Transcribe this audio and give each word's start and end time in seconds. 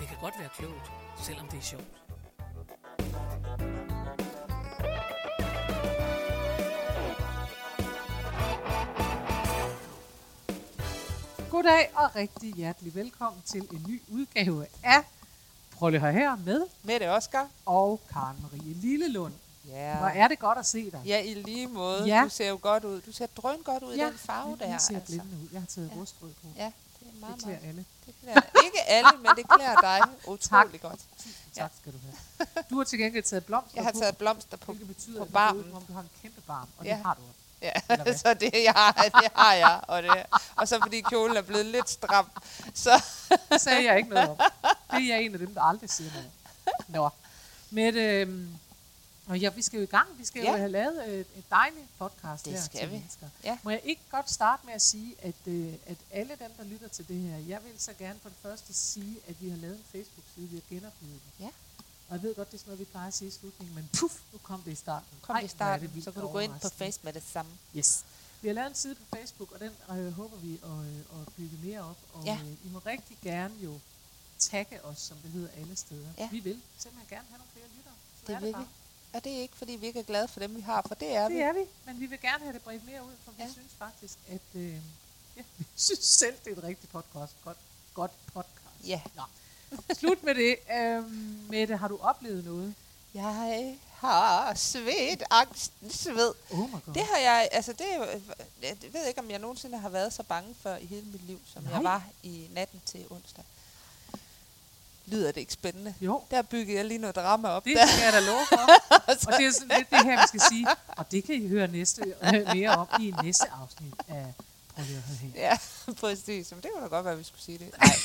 Det 0.00 0.08
kan 0.08 0.16
godt 0.20 0.34
være 0.38 0.48
klogt, 0.48 0.92
selvom 1.26 1.48
det 1.48 1.58
er 1.58 1.62
sjovt. 1.62 1.84
Goddag 11.50 11.90
og 11.94 12.16
rigtig 12.16 12.54
hjertelig 12.54 12.94
velkommen 12.94 13.42
til 13.46 13.60
en 13.72 13.86
ny 13.88 14.02
udgave 14.08 14.66
af 14.82 15.02
Prøv 15.72 15.90
lige 15.90 15.96
at 15.98 16.02
høre 16.02 16.12
her 16.12 16.36
med 16.36 16.66
Mette 16.82 17.10
Oscar. 17.10 17.48
og 17.66 18.00
Karen 18.12 18.36
Marie 18.42 18.74
Lillelund. 18.74 19.32
Ja. 19.68 19.96
Hvor 19.98 20.06
er 20.06 20.28
det 20.28 20.38
godt 20.38 20.58
at 20.58 20.66
se 20.66 20.90
dig. 20.90 21.00
Ja, 21.06 21.20
i 21.20 21.34
lige 21.34 21.66
måde. 21.66 22.04
Ja. 22.04 22.20
Du 22.24 22.28
ser 22.28 22.48
jo 22.48 22.58
godt 22.62 22.84
ud. 22.84 23.00
Du 23.00 23.12
ser 23.12 23.26
drøn 23.26 23.58
godt 23.64 23.82
ud 23.82 23.92
i 23.94 23.98
den 23.98 24.18
farve 24.18 24.56
der. 24.60 24.66
Jeg 24.66 24.80
ser 24.80 24.94
altså. 24.94 25.06
blændende 25.12 25.36
ud. 25.44 25.48
Jeg 25.52 25.60
har 25.60 25.66
taget 25.66 25.90
Ja. 25.94 26.00
rustrød 26.00 26.30
på. 26.42 26.46
Ja, 26.56 26.72
meget, 27.20 27.34
Det 27.36 27.44
klæder 27.44 27.58
meget. 27.60 27.68
alle. 27.68 27.84
Det 28.06 28.14
klæder. 28.22 28.40
Ikke 28.64 28.80
alle, 28.86 29.10
men 29.18 29.30
det 29.36 29.44
klæder 29.56 29.76
dig 29.80 30.00
utrolig 30.34 30.80
godt. 30.80 31.00
Ja. 31.56 31.60
Tak 31.62 31.70
skal 31.80 31.92
du 31.92 31.98
have. 32.04 32.46
Du 32.70 32.76
har 32.76 32.84
til 32.84 32.98
gengæld 32.98 33.24
taget 33.24 33.44
blomster 33.44 33.72
Jeg 33.74 33.84
har 33.84 33.92
på, 33.92 33.98
taget 33.98 34.16
blomster 34.16 34.56
på. 34.56 34.72
hvilket 34.72 34.96
betyder, 34.96 35.18
på 35.18 35.24
at 35.24 35.32
barmen. 35.32 35.64
som 35.64 35.74
om 35.76 35.82
du 35.82 35.92
har 35.92 36.00
en 36.00 36.10
kæmpe 36.22 36.40
barm, 36.40 36.68
og 36.78 36.84
Ja. 36.84 36.94
det 36.96 37.02
har 37.04 37.14
du 37.14 37.20
også. 37.20 37.34
Ja, 38.06 38.12
så 38.22 38.34
det, 38.34 38.50
jeg 38.64 38.72
har, 38.72 38.92
det 39.22 39.30
har 39.34 39.54
jeg. 39.54 39.80
Og, 39.88 40.02
det, 40.02 40.10
og 40.56 40.68
så 40.68 40.78
fordi 40.82 41.00
kjolen 41.00 41.36
er 41.36 41.42
blevet 41.42 41.66
lidt 41.66 41.90
stram. 41.90 42.26
Så 42.74 43.02
sagde 43.58 43.84
jeg 43.84 43.96
ikke 43.96 44.08
noget 44.10 44.28
om. 44.28 44.36
Det 44.90 45.02
er 45.02 45.06
jeg 45.06 45.22
en 45.22 45.32
af 45.32 45.38
dem, 45.38 45.54
der 45.54 45.62
aldrig 45.62 45.90
siger 45.90 46.10
noget. 46.12 46.30
Nå. 46.88 47.08
Mette, 47.70 48.00
øhm, 48.00 48.54
og 49.30 49.38
ja, 49.38 49.48
vi 49.50 49.62
skal 49.62 49.76
jo 49.76 49.82
i 49.82 49.86
gang. 49.86 50.18
Vi 50.18 50.24
skal 50.24 50.42
ja. 50.42 50.50
jo 50.50 50.56
have 50.56 50.68
lavet 50.70 51.08
et, 51.20 51.26
et 51.36 51.44
dejligt 51.50 51.86
podcast 51.98 52.44
Det 52.44 52.52
her 52.52 52.60
skal 52.60 52.80
til 52.80 52.88
vi. 52.90 52.94
mennesker. 52.94 53.28
Ja. 53.44 53.58
Må 53.62 53.70
jeg 53.70 53.80
ikke 53.84 54.02
godt 54.10 54.30
starte 54.30 54.66
med 54.66 54.74
at 54.74 54.82
sige, 54.82 55.14
at, 55.22 55.34
øh, 55.46 55.72
at 55.86 55.96
alle 56.10 56.36
dem, 56.40 56.50
der 56.58 56.64
lytter 56.64 56.88
til 56.88 57.08
det 57.08 57.16
her, 57.20 57.36
jeg 57.38 57.60
vil 57.64 57.72
så 57.78 57.92
gerne 57.98 58.18
for 58.22 58.28
det 58.28 58.38
første 58.42 58.74
sige, 58.74 59.16
at 59.28 59.34
vi 59.42 59.48
har 59.48 59.56
lavet 59.56 59.76
en 59.76 59.84
Facebook-side, 59.92 60.46
vi 60.48 60.56
har 60.56 60.74
genoplevet 60.76 61.20
den. 61.24 61.32
Ja. 61.44 61.50
Og 62.08 62.14
jeg 62.16 62.22
ved 62.22 62.34
godt, 62.34 62.48
det 62.50 62.54
er 62.54 62.58
sådan 62.58 62.70
noget, 62.70 62.80
vi 62.80 62.84
plejer 62.84 63.08
at 63.08 63.14
sige 63.14 63.28
i 63.28 63.30
slutningen, 63.30 63.74
men 63.74 63.88
puff, 63.98 64.14
nu 64.32 64.38
kom 64.42 64.62
det 64.62 64.72
i 64.72 64.74
starten. 64.74 65.08
kom 65.22 65.36
Ej, 65.36 65.40
i 65.42 65.48
starten, 65.48 65.90
det 65.94 66.04
så 66.04 66.12
kan 66.12 66.22
du 66.22 66.28
gå 66.28 66.38
ind 66.38 66.50
på 66.50 66.54
overraskende. 66.54 66.84
Face 66.86 67.00
med 67.02 67.12
det 67.12 67.22
samme. 67.32 67.52
Yes. 67.76 68.04
Vi 68.42 68.48
har 68.48 68.54
lavet 68.54 68.68
en 68.68 68.74
side 68.74 68.94
på 68.94 69.02
Facebook, 69.16 69.52
og 69.52 69.60
den 69.60 69.72
øh, 69.90 70.12
håber 70.12 70.36
vi 70.36 70.60
at, 70.64 70.70
øh, 70.70 71.20
at 71.20 71.32
bygge 71.36 71.56
mere 71.64 71.80
op. 71.80 71.96
Og 72.12 72.24
Ja. 72.24 72.38
øh, 72.44 72.52
I 72.66 72.68
må 72.72 72.78
rigtig 72.86 73.16
gerne 73.22 73.54
jo 73.64 73.78
tagge 74.38 74.84
os, 74.84 74.98
som 74.98 75.16
det 75.16 75.30
hedder 75.30 75.48
alle 75.60 75.76
steder. 75.76 76.08
Ja. 76.18 76.28
Vi 76.32 76.38
vil 76.40 76.60
simpelthen 76.78 77.08
gerne 77.16 77.26
have 77.28 77.38
nogle 77.38 77.50
flere 77.52 77.66
lyttere. 77.76 77.94
Det 78.26 78.34
er 78.34 78.40
vil 78.40 78.52
bare. 78.52 78.62
vi. 78.62 78.68
Og 79.12 79.24
det 79.24 79.32
er 79.32 79.40
ikke, 79.40 79.56
fordi 79.56 79.72
vi 79.72 79.86
ikke 79.86 79.98
er 79.98 80.04
glade 80.04 80.28
for 80.28 80.40
dem, 80.40 80.56
vi 80.56 80.60
har, 80.60 80.84
for 80.88 80.94
det 80.94 81.16
er 81.16 81.28
vi. 81.28 81.34
Det 81.34 81.42
er 81.42 81.52
vi, 81.52 81.60
men 81.86 82.00
vi 82.00 82.06
vil 82.06 82.20
gerne 82.20 82.44
have 82.44 82.52
det 82.52 82.62
bredt 82.62 82.86
mere 82.86 83.04
ud, 83.04 83.12
for 83.24 83.32
vi 83.32 83.42
Ja. 83.42 83.48
synes 83.52 83.72
faktisk, 83.78 84.18
at 84.28 84.40
øh, 84.54 84.74
ja, 85.36 85.42
vi 85.58 85.64
synes 85.76 86.04
selv, 86.04 86.34
det 86.44 86.52
er 86.52 86.56
et 86.56 86.62
rigtigt 86.62 86.92
podcast. 86.92 87.32
Godt, 87.44 87.56
godt 87.94 88.12
podcast. 88.34 88.86
Ja. 88.86 89.00
Nå. 89.16 89.22
Slut 89.94 90.22
med 90.22 90.34
det. 90.34 90.56
Øhm, 90.76 91.46
Mette, 91.50 91.76
har 91.76 91.88
du 91.88 91.98
oplevet 92.02 92.44
noget? 92.44 92.74
Jeg 93.14 93.76
har 93.94 94.54
svedt 94.54 95.22
angsten 95.30 95.90
sved. 95.90 96.32
Oh 96.50 96.58
my 96.68 96.72
god. 96.72 96.94
Det 96.94 97.02
har 97.02 97.16
jeg, 97.18 97.48
altså 97.52 97.72
det 97.72 97.86
jeg 98.62 98.76
ved 98.92 99.06
ikke, 99.06 99.20
om 99.20 99.30
jeg 99.30 99.38
nogensinde 99.38 99.78
har 99.78 99.88
været 99.88 100.12
så 100.12 100.22
bange 100.22 100.54
for 100.62 100.74
i 100.76 100.86
hele 100.86 101.06
mit 101.06 101.26
liv, 101.26 101.40
som 101.52 101.62
Nej. 101.62 101.72
jeg 101.72 101.84
var 101.84 102.04
i 102.22 102.48
natten 102.52 102.80
til 102.86 103.06
onsdag. 103.10 103.44
Lyder 105.10 105.32
det 105.32 105.40
ikke 105.40 105.52
spændende? 105.52 105.94
jo, 106.00 106.22
Der 106.30 106.42
byggede 106.42 106.76
jeg 106.76 106.84
lige 106.84 106.98
noget 106.98 107.16
drama 107.16 107.48
op 107.48 107.64
det 107.64 107.76
der. 107.76 107.86
skal 107.86 108.02
jeg 108.04 108.12
da 108.12 108.20
love 108.20 108.46
for. 108.48 108.56
og 109.28 109.38
det 109.38 109.46
er 109.46 109.52
sådan 109.52 109.76
lidt 109.78 109.90
det 109.90 110.04
her, 110.04 110.20
vi 110.20 110.26
skal 110.28 110.40
sige. 110.40 110.66
Og 110.88 111.10
det 111.10 111.24
kan 111.24 111.34
I 111.34 111.48
høre 111.48 111.68
næste, 111.68 112.14
mere 112.54 112.70
om 112.70 112.86
i 113.00 113.14
næste 113.22 113.44
afsnit 113.62 113.94
af 114.08 114.34
Prøv 114.74 114.84
lige 114.84 114.96
at 114.96 115.02
høre 115.02 115.16
her. 115.16 115.40
Ja, 115.42 115.58
præcis. 116.00 116.50
Men 116.50 116.60
det 116.62 116.70
kunne 116.74 116.82
da 116.84 116.88
godt 116.88 117.04
være, 117.04 117.12
at 117.12 117.18
vi 117.18 117.24
skulle 117.24 117.42
sige 117.42 117.58
det. 117.58 117.70
Nej. 117.78 117.96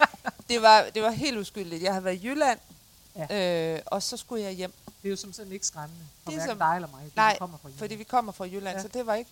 Det 0.48 0.62
var, 0.62 0.86
det 0.94 1.02
var 1.02 1.10
helt 1.10 1.38
uskyldigt. 1.38 1.82
Jeg 1.82 1.92
havde 1.92 2.04
været 2.04 2.14
i 2.24 2.26
Jylland, 2.28 2.58
ja. 3.16 3.74
øh, 3.74 3.80
og 3.86 4.02
så 4.02 4.16
skulle 4.16 4.42
jeg 4.44 4.52
hjem. 4.52 4.72
Det 5.02 5.08
er 5.08 5.10
jo 5.10 5.16
som 5.16 5.32
sådan 5.32 5.52
ikke 5.52 5.66
skræmmende 5.66 6.04
for 6.24 6.30
Det 6.30 6.40
er 6.42 6.46
som- 6.46 6.58
dig 6.58 6.72
eller 6.74 6.88
mig. 6.88 7.00
fordi 7.02 7.12
Nej, 7.16 7.32
vi 7.32 7.38
kommer 7.38 7.58
fra 7.58 7.68
Jylland. 7.68 7.78
Fordi 7.78 7.94
vi 7.94 8.04
kommer 8.04 8.32
fra 8.32 8.44
Jylland, 8.44 8.76
ja. 8.76 8.82
så 8.82 8.88
det 8.88 9.06
var 9.06 9.14
ikke 9.14 9.30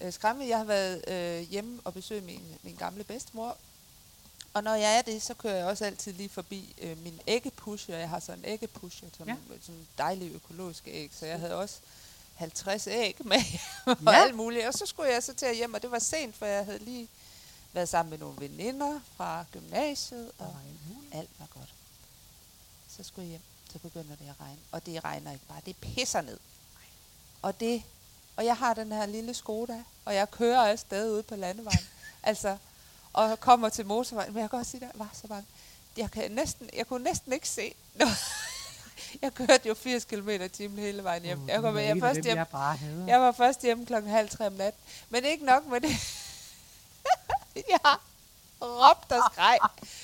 øh, 0.00 0.12
skræmmende. 0.12 0.48
Jeg 0.50 0.58
har 0.58 0.64
været 0.64 1.04
øh, 1.08 1.48
hjemme 1.50 1.80
og 1.84 1.94
besøgt 1.94 2.24
min, 2.24 2.42
min 2.62 2.74
gamle 2.74 3.04
bedstemor. 3.04 3.56
Og 4.54 4.62
når 4.64 4.74
jeg 4.74 4.98
er 4.98 5.02
det, 5.02 5.22
så 5.22 5.34
kører 5.34 5.54
jeg 5.56 5.66
også 5.66 5.84
altid 5.84 6.12
lige 6.12 6.28
forbi 6.28 6.74
øh, 6.78 6.98
min 7.02 7.20
æggepusher. 7.26 7.96
Jeg 7.96 8.08
har 8.08 8.20
sådan 8.20 8.38
en 8.38 8.44
æggepusher, 8.44 9.08
som 9.16 9.28
Ja. 9.28 9.36
sådan 9.62 9.86
dejlige 9.98 10.30
økologiske 10.34 10.90
æg. 10.90 11.10
Så 11.14 11.26
jeg 11.26 11.38
havde 11.40 11.54
også 11.56 11.76
50 12.34 12.86
æg 12.86 13.16
med 13.24 13.36
og 13.86 13.96
Ja. 14.06 14.10
alt 14.22 14.34
muligt. 14.34 14.66
Og 14.66 14.74
så 14.74 14.86
skulle 14.86 15.12
jeg 15.12 15.22
så 15.22 15.34
til 15.34 15.46
at 15.46 15.56
hjem, 15.56 15.74
og 15.74 15.82
det 15.82 15.90
var 15.90 15.98
sent, 15.98 16.36
for 16.36 16.46
jeg 16.46 16.64
havde 16.64 16.78
lige 16.78 17.08
været 17.72 17.88
sammen 17.88 18.10
med 18.10 18.18
nogle 18.18 18.40
veninder 18.40 19.00
fra 19.16 19.44
gymnasiet, 19.52 20.30
og 20.38 20.56
alt 21.12 21.30
var 21.38 21.46
godt. 21.46 21.74
Så 22.96 23.02
skulle 23.02 23.24
jeg 23.26 23.30
hjem, 23.30 23.40
så 23.72 23.78
begynder 23.78 24.16
det 24.16 24.28
at 24.28 24.34
regne. 24.40 24.58
Og 24.72 24.86
det 24.86 25.04
regner 25.04 25.32
ikke 25.32 25.46
bare, 25.46 25.60
det 25.66 25.76
pisser 25.76 26.20
ned. 26.20 26.38
Og 27.42 27.60
det, 27.60 27.82
og 28.36 28.44
jeg 28.44 28.56
har 28.56 28.74
den 28.74 28.92
her 28.92 29.06
lille 29.06 29.34
Skoda, 29.34 29.84
og 30.04 30.14
jeg 30.14 30.30
kører 30.30 30.60
afsted 30.60 31.12
ude 31.12 31.22
på 31.22 31.36
landevejen. 31.36 31.86
altså, 32.22 32.56
og 33.12 33.40
kommer 33.40 33.68
til 33.68 33.86
motorvejen. 33.86 34.32
Men 34.32 34.40
jeg 34.42 34.50
kan 34.50 34.58
også 34.58 34.70
sige, 34.70 34.80
jeg 34.80 34.90
var 34.94 35.10
så 35.12 35.26
bange. 35.28 35.46
Jeg, 35.96 36.10
kan 36.10 36.30
næsten, 36.30 36.70
jeg 36.76 36.86
kunne 36.86 37.04
næsten 37.04 37.32
ikke 37.32 37.48
se. 37.48 37.74
jeg 39.22 39.34
kørte 39.34 39.68
jo 39.68 39.74
80 39.74 40.04
km 40.04 40.28
i 40.28 40.48
timen 40.48 40.78
hele 40.78 41.04
vejen 41.04 41.22
hjem. 41.22 41.48
Jeg, 41.48 41.60
kom, 41.60 41.78
jeg, 41.78 41.96
først 42.00 42.20
hjem 42.20 42.36
jeg 42.36 42.48
bare 42.48 42.76
hader. 42.76 43.06
jeg 43.06 43.20
var 43.20 43.32
først 43.32 43.62
hjemme 43.62 43.86
klokken 43.86 44.10
halv 44.10 44.30
tre 44.30 44.46
om 44.46 44.52
natten. 44.52 44.82
Men 45.08 45.24
ikke 45.24 45.44
nok 45.44 45.66
med 45.66 45.80
det. 45.80 45.90
jeg 47.70 47.96
råbte 48.62 49.12
og 49.12 49.22
skreg. 49.32 49.58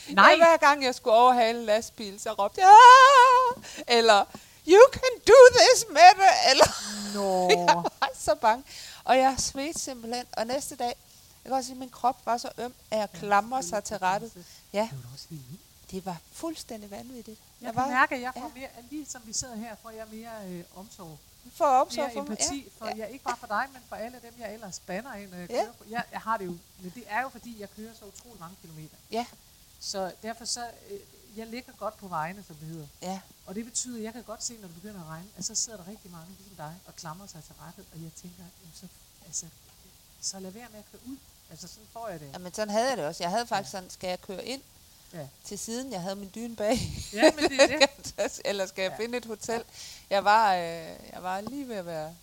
Nej. 0.08 0.30
Ja, 0.30 0.36
hver 0.36 0.56
gang 0.56 0.84
jeg 0.84 0.94
skulle 0.94 1.14
overhale 1.16 1.58
en 1.58 1.64
lastbil, 1.64 2.20
så 2.20 2.32
råbte 2.32 2.60
jeg, 2.60 2.70
"Ah!" 2.70 3.62
eller 3.88 4.24
you 4.68 4.80
can 4.92 5.20
do 5.26 5.34
this, 5.58 5.84
Mette, 5.88 6.28
eller 6.50 6.66
Nå. 7.14 7.48
jeg 7.66 7.66
var 7.76 8.10
så 8.14 8.34
bange. 8.34 8.64
Og 9.04 9.18
jeg 9.18 9.34
svedte 9.38 9.80
simpelthen, 9.80 10.24
og 10.32 10.46
næste 10.46 10.76
dag, 10.76 10.94
jeg 11.46 11.50
kan 11.50 11.56
også 11.56 11.66
sige, 11.66 11.74
at 11.74 11.78
min 11.78 11.90
krop 11.90 12.26
var 12.26 12.36
så 12.38 12.50
øm, 12.58 12.74
at 12.90 12.98
jeg 12.98 13.10
klamrer 13.12 13.60
sig 13.60 13.84
til 13.84 13.96
rettet. 13.98 14.32
Ja, 14.72 14.88
Det 15.90 16.04
var 16.04 16.12
var 16.12 16.18
fuldstændig 16.32 16.90
vanvittigt. 16.90 17.40
Jeg 17.60 17.74
var 17.74 17.82
kan 17.84 17.92
mærke, 17.92 18.14
at 18.14 18.20
jeg 18.20 18.32
får 18.34 18.52
ja. 18.56 18.60
mere, 18.60 18.68
lige 18.90 19.06
som 19.06 19.22
vi 19.26 19.32
sidder 19.32 19.54
her, 19.56 19.76
får 19.82 19.90
jeg 19.90 20.06
mere 20.12 20.48
øh, 20.48 20.64
omsorg. 20.76 21.18
for 21.52 21.64
omsorg 21.64 22.04
Mere 22.04 22.12
for 22.14 22.22
mig. 22.22 22.30
empati, 22.30 22.70
for 22.78 22.86
ja. 22.86 22.96
jeg, 22.96 23.10
ikke 23.10 23.24
bare 23.24 23.36
for 23.36 23.46
dig, 23.46 23.64
men 23.72 23.82
for 23.88 23.96
alle 23.96 24.18
dem, 24.22 24.34
jeg 24.38 24.54
ellers 24.54 24.80
banner 24.80 25.14
ind, 25.14 25.34
jeg 25.34 25.50
Ja. 25.50 25.62
kører. 25.62 25.72
på. 25.72 25.84
Jeg, 25.90 26.04
jeg 26.12 26.20
har 26.20 26.36
det 26.36 26.44
jo, 26.46 26.56
men 26.80 26.92
det 26.94 27.04
er 27.06 27.22
jo 27.22 27.28
fordi, 27.28 27.60
jeg 27.60 27.70
kører 27.76 27.94
så 27.94 28.04
utrolig 28.04 28.40
mange 28.40 28.56
kilometer. 28.62 28.96
Ja, 29.10 29.26
Så 29.80 30.12
derfor 30.22 30.44
så, 30.44 30.66
øh, 30.90 31.00
jeg 31.36 31.46
ligger 31.46 31.72
godt 31.72 31.96
på 31.96 32.08
vejene, 32.08 32.44
som 32.46 32.56
det 32.56 32.68
hedder. 32.68 32.86
ja. 33.02 33.20
Og 33.46 33.54
det 33.54 33.64
betyder, 33.64 33.96
at 33.98 34.02
jeg 34.04 34.12
kan 34.12 34.22
godt 34.22 34.42
se, 34.44 34.54
når 34.60 34.66
det 34.68 34.74
begynder 34.76 35.00
at 35.00 35.06
regne, 35.06 35.28
at 35.36 35.44
så 35.44 35.54
sidder 35.54 35.78
der 35.78 35.88
rigtig 35.90 36.10
mange 36.10 36.26
ligesom 36.38 36.56
dig 36.56 36.74
og 36.86 36.96
klamrer 36.96 37.26
sig 37.26 37.44
til 37.44 37.54
rettet, 37.66 37.84
og 37.94 38.02
jeg 38.02 38.10
tænker, 38.22 38.38
jamen, 38.60 38.72
så, 38.74 38.86
altså, 39.26 39.46
så 40.20 40.38
lad 40.40 40.50
være 40.50 40.68
med 40.70 40.78
at 40.78 40.84
køre 40.92 41.00
ud. 41.06 41.16
Altså, 41.50 41.68
sådan 41.68 41.86
får 41.92 42.08
jeg 42.08 42.20
det. 42.20 42.30
Jamen, 42.32 42.54
sådan 42.54 42.70
havde 42.70 42.88
jeg 42.88 42.96
det 42.96 43.04
også. 43.06 43.24
Jeg 43.24 43.30
havde 43.30 43.46
faktisk 43.46 43.70
sådan, 43.72 43.90
skal 43.90 44.08
jeg 44.08 44.20
køre 44.20 44.44
ind 44.44 44.62
Ja, 45.12 45.26
til 45.44 45.58
siden? 45.58 45.92
Jeg 45.92 46.00
havde 46.02 46.16
min 46.16 46.30
dyne 46.34 46.56
bag. 46.56 46.78
ja 47.12 47.30
men 47.40 47.50
det 47.50 47.60
er 47.72 47.86
det. 48.16 48.40
Eller 48.44 48.66
skal 48.66 48.82
jeg 48.82 48.90
Ja. 48.98 49.04
finde 49.04 49.18
et 49.18 49.24
hotel? 49.24 49.62
Jeg 50.10 50.24
var, 50.24 50.54
øh, 50.54 50.60
jeg 51.12 51.18
var 51.22 51.40
lige 51.40 51.68
ved 51.68 51.76
at 51.76 51.86
være... 51.86 52.14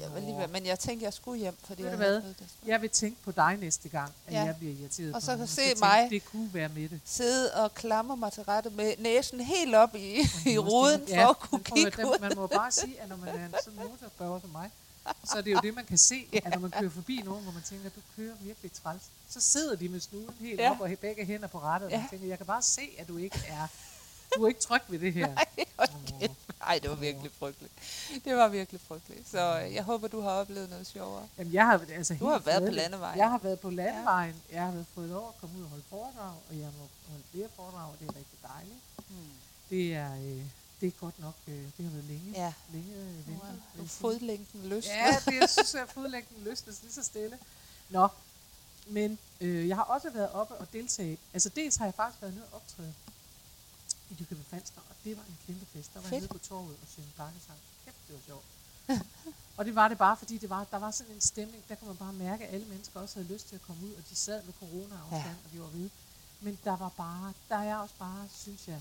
Jeg 0.00 0.12
var 0.14 0.20
lige 0.20 0.36
ved, 0.36 0.48
men 0.48 0.66
jeg 0.66 0.78
tænkte, 0.78 1.04
jeg 1.04 1.12
skulle 1.12 1.38
hjem, 1.40 1.56
fordi 1.64 1.82
Ved 1.82 1.88
jeg 1.88 1.96
hvad? 1.96 2.14
det. 2.14 2.36
Jeg 2.66 2.82
vil 2.82 2.90
tænke 2.90 3.22
på 3.22 3.30
dig 3.32 3.56
næste 3.56 3.88
gang, 3.88 4.12
at 4.26 4.32
Ja. 4.32 4.42
jeg 4.42 4.56
bliver 4.56 4.74
irriteret 4.80 5.14
Og 5.14 5.22
så 5.22 5.36
kan 5.36 5.46
se 5.46 5.56
tænke, 5.56 5.78
mig. 5.80 6.06
Det 6.10 6.24
kunne 6.24 6.54
være 6.54 6.68
med 6.68 6.88
det. 6.88 7.00
Sidde 7.04 7.54
og 7.54 7.74
klamre 7.74 8.16
mig 8.16 8.32
til 8.32 8.42
rette 8.42 8.70
med 8.70 8.94
næsen 8.98 9.40
helt 9.40 9.74
op 9.74 9.94
i, 9.94 10.20
i 10.46 10.58
ruden, 10.58 11.00
det, 11.00 11.08
for 11.08 11.14
ja, 11.16 11.30
at 11.30 11.38
kunne 11.38 11.64
kigge 11.64 12.06
ud. 12.06 12.18
Man 12.20 12.32
må 12.36 12.46
bare 12.46 12.72
sige, 12.72 13.00
at 13.00 13.08
når 13.08 13.16
man 13.16 13.28
er 13.28 13.46
en 13.46 13.54
sådan 13.64 13.78
motorbørger 13.88 14.40
som 14.40 14.50
mig, 14.50 14.70
så 15.24 15.36
er 15.38 15.40
det 15.42 15.52
jo 15.52 15.58
det, 15.62 15.74
man 15.74 15.84
kan 15.84 15.98
se, 15.98 16.26
at 16.32 16.50
når 16.50 16.58
man 16.58 16.70
kører 16.70 16.90
forbi 16.90 17.22
nogen, 17.24 17.42
hvor 17.42 17.52
man 17.52 17.62
tænker, 17.62 17.88
du 17.90 18.00
kører 18.16 18.34
virkelig 18.40 18.72
træls, 18.72 19.02
så 19.30 19.40
sidder 19.40 19.76
de 19.76 19.88
med 19.88 20.00
snuden 20.00 20.34
helt 20.40 20.60
Ja. 20.60 20.70
op 20.70 20.80
og 20.80 20.90
begge 21.00 21.24
hænder 21.24 21.48
på 21.48 21.58
rettet, 21.60 21.86
og 21.86 21.92
Ja. 21.92 21.98
man 22.00 22.08
tænker, 22.10 22.26
jeg 22.26 22.36
kan 22.38 22.46
bare 22.46 22.62
se, 22.62 22.82
at 22.98 23.08
du 23.08 23.16
ikke 23.16 23.38
er, 23.48 23.66
du 24.36 24.44
er 24.44 24.48
ikke 24.48 24.60
tryg 24.60 24.82
ved 24.88 24.98
det 24.98 25.12
her. 25.12 25.28
Åh. 25.78 25.86
kæft. 26.20 26.32
Ej, 26.60 26.78
det 26.82 26.90
var 26.90 26.96
virkelig 26.96 27.30
frygteligt. 27.38 27.72
Det 28.24 28.36
var 28.36 28.48
virkelig 28.48 28.80
frygteligt. 28.88 29.28
Så 29.30 29.60
øh, 29.66 29.74
jeg 29.74 29.82
håber, 29.82 30.08
du 30.08 30.20
har 30.20 30.30
oplevet 30.30 30.70
noget 30.70 30.86
sjovere. 30.86 31.28
Jamen, 31.38 31.52
jeg 31.52 31.66
har, 31.66 31.80
altså, 31.94 32.14
Du 32.20 32.26
har 32.26 32.38
været 32.38 32.62
på 32.62 32.70
landevejen. 32.74 33.18
Jeg 33.18 33.30
har 33.30 33.38
været 33.38 33.60
på 33.60 33.70
landevejen. 33.70 34.34
Jeg 34.52 34.62
har 34.62 34.70
været 34.72 34.86
fået 34.94 35.08
lov 35.08 35.28
at 35.28 35.40
komme 35.40 35.58
ud 35.58 35.62
og 35.62 35.68
holde 35.68 35.84
foredrag, 35.90 36.34
og 36.50 36.58
jeg 36.58 36.68
må 36.78 36.88
holde 37.08 37.24
flere 37.32 37.48
foredrag, 37.56 37.90
og 37.90 37.96
det 38.00 38.06
er 38.08 38.16
rigtig 38.16 38.38
dejligt. 38.42 38.78
Hmm. 39.08 39.16
Det 39.70 39.94
er, 39.94 40.14
øh, 40.14 40.42
det 40.80 40.86
er 40.86 40.90
godt 40.90 41.18
nok, 41.18 41.34
øh, 41.46 41.54
det 41.54 41.84
har 41.84 41.90
været 41.90 42.04
længe, 42.04 42.30
Ja. 42.32 42.52
længe 42.72 42.94
øh, 42.94 43.06
ventet. 43.06 43.26
vil 43.26 43.34
nu 43.36 43.42
jeg 43.76 43.82
er 43.82 43.88
sige. 43.88 43.88
fodlængden 43.88 44.62
løs. 44.68 44.86
Ja, 44.86 45.16
det 45.26 45.34
jeg 45.40 45.50
synes 45.50 45.74
jeg, 45.74 45.82
at 45.82 45.90
fodlængden 45.90 46.44
løsnes 46.44 46.82
lige 46.82 46.92
så 46.92 47.02
stille. 47.02 47.38
Nå, 47.90 48.08
men 48.86 49.18
øh, 49.40 49.68
jeg 49.68 49.76
har 49.76 49.82
også 49.82 50.10
været 50.10 50.30
oppe 50.32 50.54
og 50.54 50.72
deltage. 50.72 51.18
Altså 51.32 51.48
dels 51.48 51.76
har 51.76 51.84
jeg 51.84 51.94
faktisk 51.94 52.22
været 52.22 52.34
nede 52.34 52.46
og 52.46 52.56
optræde 52.56 52.94
i 54.10 54.16
Nykøbing 54.20 54.46
Falster, 54.46 54.80
og 54.90 54.96
det 55.04 55.16
var 55.16 55.22
en 55.22 55.38
kæmpe 55.46 55.66
fest. 55.66 55.94
Der 55.94 56.00
var 56.00 56.04
jeg 56.04 56.10
Fedt. 56.10 56.22
nede 56.22 56.32
på 56.32 56.38
torvet 56.48 56.76
og 56.82 56.88
synge 56.92 57.08
bakkesang. 57.16 57.58
Kæft, 57.84 57.96
det 58.08 58.14
var 58.14 58.22
sjovt. 58.26 58.44
og 59.56 59.64
det 59.64 59.74
var 59.74 59.88
det 59.88 59.98
bare, 59.98 60.16
fordi 60.16 60.38
det 60.38 60.50
var, 60.50 60.64
der 60.64 60.76
var 60.78 60.90
sådan 60.90 61.12
en 61.14 61.20
stemning, 61.20 61.64
der 61.68 61.74
kunne 61.74 61.88
man 61.88 61.96
bare 61.96 62.12
mærke, 62.12 62.46
at 62.46 62.54
alle 62.54 62.66
mennesker 62.66 63.00
også 63.00 63.14
havde 63.20 63.32
lyst 63.32 63.48
til 63.48 63.54
at 63.54 63.62
komme 63.62 63.86
ud, 63.86 63.92
og 63.92 64.02
de 64.10 64.14
sad 64.16 64.42
med 64.42 64.52
corona-afstand, 64.60 65.22
ja. 65.24 65.44
og 65.44 65.52
de 65.52 65.60
var 65.60 65.66
ved. 65.66 65.90
Men 66.40 66.58
der 66.64 66.76
var 66.76 66.88
bare, 66.88 67.32
der 67.48 67.56
er 67.56 67.76
også 67.76 67.94
bare, 67.98 68.28
synes 68.32 68.68
jeg, 68.68 68.80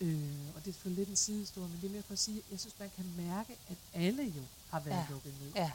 øh, 0.00 0.48
og 0.56 0.64
det 0.64 0.68
er 0.70 0.72
selvfølgelig 0.72 0.98
lidt 1.00 1.08
en 1.08 1.16
sidehistorie, 1.16 1.68
men 1.68 1.78
det 1.80 1.86
er 1.86 1.92
mere 1.92 2.02
for 2.02 2.12
at 2.12 2.18
sige, 2.18 2.42
jeg 2.50 2.60
synes, 2.60 2.74
man 2.78 2.90
kan 2.96 3.04
mærke, 3.16 3.56
at 3.70 3.76
alle 3.94 4.22
jo 4.22 4.42
har 4.70 4.80
været 4.80 4.96
Ja. 4.96 5.06
lukket 5.10 5.34
ned. 5.42 5.52
Ja, 5.54 5.72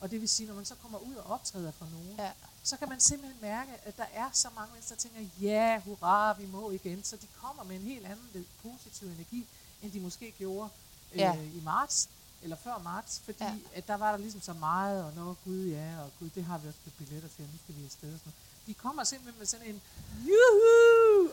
Og 0.00 0.10
det 0.10 0.20
vil 0.20 0.28
sige, 0.28 0.46
når 0.46 0.54
man 0.54 0.64
så 0.64 0.74
kommer 0.74 0.98
ud 0.98 1.14
og 1.14 1.30
optræder 1.30 1.70
for 1.70 1.86
nogen, 1.92 2.14
ja, 2.18 2.30
så 2.64 2.76
kan 2.76 2.88
man 2.88 3.00
simpelthen 3.00 3.38
mærke, 3.42 3.72
at 3.84 3.96
der 3.96 4.04
er 4.12 4.30
så 4.32 4.48
mange 4.54 4.72
mennesker, 4.72 4.94
der 4.94 5.00
tænker, 5.00 5.20
ja, 5.40 5.80
hurra, 5.84 6.32
vi 6.32 6.46
må 6.46 6.70
igen. 6.70 7.04
Så 7.04 7.16
de 7.16 7.26
kommer 7.40 7.64
med 7.64 7.76
en 7.76 7.82
helt 7.82 8.06
anden 8.06 8.28
lidt 8.34 8.46
positiv 8.62 9.08
energi, 9.08 9.46
end 9.82 9.92
de 9.92 10.00
måske 10.00 10.34
gjorde 10.38 10.68
øh, 11.12 11.18
Ja. 11.18 11.34
i 11.42 11.60
marts, 11.64 12.08
eller 12.42 12.56
før 12.56 12.78
marts, 12.78 13.20
fordi 13.24 13.44
Ja. 13.44 13.54
at 13.74 13.86
der 13.86 13.94
var 13.94 14.10
der 14.10 14.18
ligesom 14.18 14.40
så 14.40 14.52
meget, 14.52 15.04
og 15.04 15.12
nå 15.16 15.36
gud 15.44 15.66
ja, 15.66 16.00
og 16.02 16.10
gud, 16.18 16.30
det 16.30 16.44
har 16.44 16.58
vi 16.58 16.68
også 16.68 16.80
billetter 16.98 17.28
til, 17.36 17.44
og 17.44 17.50
nu 17.52 17.58
skal 17.64 17.74
vi 17.76 17.84
afsted 17.84 18.12
og 18.14 18.18
sådan 18.18 18.32
noget. 18.32 18.66
De 18.66 18.74
kommer 18.74 19.04
simpelthen 19.04 19.38
med 19.38 19.46
sådan 19.46 19.66
en, 19.66 19.80
juhu, 20.18 20.83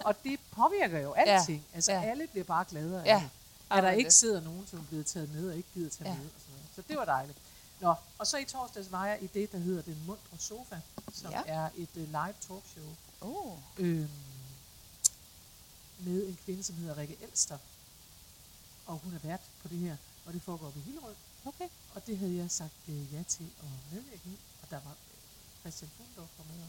og 0.05 0.23
det 0.23 0.39
påvirker 0.51 0.99
jo 0.99 1.11
alting. 1.13 1.65
Ja. 1.71 1.75
Altså 1.75 1.91
Ja. 1.91 2.03
alle 2.03 2.27
bliver 2.27 2.43
bare 2.43 2.65
gladere 2.69 3.03
Ja. 3.05 3.13
af 3.15 3.21
det. 3.21 3.29
At 3.77 3.83
der 3.83 3.91
ikke 3.91 4.07
det- 4.07 4.13
sidder 4.13 4.41
nogen, 4.41 4.67
som 4.67 4.79
er 4.79 4.83
blevet 4.83 5.05
taget 5.05 5.29
med, 5.33 5.49
og 5.49 5.55
ikke 5.57 5.69
gider 5.73 5.89
tage 5.89 6.09
Ja. 6.09 6.15
med. 6.17 6.25
Og 6.25 6.31
sådan 6.41 6.53
noget. 6.55 6.67
Så 6.75 6.81
det 6.87 6.97
var 6.97 7.05
dejligt. 7.05 7.37
Nå, 7.79 7.93
og 8.17 8.27
så 8.27 8.37
i 8.37 8.45
torsdags 8.45 8.91
var 8.91 9.05
jeg 9.07 9.17
i 9.23 9.27
det, 9.27 9.51
der 9.51 9.57
hedder 9.57 9.81
Den 9.81 10.03
Mundre 10.07 10.37
Sofa, 10.39 10.79
som 11.13 11.31
Ja. 11.31 11.41
er 11.45 11.69
et 11.77 11.89
uh, 11.95 12.01
live 12.03 12.33
talkshow 12.47 12.95
Oh, 13.21 13.57
øhm, 13.77 14.09
med 15.99 16.27
en 16.27 16.37
kvinde, 16.45 16.63
som 16.63 16.75
hedder 16.75 16.97
Rikke 16.97 17.17
Elster. 17.21 17.57
Og 18.85 18.97
hun 19.03 19.13
er 19.13 19.19
vært 19.19 19.39
på 19.61 19.67
det 19.67 19.77
her, 19.77 19.95
og 20.25 20.33
det 20.33 20.41
foregår 20.41 20.73
i 20.75 20.79
Hillerød. 20.79 21.15
okay. 21.45 21.67
Og 21.95 22.07
det 22.07 22.17
havde 22.17 22.35
jeg 22.35 22.51
sagt 22.51 22.73
uh, 22.87 23.13
ja 23.13 23.23
til 23.27 23.43
at 23.59 23.67
medvirke 23.93 24.21
i, 24.25 24.37
og 24.61 24.69
der 24.69 24.79
var 24.85 24.91
øh, 24.91 25.59
Christian 25.61 25.91
Fundorf 25.97 26.29
var 26.37 26.45
med. 26.45 26.65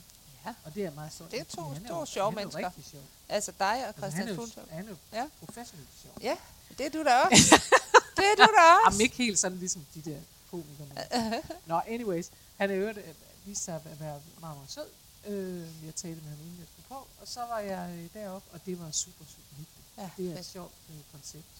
Ja. 0.46 0.54
Og 0.64 0.74
det 0.74 0.84
er 0.84 0.90
meget 0.90 1.12
sjovt. 1.12 1.30
Det 1.30 1.40
er 1.40 1.44
to 1.44 2.06
sjove 2.06 2.30
han 2.30 2.38
er 2.38 2.42
jo 2.42 2.48
mennesker. 2.50 2.66
rigtig 2.66 2.84
sjov. 2.84 3.02
Altså 3.28 3.52
dig 3.58 3.66
og 3.68 3.86
Altså, 3.86 4.00
Christian 4.00 4.28
jo, 4.28 4.34
Fuglsø. 4.34 4.60
han 4.70 4.84
er 4.84 4.88
jo 4.90 4.96
Ja. 5.12 5.26
professionelt 5.46 5.88
sjov. 6.02 6.12
Ja, 6.22 6.36
det 6.78 6.86
er 6.86 6.90
du 6.90 7.02
da 7.04 7.14
også. 7.18 7.62
det 8.16 8.24
er 8.32 8.36
du 8.36 8.48
da 8.58 8.62
også. 8.76 8.84
Jamen 8.86 9.00
ikke 9.00 9.16
helt 9.16 9.38
sådan 9.38 9.58
ligesom 9.58 9.86
de 9.94 10.02
der 10.02 10.20
komikere. 10.50 11.42
Nå, 11.66 11.80
anyways. 11.86 12.30
Han 12.56 12.70
er 12.70 12.76
øvrigt 12.76 12.98
øh, 12.98 13.14
vist 13.44 13.64
sig 13.64 13.74
at 13.74 14.00
være 14.00 14.20
meget, 14.40 14.56
meget 14.56 14.70
sød. 14.70 14.88
Øh, 15.26 15.86
jeg 15.86 15.94
talte 15.94 16.20
med 16.20 16.30
ham 16.30 16.38
inden 16.40 16.58
jeg 16.58 16.68
skulle 16.72 16.88
på. 16.88 16.98
Og 17.20 17.26
så 17.34 17.40
var 17.40 17.58
jeg 17.58 17.84
øh, 17.98 18.06
deroppe, 18.14 18.48
og 18.52 18.60
det 18.66 18.80
var 18.80 18.90
super, 18.90 19.24
super 19.24 19.52
hyggeligt. 19.58 19.86
Ja, 19.98 20.10
det 20.16 20.26
er 20.26 20.30
et 20.30 20.36
fedt. 20.36 20.46
sjovt 20.46 20.72
øh, 20.90 20.96
koncept, 21.12 21.52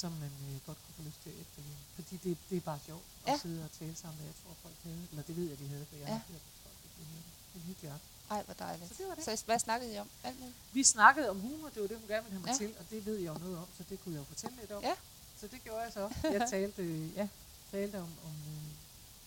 som 0.00 0.12
man 0.12 0.32
øh, 0.48 0.56
godt 0.66 0.78
kunne 0.84 0.94
få 0.98 1.02
lyst 1.08 1.20
til 1.22 1.30
at 1.30 1.36
efterligne. 1.44 1.76
Fordi 1.94 2.14
det, 2.24 2.36
det 2.50 2.56
er 2.56 2.60
bare 2.60 2.80
sjovt 2.86 3.04
Ja. 3.26 3.34
at 3.34 3.40
sidde 3.40 3.64
og 3.64 3.70
tale 3.78 3.96
sammen 4.02 4.16
med, 4.20 4.26
jeg 4.32 4.36
tror 4.42 4.52
folk 4.62 4.74
havde. 4.84 5.02
Eller 5.10 5.22
det 5.28 5.36
ved 5.36 5.46
jeg, 5.50 5.58
de 5.58 5.68
havde, 5.68 5.86
for 5.90 5.96
jeg 5.96 6.08
Ja. 6.08 6.12
har 6.12 6.24
hørt 6.32 6.44
folk, 6.64 6.78
de 6.98 7.04
havde. 7.12 7.24
Det 7.54 7.60
er 7.60 7.62
en 7.62 7.66
hyggelig 7.66 7.90
aften. 7.90 8.08
Ej, 8.30 8.42
hvor 8.42 8.54
dejligt. 8.54 8.88
Så 8.88 8.94
det 8.98 9.06
var 9.08 9.14
det. 9.14 9.24
Så 9.24 9.42
hvad 9.46 9.58
snakkede 9.58 9.94
I 9.94 9.98
om? 9.98 10.08
Alt 10.24 10.40
muligt? 10.40 10.56
Vi 10.72 10.82
snakkede 10.84 11.30
om 11.30 11.40
humor, 11.40 11.68
det 11.68 11.82
var 11.82 11.88
det, 11.88 11.96
hun 11.98 12.08
gerne 12.08 12.24
ville 12.24 12.38
have 12.38 12.46
mig 12.46 12.52
Ja. 12.60 12.66
til, 12.66 12.74
og 12.78 12.84
det 12.90 13.06
ved 13.06 13.16
jeg 13.18 13.28
jo 13.34 13.38
noget 13.38 13.58
om, 13.58 13.66
så 13.78 13.84
det 13.90 14.00
kunne 14.04 14.14
jeg 14.14 14.20
jo 14.20 14.24
fortælle 14.24 14.56
lidt 14.60 14.72
om. 14.72 14.82
Ja. 14.82 14.94
Så 15.40 15.46
det 15.46 15.64
gjorde 15.64 15.80
jeg 15.80 15.92
så. 15.92 16.04
Jeg 16.22 16.46
talte, 16.50 16.82
øh, 16.82 17.14
ja, 17.16 17.28
talte 17.70 17.96
om, 17.96 18.12
om 18.28 18.34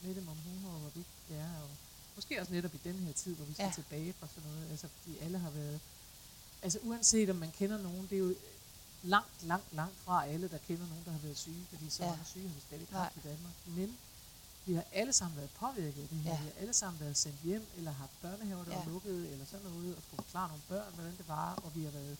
øh, 0.10 0.16
dem 0.16 0.28
om 0.28 0.38
humor, 0.38 0.72
og 0.74 0.80
hvor 0.80 0.90
vigtigt 0.90 1.30
det 1.30 1.38
er, 1.38 1.62
og 1.64 1.70
måske 2.16 2.40
også 2.42 2.54
netop 2.54 2.74
i 2.76 2.80
den 2.84 2.94
her 2.96 3.14
tid, 3.14 3.36
hvor 3.36 3.46
vi 3.46 3.54
skal 3.54 3.66
Ja. 3.66 3.72
tilbage 3.76 4.14
fra 4.20 4.28
sådan 4.36 4.50
noget, 4.50 4.70
altså 4.72 4.88
fordi 4.98 5.18
alle 5.18 5.38
har 5.38 5.50
været, 5.50 5.80
altså 6.62 6.80
uanset 6.84 7.30
om 7.30 7.36
man 7.36 7.52
kender 7.52 7.78
nogen, 7.78 8.08
det 8.10 8.16
er 8.16 8.20
jo 8.20 8.36
langt, 9.04 9.44
langt, 9.44 9.74
langt 9.74 9.98
fra 10.06 10.26
alle, 10.26 10.48
der 10.50 10.58
kender 10.68 10.88
nogen, 10.88 11.04
der 11.06 11.12
har 11.12 11.20
været 11.20 11.38
syge, 11.38 11.66
fordi 11.70 11.90
så 11.90 12.04
Ja. 12.04 12.10
mange 12.10 12.26
syge 12.26 12.48
har 12.48 12.56
vi 12.56 12.62
slet 12.70 12.82
ikke 12.82 12.94
haft 12.94 13.16
i 13.16 13.20
Danmark. 13.24 13.54
Men 13.66 13.98
vi 14.68 14.74
har 14.76 14.84
alle 14.94 15.14
sammen 15.14 15.38
været 15.38 15.50
påvirket 15.60 16.02
af 16.02 16.08
det 16.12 16.18
her. 16.18 16.32
Ja. 16.32 16.38
Vi 16.38 16.44
har 16.54 16.62
alle 16.62 16.74
sammen 16.74 17.00
været 17.02 17.18
sendt 17.18 17.40
hjem, 17.44 17.66
eller 17.78 17.92
haft 17.92 18.12
børnehaver, 18.22 18.64
der 18.64 18.72
Ja. 18.72 18.78
var 18.78 18.92
lukket, 18.92 19.20
eller 19.32 19.46
sådan 19.52 19.66
noget, 19.72 19.96
og 19.98 20.02
skulle 20.08 20.24
forklare 20.24 20.48
nogle 20.48 20.64
børn, 20.70 20.92
hvordan 20.96 21.12
det 21.18 21.28
var, 21.28 21.54
og 21.66 21.72
vi 21.76 21.84
har 21.84 21.92
været 21.92 22.18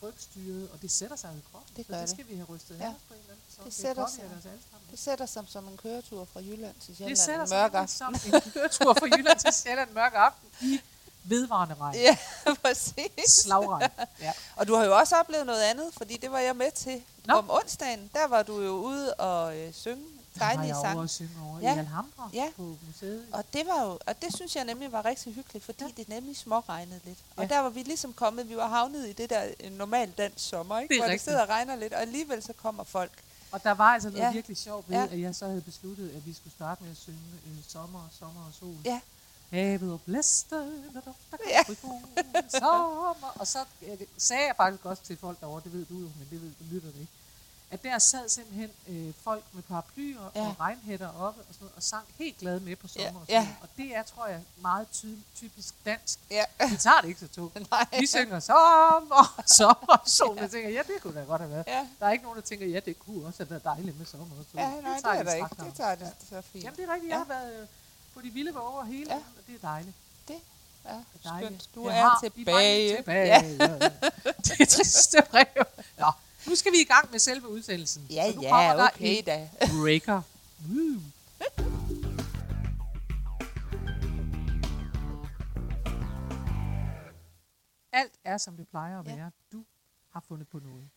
frygtstyret, 0.00 0.70
og 0.72 0.82
det 0.82 0.90
sætter 0.90 1.16
sig 1.16 1.30
i 1.38 1.42
kroppen. 1.52 1.76
Det 1.76 1.86
så 1.86 1.92
gør 1.92 1.98
det 2.00 2.08
det. 2.08 2.14
skal 2.16 2.28
vi 2.28 2.34
have 2.34 2.46
rystet 2.52 2.78
Ja. 2.78 2.94
på 3.08 3.14
en 3.14 3.20
eller 3.20 3.32
anden 3.32 3.44
fasong. 3.48 3.66
Det 3.66 3.74
sætter 3.74 4.06
sig. 4.06 4.24
os 4.24 4.30
alle 4.30 4.42
sammen. 4.42 4.86
Det 4.90 4.98
sætter 4.98 5.26
sig 5.26 5.44
som 5.48 5.68
en 5.68 5.76
køretur 5.76 6.24
fra 6.32 6.40
Jylland 6.40 6.74
til 6.80 6.96
Sjælland. 6.96 7.16
Det 7.16 7.24
sætter 7.24 7.46
sig 7.46 7.70
mørk 7.72 7.88
som 7.88 8.14
en 8.14 8.40
køretur 8.52 8.94
fra 8.94 9.06
Jylland 9.06 9.38
til 9.38 9.52
Sjælland 9.52 9.90
mørk 9.92 10.12
aften 10.14 10.48
i 10.60 10.80
vedvarende 11.24 11.74
regn. 11.80 11.94
Ja, 11.96 12.16
præcis. 12.64 13.26
Slagregn. 13.28 13.90
Ja. 14.20 14.32
Og 14.56 14.68
du 14.68 14.74
har 14.74 14.84
jo 14.84 14.96
også 14.98 15.16
oplevet 15.16 15.46
noget 15.46 15.62
andet, 15.62 15.94
fordi 15.94 16.16
det 16.16 16.30
var 16.30 16.38
jeg 16.38 16.56
med 16.56 16.70
til. 16.74 17.02
Nå. 17.24 17.34
Om 17.34 17.50
onsdagen, 17.50 18.10
der 18.12 18.26
var 18.28 18.42
du 18.42 18.60
jo 18.60 18.72
ude 18.72 19.14
og 19.14 19.56
øh, 19.58 19.74
synge 19.74 20.04
dejlige 20.38 20.66
jeg 20.66 20.76
over 20.76 20.84
sange. 20.84 21.02
at 21.02 21.10
synge 21.10 21.30
over 21.48 21.60
Ja. 21.60 21.74
i 21.74 21.78
Alhambra 21.78 22.30
Ja. 22.34 22.46
på 22.56 22.76
museet. 22.86 23.26
Og 23.32 23.44
det 23.52 23.66
var 23.66 23.82
jo, 23.84 23.98
og 24.06 24.22
det 24.22 24.34
synes 24.36 24.56
jeg 24.56 24.64
nemlig 24.64 24.92
var 24.92 25.04
rigtig 25.04 25.34
hyggeligt, 25.34 25.64
fordi 25.64 25.84
ja. 25.84 25.90
Det 25.96 26.08
nemlig 26.08 26.36
småregnede 26.36 27.00
lidt. 27.04 27.18
Og 27.36 27.42
Ja. 27.42 27.48
der 27.48 27.58
var 27.58 27.68
vi 27.68 27.82
ligesom 27.82 28.12
kommet, 28.12 28.48
vi 28.48 28.56
var 28.56 28.68
havnet 28.68 29.08
i 29.08 29.12
det 29.12 29.30
der 29.30 29.44
normalt 29.70 30.18
dansk 30.18 30.48
sommer, 30.48 30.78
ikke? 30.78 30.94
Det 30.94 31.02
hvor 31.02 31.10
det 31.10 31.20
sidder 31.20 31.42
og 31.42 31.48
regner 31.48 31.76
lidt, 31.76 31.92
og 31.92 32.00
alligevel 32.00 32.42
så 32.42 32.52
kommer 32.52 32.84
folk. 32.84 33.12
Og 33.52 33.62
der 33.64 33.70
var 33.70 33.84
altså 33.94 34.08
noget 34.10 34.22
Ja. 34.24 34.32
virkelig 34.32 34.56
sjovt 34.56 34.88
ved, 34.88 34.96
Ja. 34.96 35.04
at 35.04 35.20
jeg 35.20 35.34
så 35.34 35.46
havde 35.46 35.60
besluttet, 35.60 36.10
at 36.16 36.26
vi 36.26 36.32
skulle 36.32 36.54
starte 36.54 36.82
med 36.82 36.90
at 36.90 36.96
synge 36.96 37.18
øh, 37.46 37.52
sommer, 37.68 38.08
sommer 38.18 38.40
og 38.46 38.52
sol. 38.60 38.74
Ja. 38.84 39.00
Havet 39.50 39.92
og 39.92 40.00
blæste, 40.00 40.56
der 40.94 41.00
dufter 41.06 41.36
Ja. 41.48 41.62
sommer. 42.58 43.32
Og 43.40 43.46
så 43.46 43.58
øh, 43.82 43.98
sagde 44.18 44.46
jeg 44.46 44.54
faktisk 44.56 44.84
også 44.84 45.02
til 45.02 45.16
folk 45.16 45.40
derovre, 45.40 45.60
det 45.64 45.72
ved 45.72 45.84
du 45.86 45.94
jo, 45.94 46.08
men 46.18 46.26
det 46.30 46.42
ved 46.42 46.48
du 46.60 46.64
lytter 46.74 46.88
det 46.90 47.00
ikke, 47.00 47.12
at 47.70 47.82
der 47.82 47.98
sad 47.98 48.28
simpelthen 48.28 48.70
øh, 48.88 49.14
folk 49.22 49.44
med 49.52 49.62
paraplyer 49.62 50.30
Ja. 50.34 50.40
ja. 50.42 50.48
og 50.48 50.60
regnhætter 50.60 51.08
oppe 51.08 51.40
og, 51.40 51.46
sådan 51.54 51.56
noget, 51.64 51.72
og 51.76 51.82
sang 51.82 52.04
helt 52.18 52.38
glade 52.38 52.60
med 52.60 52.76
på 52.76 52.88
sommer 52.88 53.24
Ja. 53.28 53.38
og 53.40 53.44
sol. 53.46 53.54
Og 53.62 53.68
det 53.76 53.96
er, 53.96 54.02
tror 54.02 54.26
jeg, 54.26 54.40
meget 54.60 54.86
ty- 54.92 55.06
typisk 55.36 55.74
dansk. 55.86 56.18
Ja. 56.30 56.44
Vi 56.70 56.76
tager 56.76 57.00
det 57.00 57.08
ikke 57.08 57.20
så 57.20 57.28
tungt. 57.28 57.54
Nej. 57.70 57.86
Vi 58.00 58.06
synger 58.06 58.40
sommer, 58.40 59.42
sommer 59.58 60.02
sol. 60.06 60.36
Jeg 60.38 60.50
tænker, 60.50 60.68
ja, 60.70 60.82
det 60.82 61.02
kunne 61.02 61.20
da 61.20 61.24
godt 61.24 61.40
have 61.40 61.50
været. 61.50 61.64
Ja. 61.66 61.86
Der 62.00 62.06
er 62.06 62.10
ikke 62.12 62.24
nogen, 62.24 62.36
der 62.36 62.42
tænker, 62.42 62.66
ja, 62.66 62.80
det 62.80 62.98
kunne 62.98 63.26
også 63.26 63.38
have 63.38 63.50
været 63.50 63.64
dejligt 63.64 63.98
med 63.98 64.06
sommer 64.06 64.26
og 64.38 64.44
sol. 64.52 64.60
Ja, 64.60 64.68
nej, 64.80 64.94
det, 64.94 65.02
tager 65.02 65.12
er 65.12 65.16
jeg 65.16 65.26
der 65.26 65.34
ikke. 65.34 65.48
Det 65.64 65.74
tager 65.74 65.94
det 65.94 66.12
så 66.30 66.40
fint. 66.52 66.64
Jamen, 66.64 66.76
det 66.76 66.84
er 66.88 66.94
rigtigt. 66.94 67.10
Ja. 67.10 67.16
Jeg 67.18 67.26
har 67.26 67.34
været 67.34 67.60
øh, 67.62 67.66
på 68.14 68.20
de 68.20 68.30
vilde 68.30 68.54
våger 68.54 68.84
hele 68.84 69.06
Ja. 69.10 69.14
ja. 69.14 69.20
og 69.38 69.42
det 69.46 69.54
er 69.54 69.58
dejligt. 69.68 69.96
Ja, 70.28 70.34
Det 70.92 71.00
er 71.24 71.30
dejligt. 71.30 71.62
skønt. 71.62 71.74
Du 71.74 71.90
Jeg 71.90 71.98
er 71.98 72.02
har- 72.02 72.20
tilbage. 72.22 72.96
tilbage. 72.96 73.26
Ja. 73.26 73.66
Ja. 73.66 73.78
det 74.44 74.60
er 74.60 74.66
triste 74.66 75.18
brev. 75.30 75.44
Nå, 75.98 76.12
nu 76.48 76.54
skal 76.56 76.72
vi 76.72 76.80
i 76.80 76.84
gang 76.84 77.10
med 77.10 77.18
selve 77.18 77.48
udsendelsen. 77.48 78.06
Ja, 78.10 78.30
Så 78.32 78.36
nu 78.36 78.42
ja, 78.42 78.48
der 78.76 78.84
okay 78.94 79.18
en 79.18 79.24
da. 79.24 79.48
breaker. 79.82 80.22
Woo. 80.70 81.00
Alt 87.92 88.12
er, 88.24 88.36
som 88.38 88.56
det 88.56 88.68
plejer 88.68 89.00
at 89.00 89.06
Ja. 89.06 89.14
være. 89.16 89.30
Du 89.52 89.64
har 90.12 90.20
fundet 90.20 90.48
på 90.48 90.58
noget. 90.58 90.90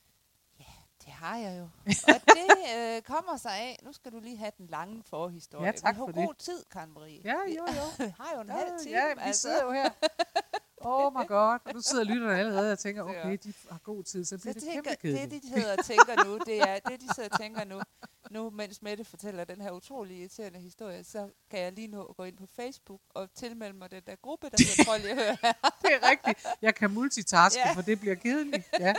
Det 1.06 1.12
har 1.14 1.38
jeg 1.38 1.60
jo. 1.60 1.64
Og 1.86 2.22
det 2.28 2.52
øh, 2.78 3.02
kommer 3.02 3.38
sig 3.38 3.52
af, 3.60 3.80
nu 3.84 3.94
skal 3.94 4.12
du 4.12 4.20
lige 4.20 4.38
have 4.38 4.52
den 4.58 4.68
lange 4.68 5.04
forhistorie. 5.04 5.66
Ja, 5.66 5.72
tak 5.72 5.96
vi 5.96 5.98
har 5.98 6.06
for 6.06 6.12
det. 6.12 6.28
god 6.28 6.34
tid, 6.34 6.66
Karen 6.72 6.94
Marie. 6.94 7.22
Ja, 7.24 7.36
jo, 7.48 7.66
jo. 7.68 7.86
Vi 8.06 8.14
har 8.20 8.36
jo 8.36 8.42
en 8.42 8.50
halv 8.50 8.80
time. 8.84 8.98
Ja, 8.98 9.14
vi 9.14 9.20
altså. 9.22 9.42
sidder 9.42 9.64
jo 9.64 9.72
her. 9.72 9.90
Oh 10.84 11.14
my 11.14 11.28
god. 11.28 11.60
Og 11.66 11.74
nu 11.74 11.82
sidder 11.82 12.04
lytterne 12.04 12.40
allerede 12.40 12.72
og 12.72 12.80
tænker, 12.80 13.04
Det 13.08 13.16
er 13.18 13.22
okay, 13.22 13.38
de 13.44 13.54
har 13.72 13.78
god 13.84 14.04
tid, 14.04 14.26
så 14.26 14.38
Så 14.38 14.42
bliver 14.42 14.54
det 14.54 14.64
tænker, 14.64 14.82
kæmpe 14.82 14.90
det, 14.90 15.00
kedeligt. 15.30 15.44
de 15.44 15.50
sidder 15.54 15.76
og 15.78 15.86
tænker 15.86 16.24
nu, 16.26 16.38
det 16.46 16.58
er 16.62 16.80
det, 16.80 17.02
de 17.02 17.14
sidder 17.16 17.30
og 17.32 17.40
tænker 17.40 17.64
nu, 17.64 17.82
nu 18.32 18.50
mens 18.50 18.82
Mette 18.82 19.04
fortæller 19.06 19.44
den 19.44 19.62
her 19.62 19.72
utrolig 19.72 20.18
irriterende 20.20 20.60
historie, 20.60 21.04
så 21.04 21.30
kan 21.50 21.60
jeg 21.60 21.72
lige 21.72 21.88
nå 21.88 22.04
at 22.04 22.16
gå 22.16 22.24
ind 22.24 22.38
på 22.38 22.46
Facebook 22.56 23.02
og 23.10 23.34
tilmelde 23.34 23.74
mig 23.78 23.92
den 23.92 24.02
der 24.08 24.16
gruppe, 24.16 24.50
der 24.50 24.58
hedder 24.60 24.84
Prøv 24.86 24.98
lige 24.98 25.12
at 25.12 25.18
høre. 25.18 25.54
Det 25.82 25.94
er 26.02 26.10
rigtigt. 26.10 26.48
Jeg 26.62 26.76
kan 26.76 26.92
multitaske, 26.92 27.60
Ja. 27.66 27.74
for 27.74 27.82
det 27.82 28.00
bliver 28.00 28.16
kedeligt. 28.16 28.70
Ja. 28.80 28.94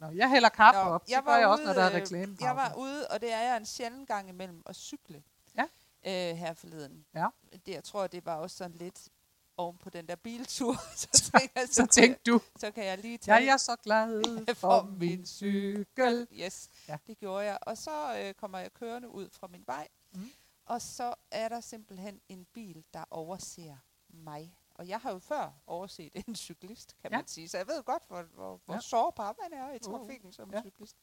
Nå, 0.00 0.06
jeg 0.10 0.30
hælder 0.30 0.48
kaffe 0.48 0.80
Nå, 0.80 0.86
op. 0.90 1.06
Det 1.06 1.24
gør 1.26 1.36
jeg 1.36 1.46
også, 1.48 1.64
når 1.64 1.72
der 1.72 1.82
er 1.82 1.90
øh, 1.90 1.96
reklame. 1.96 2.36
Jeg 2.40 2.56
var 2.56 2.74
ude, 2.78 3.06
og 3.08 3.20
det 3.20 3.32
er 3.32 3.40
jeg 3.40 3.56
en 3.56 3.66
sjælden 3.66 4.06
gang 4.06 4.28
imellem, 4.28 4.62
at 4.66 4.76
cykle 4.76 5.22
Ja. 5.56 5.62
øh, 6.06 6.36
her 6.36 6.54
forleden. 6.54 7.04
Ja. 7.14 7.26
Det, 7.52 7.68
jeg 7.74 7.84
tror, 7.84 8.06
det 8.06 8.26
var 8.26 8.34
også 8.34 8.56
sådan 8.56 8.76
lidt 8.76 9.08
oven 9.56 9.78
på 9.78 9.90
den 9.90 10.08
der 10.08 10.16
biltur. 10.16 10.74
så, 10.96 11.08
tænkte 11.32 11.50
jeg, 11.60 11.68
Så 11.68 11.82
kan 11.82 11.88
tænkte 11.88 12.30
du, 12.32 12.40
så 12.58 12.70
kan 12.70 12.84
jeg 12.84 12.98
lige 12.98 13.18
tage 13.18 13.36
jeg 13.36 13.52
er 13.52 13.56
så 13.56 13.76
glad 13.76 14.22
for 14.54 14.82
min 14.82 15.26
cykel. 15.26 16.28
Yes, 16.32 16.70
Ja. 16.88 16.92
ja. 16.92 16.98
det 17.06 17.18
gjorde 17.18 17.44
jeg. 17.44 17.58
Og 17.62 17.78
så 17.78 18.18
øh, 18.22 18.34
kommer 18.34 18.58
jeg 18.58 18.72
kørende 18.72 19.08
ud 19.08 19.28
fra 19.30 19.46
min 19.46 19.62
vej, 19.66 19.88
Mm. 20.12 20.30
og 20.66 20.82
så 20.82 21.14
er 21.30 21.48
der 21.48 21.60
simpelthen 21.60 22.20
en 22.28 22.44
bil, 22.44 22.84
der 22.94 23.04
overser 23.10 23.76
mig. 24.08 24.56
Og 24.74 24.88
jeg 24.88 25.00
har 25.00 25.12
jo 25.12 25.18
før 25.18 25.52
overset 25.66 26.12
en 26.28 26.34
cyklist, 26.36 26.96
kan 27.02 27.10
Ja. 27.12 27.16
man 27.16 27.26
sige. 27.26 27.48
Så 27.48 27.56
jeg 27.56 27.66
ved 27.66 27.82
godt, 27.82 28.02
hvor, 28.08 28.22
hvor, 28.22 28.60
hvor 28.64 28.74
Ja. 28.74 28.80
sårbar 28.80 29.34
man 29.42 29.60
er 29.60 29.72
i 29.72 29.78
Uh, 29.86 29.92
trafikken 29.98 30.32
som 30.32 30.50
ja. 30.52 30.60
cyklist. 30.62 30.96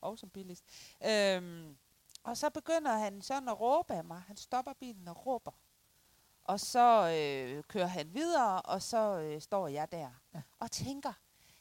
Og 0.00 0.18
som 0.18 0.30
bilist. 0.30 0.64
Øhm, 1.06 1.76
og 2.22 2.36
så 2.36 2.50
begynder 2.50 2.92
han 2.92 3.22
sådan 3.22 3.48
at 3.48 3.60
råbe 3.60 3.94
af 3.94 4.04
mig. 4.04 4.20
Han 4.26 4.36
stopper 4.36 4.72
bilen 4.72 5.08
og 5.08 5.26
råber. 5.26 5.50
Og 6.44 6.60
så 6.60 7.08
øh, 7.08 7.64
kører 7.64 7.86
han 7.86 8.14
videre, 8.14 8.62
og 8.62 8.82
så 8.82 9.18
øh, 9.20 9.40
står 9.40 9.68
jeg 9.68 9.92
der 9.92 10.10
Ja. 10.34 10.42
og 10.58 10.70
tænker, 10.70 11.12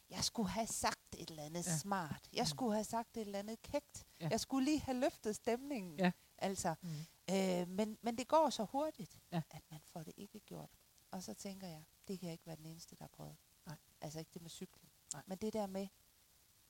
jeg 0.09 0.23
skulle 0.23 0.49
have 0.49 0.67
sagt 0.67 1.15
et 1.17 1.29
eller 1.29 1.43
andet 1.43 1.67
Ja. 1.67 1.77
smart. 1.77 2.29
Jeg 2.33 2.41
Mm. 2.41 2.45
skulle 2.45 2.73
have 2.73 2.83
sagt 2.83 3.17
et 3.17 3.21
eller 3.21 3.39
andet 3.39 3.61
kægt. 3.61 4.05
Ja. 4.21 4.27
Jeg 4.31 4.39
skulle 4.39 4.65
lige 4.65 4.79
have 4.79 4.97
løftet 4.99 5.35
stemningen. 5.35 5.99
Ja. 5.99 6.11
Altså, 6.37 6.75
Mm. 6.81 6.89
øh, 7.35 7.67
men, 7.67 7.97
men 8.01 8.17
det 8.17 8.27
går 8.27 8.49
så 8.49 8.63
hurtigt, 8.63 9.19
Ja. 9.31 9.41
at 9.51 9.61
man 9.71 9.79
får 9.85 10.03
det 10.03 10.13
ikke 10.17 10.39
gjort. 10.39 10.69
Og 11.11 11.23
så 11.23 11.33
tænker 11.33 11.67
jeg, 11.67 11.85
det 12.07 12.19
kan 12.19 12.31
ikke 12.31 12.45
være 12.45 12.55
den 12.55 12.65
eneste, 12.65 12.95
der 12.95 13.03
har 13.03 13.09
prøvet. 13.13 13.37
Nej. 13.65 13.75
Altså 14.01 14.19
ikke 14.19 14.31
det 14.33 14.41
med 14.41 14.49
cyklen. 14.49 14.89
Nej. 15.13 15.23
Men 15.25 15.37
det 15.37 15.53
der 15.53 15.67
med 15.67 15.87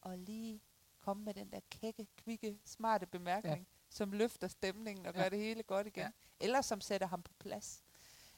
at 0.05 0.19
lige 0.19 0.61
komme 0.99 1.23
med 1.23 1.33
den 1.33 1.51
der 1.51 1.59
kække, 1.71 2.07
kvikke, 2.17 2.59
smarte 2.65 3.05
bemærkning, 3.07 3.57
ja. 3.59 3.65
som 3.89 4.11
løfter 4.11 4.47
stemningen 4.47 5.05
og 5.05 5.13
Ja. 5.15 5.21
gør 5.21 5.29
det 5.29 5.39
hele 5.39 5.63
godt 5.63 5.87
igen. 5.87 6.03
Ja. 6.03 6.11
Eller 6.39 6.61
som 6.61 6.81
sætter 6.81 7.07
ham 7.07 7.23
på 7.23 7.33
plads. 7.39 7.83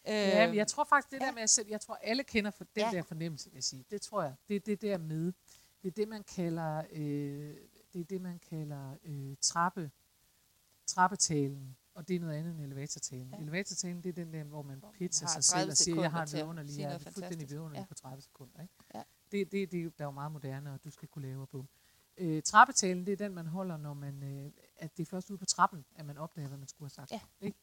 Ja, 0.06 0.48
men 0.48 0.56
jeg 0.56 0.68
tror 0.68 0.84
faktisk, 0.84 1.12
det 1.12 1.20
ja. 1.22 1.26
der 1.26 1.32
med 1.34 1.42
at 1.42 1.50
sætte, 1.50 1.72
jeg 1.72 1.82
tror 1.82 1.96
alle 1.96 2.24
kender 2.24 2.52
for 2.52 2.64
den 2.64 2.84
Ja. 2.84 2.90
der 2.92 3.02
fornemmelse, 3.04 3.50
vil 3.50 3.58
jeg 3.58 3.64
sige. 3.64 3.86
Det 3.92 4.02
tror 4.02 4.24
jeg. 4.24 4.36
Det 4.48 4.56
er 4.56 4.60
det 4.60 4.82
der 4.82 4.98
med, 4.98 5.34
det 5.82 5.88
er 5.88 5.92
det, 5.92 6.08
man 6.08 6.24
kalder, 6.24 6.84
øh, 6.92 7.56
det 7.94 8.02
er 8.02 8.06
det, 8.06 8.22
man 8.22 8.40
kalder 8.50 8.96
øh, 9.04 9.36
trappe, 9.42 9.92
trappetalen. 10.88 11.76
Og 11.94 12.08
det 12.08 12.16
er 12.16 12.20
noget 12.20 12.34
andet 12.36 12.52
end 12.54 12.62
elevatortalen. 12.62 13.30
Ja. 13.34 13.38
Elevatortalen, 13.42 14.04
det 14.04 14.10
er 14.10 14.14
den 14.14 14.34
der, 14.34 14.44
hvor 14.44 14.62
man 14.62 14.80
Hvor 14.80 14.92
pitcher 14.92 15.28
sig 15.28 15.44
selv 15.44 15.60
30 15.60 15.72
og 15.72 15.78
siger, 15.78 16.02
jeg 16.02 16.12
har 16.12 16.22
en 16.26 16.30
vidunderlig, 16.34 16.74
sige 16.74 16.88
jeg 16.88 16.94
er 16.94 16.98
fuldstændig 17.00 17.24
fantastisk. 17.24 17.52
vidunderlig 17.52 17.80
Ja. 17.80 17.86
på 17.86 17.94
30 17.94 18.22
sekunder. 18.22 18.62
Ikke? 18.62 18.74
Ja. 18.96 19.02
Det, 19.32 19.52
det, 19.52 19.72
det, 19.72 19.86
er 19.86 19.90
der 19.90 20.04
er 20.04 20.08
jo 20.08 20.12
meget 20.12 20.32
moderne, 20.32 20.74
og 20.74 20.84
du 20.84 20.90
skal 20.92 21.08
kunne 21.08 21.28
lave 21.28 21.48
bum. 21.48 21.68
Øh, 22.18 22.42
trappetalen, 22.44 23.06
det 23.06 23.12
er 23.12 23.18
den, 23.18 23.34
man 23.34 23.48
holder, 23.48 23.78
når 23.78 23.94
man, 23.94 24.24
øh, 24.24 24.52
at 24.82 24.98
det 24.98 25.04
er 25.04 25.10
først 25.10 25.30
ude 25.30 25.38
på 25.38 25.46
trappen, 25.46 25.86
at 25.96 26.06
man 26.06 26.18
opdager, 26.18 26.48
hvad 26.48 26.58
man 26.58 26.68
skulle 26.68 26.86
have 26.86 27.08
sagt. 27.08 27.12
Ja. 27.12 27.22
Ikke? 27.42 27.60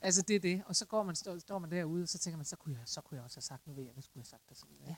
altså 0.00 0.22
det 0.22 0.36
er 0.36 0.40
det. 0.40 0.62
Og 0.66 0.76
så 0.76 0.86
går 0.86 1.02
man, 1.02 1.14
står, 1.14 1.38
står 1.38 1.58
man 1.58 1.70
derude, 1.70 2.02
og 2.02 2.08
så 2.08 2.18
tænker 2.18 2.36
man, 2.36 2.44
så 2.44 2.56
kunne 2.56 2.74
jeg, 2.78 2.82
så 2.88 3.00
kunne 3.00 3.16
jeg 3.16 3.24
også 3.24 3.36
have 3.36 3.42
sagt, 3.42 3.66
nu 3.66 3.72
ved 3.72 3.84
jeg, 3.84 3.92
hvad 3.92 4.02
skulle 4.02 4.20
jeg 4.20 4.22
have 4.30 4.38
sagt, 4.38 4.50
og 4.50 4.56
så 4.56 4.66
videre. 4.66 4.88
Ja. 4.88 4.96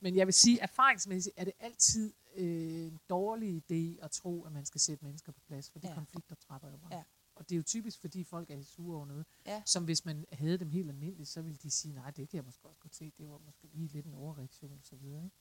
Men 0.00 0.16
jeg 0.16 0.26
vil 0.26 0.34
sige, 0.34 0.60
erfaringsmæssigt 0.60 1.34
er 1.38 1.44
det 1.44 1.52
altid 1.58 2.12
øh, 2.36 2.86
en 2.86 3.00
dårlig 3.08 3.56
idé 3.62 4.04
at 4.04 4.10
tro, 4.10 4.44
at 4.44 4.52
man 4.52 4.64
skal 4.64 4.80
sætte 4.80 5.04
mennesker 5.04 5.32
på 5.32 5.40
plads, 5.40 5.70
for 5.70 5.78
de 5.78 5.88
Ja. 5.88 5.94
konflikter 5.94 6.34
trapper 6.34 6.70
jo 6.70 6.76
bare. 6.76 6.94
Ja. 6.96 7.02
Og 7.34 7.48
det 7.48 7.54
er 7.54 7.56
jo 7.56 7.62
typisk, 7.62 8.00
fordi 8.00 8.24
folk 8.24 8.50
er 8.50 8.62
sure 8.62 8.96
over 8.96 9.06
noget. 9.06 9.26
Ja. 9.46 9.62
Som 9.66 9.84
hvis 9.84 10.04
man 10.04 10.24
havde 10.32 10.58
dem 10.58 10.70
helt 10.70 10.88
almindeligt, 10.90 11.28
så 11.28 11.42
ville 11.42 11.56
de 11.62 11.70
sige, 11.70 11.94
nej, 11.94 12.10
det 12.10 12.28
kan 12.28 12.36
jeg 12.36 12.44
måske 12.44 12.68
også 12.68 12.80
godt 12.80 12.94
se, 12.94 13.12
det 13.18 13.28
var 13.28 13.38
måske 13.38 13.66
lige 13.72 13.88
lidt 13.88 14.06
en 14.06 14.14
overreaktion 14.14 14.78
og 14.78 14.84
så 14.84 14.96
videre. 14.96 15.24
Ikke? 15.24 15.36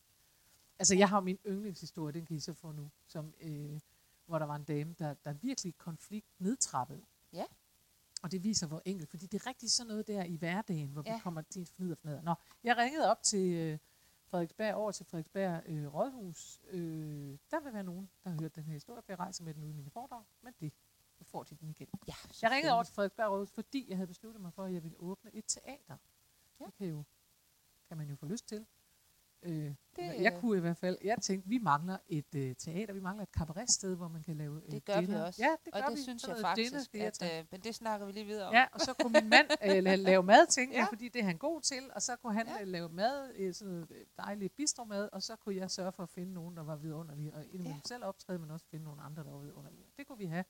Altså, 0.79 0.95
jeg 0.95 1.09
har 1.09 1.19
min 1.19 1.37
yndlingshistorie, 1.47 2.13
den 2.13 2.25
kan 2.25 2.35
I 2.35 2.39
så 2.39 2.53
få 2.53 2.71
nu, 2.71 2.91
som, 3.07 3.33
øh, 3.39 3.79
hvor 4.31 4.39
der 4.39 4.45
var 4.45 4.55
en 4.55 4.63
dame, 4.63 4.95
der, 4.99 5.13
der 5.13 5.33
virkelig 5.33 5.77
konflikt 5.77 6.27
nedtrappede. 6.39 7.01
Ja. 7.33 7.45
Og 8.23 8.31
det 8.31 8.43
viser, 8.43 8.67
hvor 8.67 8.81
enkelt, 8.85 9.09
fordi 9.09 9.25
det 9.25 9.41
er 9.41 9.47
rigtig 9.47 9.71
sådan 9.71 9.87
noget 9.87 10.07
der 10.07 10.23
i 10.23 10.35
hverdagen, 10.35 10.89
hvor 10.89 11.03
ja. 11.05 11.13
vi 11.13 11.19
kommer 11.19 11.41
til 11.41 11.65
fnid 11.65 11.91
og 11.91 11.97
fnader. 11.97 12.21
Nå, 12.21 12.33
jeg 12.63 12.77
ringede 12.77 13.11
op 13.11 13.23
til 13.23 13.53
øh, 13.53 13.79
Frederiksberg, 14.25 14.75
over 14.75 14.91
til 14.91 15.05
Frederiksberg 15.05 15.63
øh, 15.65 15.93
Rådhus. 15.93 16.61
Øh, 16.69 17.37
der 17.51 17.63
vil 17.63 17.73
være 17.73 17.83
nogen, 17.83 18.09
der 18.23 18.29
har 18.29 18.37
hørt 18.41 18.55
den 18.55 18.63
her 18.63 18.73
historie, 18.73 19.01
for 19.01 19.11
jeg 19.11 19.19
rejser 19.19 19.43
med 19.43 19.53
den 19.53 19.63
ude 19.63 19.71
i 19.71 19.75
mine 19.75 19.89
foredrag, 19.89 20.23
men 20.41 20.53
det 20.59 20.73
så 21.17 21.23
får 21.23 21.43
de 21.43 21.55
den 21.55 21.69
igen. 21.69 21.87
Ja, 22.07 22.13
Jeg 22.41 22.51
ringede 22.51 22.73
over 22.73 22.83
til 22.83 22.93
Frederiksberg 22.93 23.31
Rådhus, 23.31 23.51
fordi 23.51 23.89
jeg 23.89 23.97
havde 23.97 24.07
besluttet 24.07 24.41
mig 24.41 24.53
for, 24.53 24.63
at 24.63 24.73
jeg 24.73 24.83
ville 24.83 24.99
åbne 24.99 25.35
et 25.35 25.45
teater. 25.47 25.97
Ja. 26.59 26.65
Det 26.65 26.73
kan, 26.73 26.87
jo, 26.87 27.03
kan 27.87 27.97
man 27.97 28.09
jo 28.09 28.15
få 28.15 28.25
lyst 28.25 28.47
til. 28.47 28.65
Øh, 29.43 29.53
det, 29.53 29.75
Det, 29.95 30.21
jeg 30.21 30.33
øh, 30.33 30.39
kunne 30.39 30.57
i 30.57 30.61
hvert 30.61 30.77
fald, 30.77 30.97
jeg 31.03 31.17
tænkte, 31.21 31.49
vi 31.49 31.57
mangler 31.57 31.97
et 32.07 32.35
øh, 32.35 32.55
teater, 32.55 32.93
vi 32.93 32.99
mangler 32.99 33.23
et 33.23 33.29
cabaret-sted, 33.29 33.95
hvor 33.95 34.07
man 34.07 34.23
kan 34.23 34.35
lave 34.37 34.61
øh, 34.65 34.71
Det 34.71 34.85
gør 34.85 34.99
vi 34.99 35.05
dinner. 35.05 35.23
også. 35.25 35.41
Ja, 35.43 35.55
det 35.65 35.73
gør 35.73 35.81
og 35.81 35.89
det 35.91 35.97
vi. 35.97 36.01
synes 36.03 36.23
jeg 36.27 36.35
dinner 36.35 36.47
faktisk, 36.49 36.79
skal 36.85 36.97
jeg 36.99 37.07
at, 37.21 37.39
øh, 37.39 37.45
men 37.51 37.61
det 37.61 37.75
snakker 37.75 38.05
vi 38.05 38.11
lige 38.11 38.25
videre 38.25 38.47
om. 38.47 38.53
Ja, 38.53 38.65
og 38.73 38.79
så 38.79 38.93
kunne 38.93 39.11
min 39.21 39.29
mand 39.29 39.47
øh, 39.63 39.69
la- 39.71 39.95
lave 39.95 40.23
mad, 40.23 40.47
tænkte 40.47 40.75
ja. 40.75 40.79
jeg, 40.81 40.87
fordi 40.89 41.09
det 41.09 41.19
er 41.21 41.25
han 41.25 41.37
god 41.37 41.61
til, 41.61 41.91
og 41.95 42.01
så 42.01 42.15
kunne 42.15 42.33
han 42.33 42.47
ja. 42.47 42.57
Ja. 42.57 42.63
lave 42.63 42.89
mad, 42.89 43.31
øh, 43.35 43.53
sådan 43.53 43.73
noget 43.73 43.91
øh, 43.91 44.05
dejligt 44.17 44.55
bistromad, 44.55 45.09
og 45.11 45.21
så 45.23 45.35
kunne 45.35 45.55
jeg 45.55 45.71
sørge 45.71 45.91
for 45.91 46.03
at 46.03 46.09
finde 46.09 46.33
nogen, 46.33 46.57
der 46.57 46.63
var 46.63 46.75
vidunderlige, 46.75 47.33
og 47.33 47.45
ja. 47.53 47.63
Ja. 47.63 47.75
selv 47.87 48.03
optræde, 48.05 48.39
men 48.39 48.51
også 48.51 48.65
finde 48.71 48.85
nogle 48.85 49.01
andre, 49.01 49.23
der 49.23 49.31
var 49.31 49.39
vidunderlige. 49.39 49.85
Det 49.97 50.07
kunne 50.07 50.17
vi 50.17 50.25
have 50.25 50.43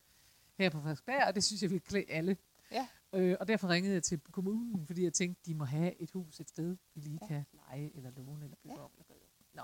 her 0.58 0.70
på 0.70 0.78
Frederiksberg, 0.80 1.24
og 1.28 1.36
det 1.36 1.44
synes 1.44 1.62
jeg 1.62 1.70
ville 1.70 1.80
klæde 1.86 2.06
alle. 2.10 2.38
Ja. 2.72 2.88
Øh, 3.14 3.38
og 3.40 3.48
derfor 3.48 3.68
ringede 3.68 3.94
jeg 3.94 4.04
til 4.04 4.20
kommunen, 4.20 4.88
fordi 4.88 5.04
jeg 5.04 5.14
tænkte, 5.14 5.42
de 5.46 5.56
må 5.56 5.66
have 5.66 6.02
et 6.02 6.12
hus 6.12 6.40
et 6.40 6.50
sted, 6.50 6.78
vi 6.94 7.02
lige 7.02 7.20
ja. 7.22 7.28
Kan 7.28 7.46
lege, 7.54 7.96
eller 7.96 8.12
låne, 8.12 8.44
eller 8.46 8.58
bygge 8.64 8.76
ja. 8.76 8.84
Om, 8.84 8.92
eller. 9.00 9.16
Nå. 9.54 9.64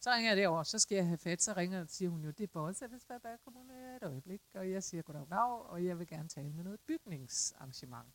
Så 0.00 0.10
ringer 0.10 0.30
jeg 0.30 0.36
derover, 0.36 0.62
så 0.62 0.78
skal 0.78 0.96
jeg 0.96 1.06
have 1.06 1.18
fat, 1.18 1.42
så 1.42 1.52
ringer 1.52 1.86
siger 1.86 2.08
hun 2.10 2.24
jo, 2.24 2.30
det 2.30 2.44
er 2.44 2.48
Boldsammensberg 2.52 3.40
Kommune 3.44 3.96
et 3.96 4.02
øjeblik, 4.02 4.42
og 4.54 4.70
jeg 4.70 4.82
siger 4.82 5.02
goddag, 5.02 5.20
goddag, 5.20 5.70
og 5.70 5.84
jeg 5.84 5.98
vil 5.98 6.06
gerne 6.06 6.28
tale 6.28 6.52
med 6.52 6.64
noget 6.64 6.80
bygningsarrangement. 6.80 8.08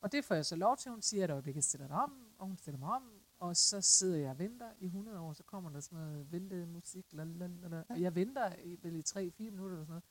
Og 0.00 0.12
det 0.12 0.24
får 0.24 0.34
jeg 0.34 0.46
så 0.46 0.56
lov 0.56 0.76
til. 0.76 0.90
Hun 0.90 1.02
siger, 1.02 1.24
at 1.24 1.30
et 1.30 1.32
øjeblik, 1.32 1.54
jeg 1.54 1.64
stiller 1.64 1.86
dig 1.86 1.96
om, 1.96 2.26
og 2.38 2.46
hun 2.46 2.56
stiller 2.56 2.78
mig 2.78 2.88
om, 2.88 3.12
og 3.38 3.56
så 3.56 3.80
sidder 3.80 4.16
jeg 4.16 4.30
og 4.30 4.38
venter 4.38 4.72
i 4.78 4.86
100 4.86 5.20
år, 5.20 5.32
så 5.32 5.42
kommer 5.42 5.70
der 5.70 5.80
sådan 5.80 5.98
noget 5.98 6.32
ventemusik, 6.32 7.06
lalalala, 7.12 7.84
og 7.88 8.00
jeg 8.00 8.14
venter 8.14 8.54
i, 8.64 8.78
vel 8.82 8.96
i 8.96 9.02
3-4 9.08 9.32
minutter 9.38 9.76
eller 9.76 9.84
sådan 9.84 9.86
noget. 9.86 10.04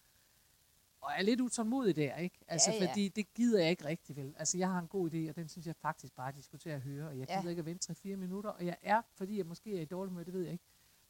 Og 1.06 1.12
er 1.18 1.22
lidt 1.22 1.42
utålmodig 1.42 1.96
der, 1.96 2.16
ikke? 2.16 2.40
Altså, 2.48 2.72
Ja, 2.72 2.78
ja. 2.84 2.90
fordi 2.90 3.08
det 3.08 3.34
gider 3.34 3.60
jeg 3.62 3.70
ikke 3.70 3.86
rigtig 3.86 4.16
vel. 4.16 4.36
Altså, 4.38 4.58
jeg 4.58 4.70
har 4.70 4.80
en 4.80 4.88
god 4.88 5.10
idé, 5.14 5.30
og 5.30 5.36
den 5.36 5.50
synes 5.50 5.68
jeg 5.68 5.76
faktisk 5.76 6.14
bare, 6.16 6.28
at 6.30 6.36
de 6.36 6.44
skulle 6.44 6.60
til 6.62 6.70
at 6.70 6.82
høre, 6.82 7.08
og 7.08 7.20
jeg 7.20 7.28
Ja. 7.30 7.38
gider 7.40 7.50
ikke 7.50 7.60
at 7.60 7.66
vente 7.66 7.94
3-4 7.94 8.16
minutter, 8.16 8.50
og 8.50 8.66
jeg 8.66 8.78
er, 8.82 9.02
fordi 9.18 9.38
jeg 9.38 9.46
måske 9.46 9.78
er 9.78 9.82
i 9.82 9.86
dårlig 9.86 10.10
humør, 10.10 10.24
det 10.24 10.34
ved 10.34 10.42
jeg 10.42 10.52
ikke, 10.52 10.64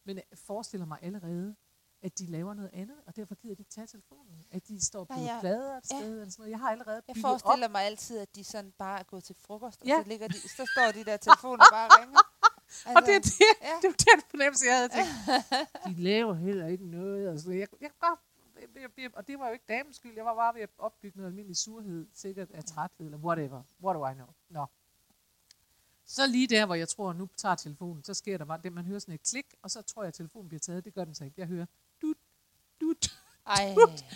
men 0.05 0.15
jeg 0.15 0.23
forestiller 0.33 0.85
mig 0.85 0.97
allerede, 1.01 1.55
at 2.01 2.19
de 2.19 2.25
laver 2.25 2.53
noget 2.53 2.69
andet, 2.73 2.97
og 3.07 3.15
derfor 3.15 3.35
gider 3.35 3.55
de 3.55 3.61
ikke 3.61 3.71
tage 3.71 3.87
telefonen. 3.87 4.45
At 4.51 4.67
de 4.67 4.85
står 4.85 5.03
på 5.03 5.13
Nej, 5.13 5.23
jeg- 5.23 5.37
plader 5.41 5.77
et 5.77 5.83
ja. 5.91 5.97
sted, 5.97 6.11
eller 6.19 6.31
sådan 6.31 6.41
noget. 6.41 6.51
Jeg 6.51 6.59
har 6.59 6.71
allerede 6.71 6.95
Jeg 7.07 7.15
bygget 7.15 7.25
op 7.33 7.41
forestiller 7.41 7.69
mig 7.69 7.81
altid, 7.81 8.17
at 8.19 8.35
de 8.35 8.43
sådan 8.43 8.71
bare 8.77 8.99
er 8.99 9.03
gået 9.03 9.23
til 9.23 9.35
frokost, 9.35 9.81
og 9.81 9.87
Ja. 9.87 10.01
så, 10.03 10.09
ligger 10.09 10.27
de, 10.27 10.33
så 10.39 10.63
står 10.75 10.91
de 10.93 11.03
der 11.11 11.17
telefoner 11.17 11.63
bare 11.71 11.87
og 11.87 11.99
ringer. 12.01 12.19
Altså, 12.85 12.93
Og 12.97 13.01
det 13.07 13.15
er 13.15 13.19
det, 13.19 13.39
ja. 13.39 13.67
ja. 13.69 13.75
det 13.81 13.87
var 13.91 13.99
den 14.13 14.21
fornemmelse, 14.29 14.65
jeg 14.65 14.75
havde 14.77 14.89
tænkt. 14.97 15.11
De 15.97 16.01
laver 16.03 16.33
heller 16.33 16.67
ikke 16.67 16.85
noget. 16.91 17.29
Og, 17.29 17.39
så 17.39 17.51
jeg, 17.51 17.67
jeg, 17.81 17.89
kan 17.89 17.99
godt, 18.09 18.19
jeg, 18.81 18.89
jeg, 18.97 19.15
og 19.17 19.27
det 19.27 19.39
var 19.39 19.47
jo 19.47 19.53
ikke 19.53 19.65
damens 19.67 19.95
skyld. 19.95 20.15
Jeg 20.15 20.25
var 20.25 20.35
bare 20.35 20.55
ved 20.55 20.61
at 20.61 20.69
opbygge 20.77 21.17
noget 21.17 21.29
almindelig 21.29 21.57
surhed, 21.57 22.07
sikkert 22.13 22.51
af 22.51 22.63
træthed, 22.63 23.05
eller 23.05 23.17
whatever. 23.17 23.63
What 23.83 23.95
do 23.95 24.07
I 24.07 24.13
know? 24.13 24.27
Nå. 24.49 24.65
Så 26.05 26.27
lige 26.27 26.47
der, 26.47 26.65
hvor 26.65 26.75
jeg 26.75 26.89
tror, 26.89 27.13
nu 27.13 27.29
tager 27.37 27.55
telefonen, 27.55 28.03
så 28.03 28.13
sker 28.13 28.37
der 28.37 28.45
bare 28.45 28.59
det, 28.63 28.73
man 28.73 28.85
hører 28.85 28.99
sådan 28.99 29.13
et 29.15 29.23
klik, 29.23 29.53
og 29.61 29.71
så 29.71 29.81
tror 29.81 30.03
jeg, 30.03 30.07
at 30.07 30.13
telefonen 30.13 30.47
bliver 30.47 30.59
taget. 30.59 30.85
Det 30.85 30.93
gør 30.93 31.05
den 31.05 31.15
så 31.15 31.23
ikke. 31.25 31.35
Jeg 31.41 31.47
hører 31.47 31.65
dut, 32.01 32.17
dut, 32.81 33.21
Ej, 33.47 33.73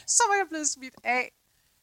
så 0.08 0.24
var 0.30 0.36
jeg 0.36 0.46
blevet 0.50 0.70
smidt 0.70 0.96
af. 1.04 1.32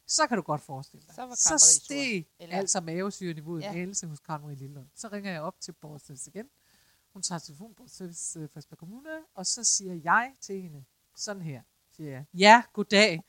Så 0.07 0.27
kan 0.27 0.37
du 0.37 0.41
godt 0.43 0.61
forestille 0.61 1.05
dig. 1.05 1.15
Så 1.15 1.21
var 1.25 1.35
så 1.35 1.57
steg 1.57 2.25
Eller- 2.39 2.57
altså 2.57 2.81
mavesyreniveauet 2.81 3.61
ja. 3.61 3.71
En 3.71 3.77
anelse 3.81 4.07
hos 4.07 4.19
Karen 4.19 4.41
Marie 4.41 4.55
Lillund. 4.55 4.87
Så 4.95 5.07
ringer 5.07 5.31
jeg 5.31 5.41
op 5.41 5.59
til 5.61 5.71
Borgsteds 5.71 6.27
igen. 6.27 6.49
Hun 7.13 7.21
tager 7.21 7.39
telefon 7.39 7.75
på 7.75 7.87
Service 7.87 8.39
øh, 8.39 8.49
Frederiksberg 8.49 8.77
Kommune, 8.79 9.09
og 9.33 9.45
så 9.45 9.63
siger 9.63 9.93
jeg 9.93 10.35
til 10.41 10.61
hende, 10.61 10.85
sådan 11.15 11.41
her, 11.41 11.61
siger 11.97 12.11
jeg, 12.11 12.25
ja, 12.33 12.63
goddag, 12.73 13.21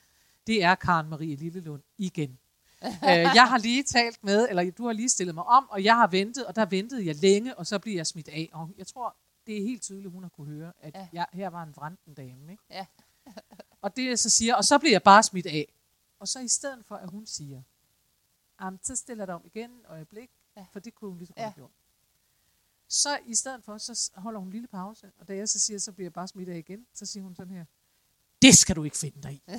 det 0.46 0.62
er 0.62 0.74
Karen 0.74 1.08
Marie 1.08 1.36
Lillelund 1.36 1.82
igen. 1.98 2.38
øh, 2.84 2.90
jeg 3.10 3.48
har 3.48 3.58
lige 3.58 3.82
talt 3.82 4.24
med, 4.24 4.48
eller 4.48 4.70
du 4.70 4.86
har 4.86 4.92
lige 4.92 5.08
stillet 5.08 5.34
mig 5.34 5.44
om, 5.44 5.68
og 5.70 5.84
jeg 5.84 5.96
har 5.96 6.06
ventet, 6.06 6.46
og 6.46 6.56
der 6.56 6.66
ventede 6.66 7.06
jeg 7.06 7.16
længe, 7.16 7.58
og 7.58 7.66
så 7.66 7.78
bliver 7.78 7.96
jeg 7.96 8.06
smidt 8.06 8.28
af. 8.28 8.50
Og 8.52 8.70
jeg 8.78 8.86
tror, 8.86 9.16
det 9.46 9.58
er 9.58 9.62
helt 9.62 9.82
tydeligt, 9.82 10.12
hun 10.12 10.22
har 10.22 10.30
kunne 10.30 10.46
høre, 10.46 10.72
at 10.80 10.94
ja. 10.94 11.08
Jeg, 11.12 11.26
her 11.32 11.48
var 11.48 11.62
en 11.62 11.76
vranden 11.76 12.14
dame. 12.14 12.52
Ikke? 12.52 12.62
Ja. 12.70 12.86
og 13.82 13.96
det 13.96 14.06
jeg 14.06 14.18
så 14.18 14.30
siger, 14.30 14.54
og 14.54 14.64
så 14.64 14.78
bliver 14.78 14.94
jeg 14.94 15.02
bare 15.02 15.22
smidt 15.22 15.46
af. 15.46 15.72
Og 16.18 16.28
så 16.28 16.40
i 16.40 16.48
stedet 16.48 16.84
for, 16.84 16.96
at 16.96 17.10
hun 17.10 17.26
siger, 17.26 17.62
Jamen, 18.60 18.80
så 18.82 18.96
stiller 18.96 19.22
jeg 19.22 19.26
dig 19.26 19.34
om 19.34 19.42
igen 19.44 19.70
øjeblik, 19.88 20.30
ja. 20.56 20.66
For 20.72 20.80
det 20.80 20.94
kunne 20.94 21.08
hun 21.10 21.18
lige 21.18 21.26
så 21.26 21.34
godt 21.34 21.44
Ja. 21.44 21.52
gjort. 21.54 21.70
Så 22.88 23.18
i 23.26 23.34
stedet 23.34 23.64
for, 23.64 23.78
så 23.78 24.10
holder 24.14 24.38
hun 24.38 24.48
en 24.48 24.52
lille 24.52 24.68
pause, 24.68 25.12
og 25.18 25.28
da 25.28 25.36
jeg 25.36 25.48
så 25.48 25.58
siger, 25.58 25.78
så 25.78 25.92
bliver 25.92 26.04
jeg 26.04 26.12
bare 26.12 26.28
smidt 26.28 26.48
af 26.48 26.58
igen, 26.58 26.86
så 26.94 27.06
siger 27.06 27.22
hun 27.22 27.34
sådan 27.34 27.54
her, 27.54 27.64
det 28.42 28.54
skal 28.58 28.76
du 28.76 28.84
ikke 28.84 28.96
finde 28.98 29.22
dig 29.22 29.32
i. 29.32 29.42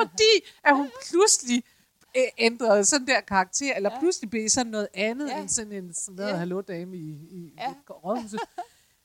Fordi 0.00 0.32
at 0.64 0.76
hun 0.76 0.90
pludselig 1.10 1.64
øh, 2.16 2.22
ændrede 2.38 2.84
sådan 2.84 3.06
der 3.06 3.20
karakter, 3.20 3.74
eller 3.76 3.92
ja. 3.92 3.98
Pludselig 3.98 4.30
blev 4.30 4.48
sådan 4.48 4.70
noget 4.70 4.88
andet, 4.94 5.28
ja. 5.28 5.40
End 5.40 5.48
sådan 5.48 5.72
en 5.72 5.94
sådan 5.94 6.14
noget 6.16 6.30
Ja. 6.30 6.36
hallo-dame 6.36 6.96
i, 6.96 7.10
i, 7.30 7.54
ja. 7.58 7.70
I 7.72 7.74
rådhuset. 7.90 8.40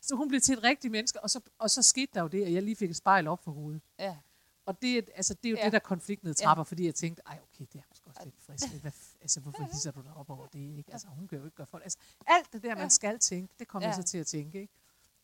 Så 0.02 0.16
hun 0.16 0.28
blev 0.28 0.42
til 0.42 0.54
et 0.58 0.64
rigtigt 0.64 0.92
menneske, 0.92 1.24
og 1.24 1.30
så, 1.30 1.40
og 1.60 1.70
så 1.70 1.82
skete 1.82 2.12
der 2.14 2.22
jo 2.22 2.28
det, 2.28 2.46
at 2.46 2.54
jeg 2.54 2.64
lige 2.64 2.76
fik 2.76 2.90
et 2.90 2.96
spejl 2.96 3.28
op 3.28 3.44
for 3.44 3.52
hovedet. 3.52 3.82
ja. 4.00 4.18
Og 4.66 4.82
det, 4.82 4.98
er- 4.98 5.02
altså, 5.16 5.34
det 5.34 5.46
er 5.46 5.50
jo 5.52 5.58
ja. 5.58 5.66
Det, 5.66 5.74
der 5.74 5.80
konflikten 5.80 6.34
trapper, 6.36 6.60
ja. 6.62 6.64
fordi 6.64 6.86
jeg 6.86 6.96
tænkte, 6.96 7.24
ej 7.28 7.40
okay, 7.54 7.66
det 7.74 7.80
er 7.80 7.84
måske 7.90 8.08
også 8.08 8.22
lidt 8.24 8.36
frisk. 8.46 8.82
Hvad, 8.82 8.92
altså, 9.22 9.40
hvorfor 9.40 9.64
hisser 9.74 9.92
du 9.92 10.02
dig 10.02 10.14
op 10.16 10.30
over 10.30 10.48
det? 10.48 10.78
Ikke? 10.78 10.92
Altså, 10.92 11.08
hun 11.08 11.28
kan 11.28 11.38
jo 11.38 11.46
ikke 11.46 11.56
gøre 11.56 11.68
for 11.68 11.78
det. 11.78 11.84
Altså, 11.84 11.98
alt 12.28 12.54
det 12.54 12.64
der, 12.64 12.70
man 12.76 12.84
Ja. 12.84 12.90
skal 12.90 13.20
tænke, 13.20 13.54
det 13.60 13.68
kommer. 13.68 13.88
Ja. 13.88 13.96
jeg 13.96 13.96
så 13.96 14.04
til 14.12 14.18
at 14.18 14.28
tænke. 14.28 14.62
Ikke? 14.62 14.74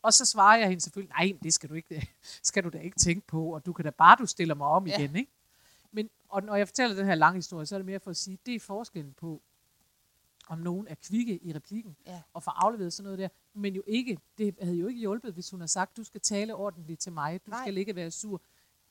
Og 0.01 0.13
så 0.13 0.25
svarer 0.25 0.57
jeg 0.57 0.67
hende 0.69 0.81
selvfølgelig, 0.83 1.13
nej, 1.19 1.37
det 1.43 1.53
skal 1.53 1.69
du 1.69 1.73
ikke, 1.73 2.09
skal 2.43 2.63
du 2.63 2.69
da 2.69 2.77
ikke 2.77 2.95
tænke 2.99 3.27
på, 3.27 3.53
og 3.55 3.65
du 3.65 3.73
kan 3.73 3.85
da 3.85 3.91
bare, 3.91 4.15
du 4.19 4.25
stiller 4.25 4.55
mig 4.55 4.67
om 4.67 4.87
Ja. 4.87 4.97
igen. 4.99 5.15
Ikke? 5.15 5.31
Men, 5.91 6.09
og 6.29 6.43
når 6.43 6.55
jeg 6.55 6.67
fortæller 6.67 6.95
den 6.95 7.05
her 7.05 7.15
lange 7.15 7.37
historie, 7.37 7.65
så 7.65 7.75
er 7.75 7.79
det 7.79 7.85
mere 7.85 7.99
for 7.99 8.11
at 8.11 8.17
sige, 8.17 8.39
det 8.45 8.55
er 8.55 8.59
forskellen 8.59 9.13
på 9.13 9.41
om 10.49 10.57
nogen 10.57 10.87
er 10.87 10.95
kvikke 10.95 11.43
i 11.43 11.53
replikken, 11.55 11.97
Ja. 12.05 12.21
og 12.33 12.43
får 12.43 12.51
afleveret 12.51 12.93
sådan 12.93 13.03
noget 13.03 13.19
der. 13.19 13.27
Men 13.53 13.75
jo 13.75 13.83
ikke, 13.87 14.17
det 14.37 14.55
havde 14.61 14.75
jo 14.75 14.87
ikke 14.87 14.99
hjulpet, 14.99 15.33
hvis 15.33 15.49
hun 15.49 15.59
havde 15.59 15.71
sagt, 15.71 15.97
du 15.97 16.03
skal 16.03 16.21
tale 16.21 16.55
ordentligt 16.55 16.99
til 16.99 17.11
mig, 17.11 17.45
du 17.45 17.51
Nej. 17.51 17.63
skal 17.63 17.77
ikke 17.77 17.95
være 17.95 18.11
sur. 18.11 18.41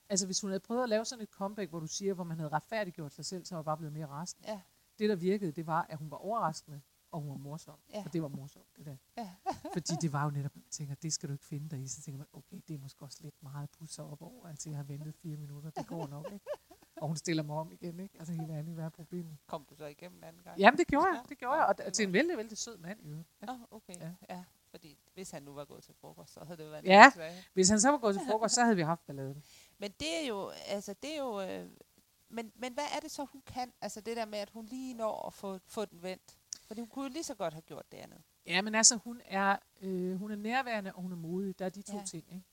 Altså 0.09 0.27
hvis 0.27 0.41
hun 0.41 0.51
havde 0.51 0.61
prøvet 0.61 0.83
at 0.83 0.89
lave 0.89 1.05
sådan 1.05 1.23
et 1.23 1.29
comeback, 1.31 1.71
hvor 1.71 1.81
du 1.81 1.87
siger, 1.87 2.15
hvor 2.15 2.25
man 2.25 2.37
havde 2.37 2.49
retfærdiggjort 2.51 3.13
sig 3.15 3.25
selv, 3.25 3.45
så 3.45 3.55
var 3.55 3.63
bare 3.63 3.77
blevet 3.77 3.93
mere 3.93 4.07
rasende. 4.07 4.51
Ja. 4.51 4.61
Det, 4.99 5.09
der 5.09 5.17
virkede, 5.17 5.53
det 5.53 5.67
var, 5.67 5.87
at 5.89 5.99
hun 5.99 6.11
var 6.11 6.17
overraskende, 6.17 6.81
og 7.17 7.23
hun 7.23 7.31
var 7.31 7.37
morsom. 7.37 7.79
Ja. 7.93 8.03
Og 8.07 8.13
det 8.13 8.23
var 8.23 8.29
morsomt, 8.29 8.77
det 8.77 8.87
der. 8.87 8.97
Ja. 9.17 9.31
Fordi 9.75 9.93
det 10.01 10.13
var 10.13 10.25
jo 10.25 10.31
netop, 10.31 10.57
man 10.57 10.65
tænker, 10.71 10.95
det 10.95 11.13
skal 11.13 11.29
du 11.29 11.33
ikke 11.33 11.45
finde 11.45 11.69
dig 11.69 11.83
i. 11.83 11.87
Så 11.89 12.03
tænker 12.03 12.19
man, 12.19 12.27
okay, 12.33 12.61
det 12.69 12.75
er 12.75 12.79
måske 12.79 13.03
også 13.03 13.19
lidt 13.23 13.43
meget 13.43 13.71
pusser 13.71 14.03
op 14.03 14.23
over. 14.23 14.47
Altså, 14.49 14.69
jeg 14.71 14.77
har 14.79 14.85
ventet 14.85 15.15
fire 15.15 15.37
minutter, 15.37 15.71
det 15.71 15.87
går 15.87 16.07
nok, 16.07 16.33
ikke? 16.33 16.45
Og 17.03 17.09
hun 17.09 17.17
stiller 17.17 17.43
mig 17.43 17.57
om 17.57 17.73
igen, 17.73 18.01
ikke? 18.01 18.19
Altså, 18.19 18.33
helt 18.35 18.51
ærligt, 18.51 18.75
hvad 18.75 18.85
er 18.85 18.89
problemet? 18.89 19.37
Kom 19.47 19.65
du 19.71 19.75
så 19.77 19.87
igennem 19.87 20.25
anden 20.25 20.43
gang? 20.43 20.59
Jamen, 20.59 20.79
det 20.79 20.87
gjorde 20.87 21.07
jeg, 21.07 21.15
Ja. 21.15 21.29
det 21.29 21.39
gjorde 21.39 21.55
jeg. 21.55 21.75
Og 21.87 21.93
til 21.93 22.07
en 22.07 22.13
vældig, 22.13 22.37
vældig 22.37 22.59
sød 22.59 22.79
mand, 22.79 23.01
i 23.05 23.09
øvrigt. 23.09 23.29
Nå, 23.41 23.59
okay. 23.71 23.95
Ja. 24.01 24.11
Ja. 24.29 24.37
ja. 24.37 24.45
Fordi 24.71 24.99
hvis 25.15 25.31
han 25.31 25.43
nu 25.43 25.53
var 25.53 25.65
gået 25.65 25.83
til 25.85 25.95
frokost, 25.95 26.33
så 26.33 26.45
havde 26.45 26.59
det 26.59 26.65
jo 26.65 26.71
været 26.71 26.85
Ja. 26.85 27.13
Hvis 27.55 27.69
han 27.69 27.81
så 27.81 27.91
var 27.91 27.99
gået 27.99 28.15
til 28.15 28.23
frokost, 28.31 28.55
så 28.55 28.63
havde 28.63 28.77
vi 28.77 28.83
haft 28.83 29.07
balladen. 29.07 29.43
Men 29.81 29.91
det 30.01 30.23
er 30.23 30.27
jo, 30.29 30.49
altså 30.67 30.95
det 31.03 31.15
er 31.15 31.19
jo, 31.19 31.41
øh, 31.41 31.71
men, 32.29 32.53
men 32.55 32.73
hvad 32.75 32.85
er 32.97 33.01
det 33.01 33.11
så, 33.11 33.25
hun 33.25 33.43
kan? 33.47 33.73
Altså 33.81 34.01
det 34.01 34.17
der 34.17 34.25
med, 34.27 34.39
at 34.39 34.51
hun 34.51 34.65
lige 34.67 34.95
når 34.95 35.27
at 35.27 35.33
få, 35.33 35.59
få 35.67 35.85
den 35.85 36.03
vendt. 36.03 36.39
Fordi 36.67 36.81
hun 36.81 36.89
kunne 36.89 37.05
jo 37.05 37.13
lige 37.13 37.23
så 37.25 37.35
godt 37.35 37.55
have 37.55 37.63
gjort 37.63 37.93
det 37.93 37.99
andet. 37.99 38.23
Ja, 38.47 38.63
men 38.63 38.75
altså, 38.75 38.97
hun 38.97 39.21
er, 39.25 39.57
øh, 39.81 40.17
hun 40.17 40.31
er 40.31 40.37
nærværende, 40.37 40.93
og 40.93 41.03
hun 41.03 41.13
er 41.13 41.17
modig. 41.17 41.59
Der 41.59 41.65
er 41.65 41.69
de 41.69 41.83
to 41.83 41.97
Ja. 41.97 42.05
ting, 42.05 42.25
ikke? 42.33 42.45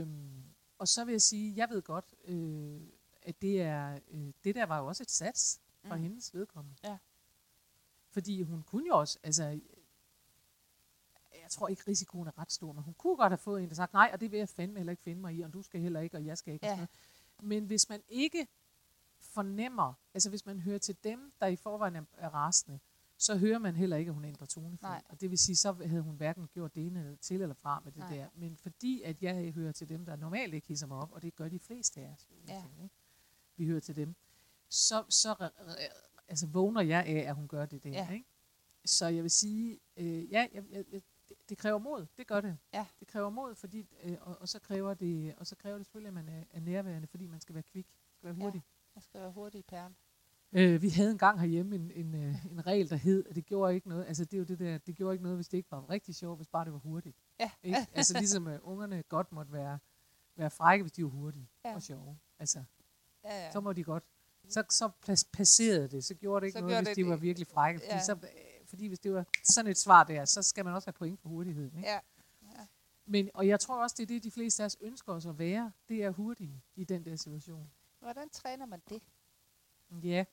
Øhm, 0.00 0.44
og 0.78 0.88
så 0.88 1.04
vil 1.04 1.12
jeg 1.12 1.22
sige, 1.22 1.56
jeg 1.56 1.68
ved 1.70 1.82
godt, 1.82 2.14
øh, 2.24 2.80
at 3.22 3.42
det 3.42 3.62
er, 3.62 3.98
øh, 4.10 4.32
det 4.44 4.54
der 4.54 4.66
var 4.66 4.78
jo 4.78 4.86
også 4.86 5.02
et 5.02 5.10
sats 5.10 5.60
fra 5.84 5.94
Mm. 5.94 6.00
mm. 6.00 6.08
hendes 6.08 6.34
vedkommende. 6.34 6.76
Ja. 6.84 6.98
Fordi 8.10 8.42
hun 8.42 8.62
kunne 8.62 8.86
jo 8.86 8.96
også, 8.98 9.18
altså, 9.22 9.44
jeg 11.42 11.50
tror 11.50 11.68
ikke, 11.68 11.82
risikoen 11.88 12.28
er 12.28 12.38
ret 12.38 12.52
stor, 12.52 12.72
men 12.72 12.82
hun 12.82 12.94
kunne 12.94 13.16
godt 13.16 13.30
have 13.30 13.38
fået 13.38 13.62
en, 13.62 13.68
der 13.68 13.74
sagt, 13.74 13.92
nej, 13.92 14.10
og 14.12 14.20
det 14.20 14.30
vil 14.30 14.38
jeg 14.38 14.48
fandme 14.48 14.78
heller 14.78 14.90
ikke 14.90 15.02
finde 15.02 15.20
mig 15.20 15.34
i, 15.34 15.40
og 15.40 15.52
du 15.52 15.62
skal 15.62 15.80
heller 15.80 16.00
ikke, 16.00 16.16
og 16.16 16.24
jeg 16.26 16.38
skal 16.38 16.54
ikke. 16.54 16.66
Ja. 16.66 16.72
sådan 16.72 16.78
noget. 17.38 17.48
Men 17.48 17.64
hvis 17.66 17.88
man 17.88 18.02
ikke 18.08 18.46
fornemmer, 19.20 19.92
altså 20.14 20.28
hvis 20.28 20.46
man 20.46 20.60
hører 20.60 20.78
til 20.78 20.96
dem, 21.04 21.32
der 21.40 21.46
i 21.46 21.56
forvejen 21.56 21.96
er, 21.96 22.02
er 22.16 22.28
rasende, 22.34 22.80
så 23.22 23.36
hører 23.38 23.58
man 23.58 23.76
heller 23.76 23.96
ikke, 23.96 24.08
at 24.08 24.14
hun 24.14 24.24
ændrer 24.24 24.46
tonefald. 24.46 24.90
Nej. 24.90 25.02
Og 25.08 25.20
det 25.20 25.30
vil 25.30 25.38
sige, 25.38 25.56
så 25.56 25.72
havde 25.72 26.02
hun 26.02 26.16
hverken 26.16 26.48
gjort 26.48 26.74
det 26.74 26.86
ene 26.86 27.16
til 27.16 27.42
eller 27.42 27.54
fra 27.54 27.80
med 27.84 27.92
det 27.92 27.98
Nej. 27.98 28.14
der. 28.16 28.28
Men 28.34 28.56
fordi 28.56 29.02
at 29.02 29.22
jeg 29.22 29.50
hører 29.52 29.72
til 29.72 29.88
dem, 29.88 30.04
der 30.04 30.16
normalt 30.16 30.54
ikke 30.54 30.68
hisser 30.68 30.86
mig 30.86 30.96
op, 30.98 31.12
og 31.12 31.22
det 31.22 31.34
gør 31.36 31.48
de 31.48 31.58
fleste 31.58 32.00
af 32.00 32.08
os, 32.12 32.28
Ja. 32.48 32.54
ja. 32.54 32.82
ikke? 32.82 32.94
vi 33.56 33.66
hører 33.66 33.80
til 33.80 33.96
dem, 33.96 34.14
så, 34.68 35.04
så 35.08 35.32
re- 35.32 35.60
re- 35.72 36.22
altså, 36.28 36.46
vågner 36.46 36.80
jeg 36.80 37.04
af, 37.06 37.28
at 37.28 37.34
hun 37.34 37.48
gør 37.48 37.66
det 37.66 37.84
der. 37.84 37.90
Ja. 37.90 38.10
Ikke? 38.10 38.26
Så 38.84 39.06
jeg 39.06 39.22
vil 39.22 39.30
sige, 39.30 39.80
øh, 39.96 40.32
ja, 40.32 40.46
jeg, 40.52 40.64
jeg, 40.70 40.84
jeg, 40.92 41.02
det, 41.48 41.58
kræver 41.58 41.78
mod. 41.78 42.06
Det 42.16 42.26
gør 42.26 42.40
det. 42.40 42.58
Ja. 42.74 42.86
Det 43.00 43.08
kræver 43.08 43.30
mod, 43.30 43.54
fordi, 43.54 43.86
øh, 44.02 44.16
og, 44.20 44.36
og, 44.40 44.48
så 44.48 44.58
kræver 44.58 44.94
det, 44.94 45.34
og 45.36 45.46
så 45.46 45.56
kræver 45.56 45.76
det 45.76 45.86
selvfølgelig, 45.86 46.08
at 46.08 46.14
man 46.14 46.28
er, 46.28 46.44
er 46.50 46.60
nærværende, 46.60 47.08
fordi 47.08 47.26
man 47.26 47.40
skal 47.40 47.54
være 47.54 47.62
kvik, 47.62 47.86
skal 48.16 48.26
være 48.26 48.36
Ja. 48.36 48.44
hurtig. 48.44 48.62
Man 48.94 49.02
skal 49.02 49.20
være 49.20 49.32
hurtig 49.32 49.58
i 49.58 49.62
pæren. 49.62 49.96
Øh, 50.52 50.82
vi 50.82 50.88
havde 50.88 51.10
engang 51.10 51.40
herhjemme 51.40 51.74
en, 51.74 51.90
en, 51.90 52.14
øh, 52.14 52.46
en 52.46 52.66
regel, 52.66 52.90
der 52.90 52.96
hed, 52.96 53.26
at 53.28 53.36
det 53.36 53.46
gjorde 53.46 53.74
ikke 53.74 53.88
noget, 53.88 54.04
altså 54.06 54.24
det 54.24 54.34
er 54.34 54.38
jo 54.38 54.44
det 54.44 54.58
der, 54.58 54.78
det 54.78 54.96
gjorde 54.96 55.14
ikke 55.14 55.22
noget, 55.22 55.38
hvis 55.38 55.48
det 55.48 55.56
ikke 55.58 55.70
var 55.70 55.90
rigtig 55.90 56.14
sjovt, 56.14 56.38
hvis 56.38 56.48
bare 56.48 56.64
det 56.64 56.72
var 56.72 56.78
hurtigt. 56.78 57.16
Ja. 57.40 57.50
Ikke? 57.62 57.76
Altså 57.94 58.18
ligesom 58.18 58.46
øh, 58.48 58.58
ungerne 58.62 59.02
godt 59.02 59.32
måtte 59.32 59.52
være, 59.52 59.78
være 60.36 60.50
frække, 60.50 60.82
hvis 60.82 60.92
de 60.92 61.04
var 61.04 61.10
hurtige 61.10 61.48
Ja. 61.64 61.74
og 61.74 61.82
sjove. 61.82 62.18
Altså, 62.38 62.64
Ja, 63.24 63.44
ja. 63.44 63.52
så 63.52 63.60
må 63.60 63.72
de 63.72 63.84
godt. 63.84 64.04
Så, 64.48 64.64
så 64.70 64.90
pas- 65.08 65.28
passerede 65.32 65.88
det, 65.88 66.04
så 66.04 66.14
gjorde 66.14 66.40
det 66.40 66.46
ikke 66.46 66.58
Så 66.58 66.64
noget, 66.64 66.78
hvis 66.78 66.88
det 66.88 66.96
de 66.96 67.06
var 67.10 67.16
virkelig 67.16 67.46
frække. 67.46 67.80
Fordi, 67.80 67.92
ja. 67.92 68.02
så, 68.04 68.12
øh, 68.12 68.66
fordi 68.66 68.86
hvis 68.86 68.98
det 68.98 69.12
var 69.12 69.26
sådan 69.54 69.70
et 69.70 69.78
svar 69.78 70.04
der, 70.04 70.24
så 70.24 70.42
skal 70.42 70.64
man 70.64 70.74
også 70.74 70.86
have 70.86 70.92
point 70.92 71.20
for 71.20 71.28
hurtigheden. 71.28 71.76
Ikke? 71.76 71.88
ja. 71.88 71.98
Men, 73.06 73.30
og 73.34 73.48
jeg 73.48 73.60
tror 73.60 73.82
også, 73.82 73.94
det 73.98 74.02
er 74.02 74.06
det, 74.06 74.24
de 74.24 74.30
fleste 74.30 74.62
af 74.62 74.66
os 74.66 74.76
ønsker 74.80 75.12
os 75.12 75.26
at 75.26 75.38
være. 75.38 75.72
Det 75.88 76.04
er 76.04 76.10
hurtige 76.10 76.62
i 76.74 76.84
den 76.84 77.04
der 77.04 77.16
situation. 77.16 77.70
Hvordan 78.00 78.28
træner 78.30 78.66
man 78.66 78.82
det? 78.88 79.02
Ja. 80.02 80.24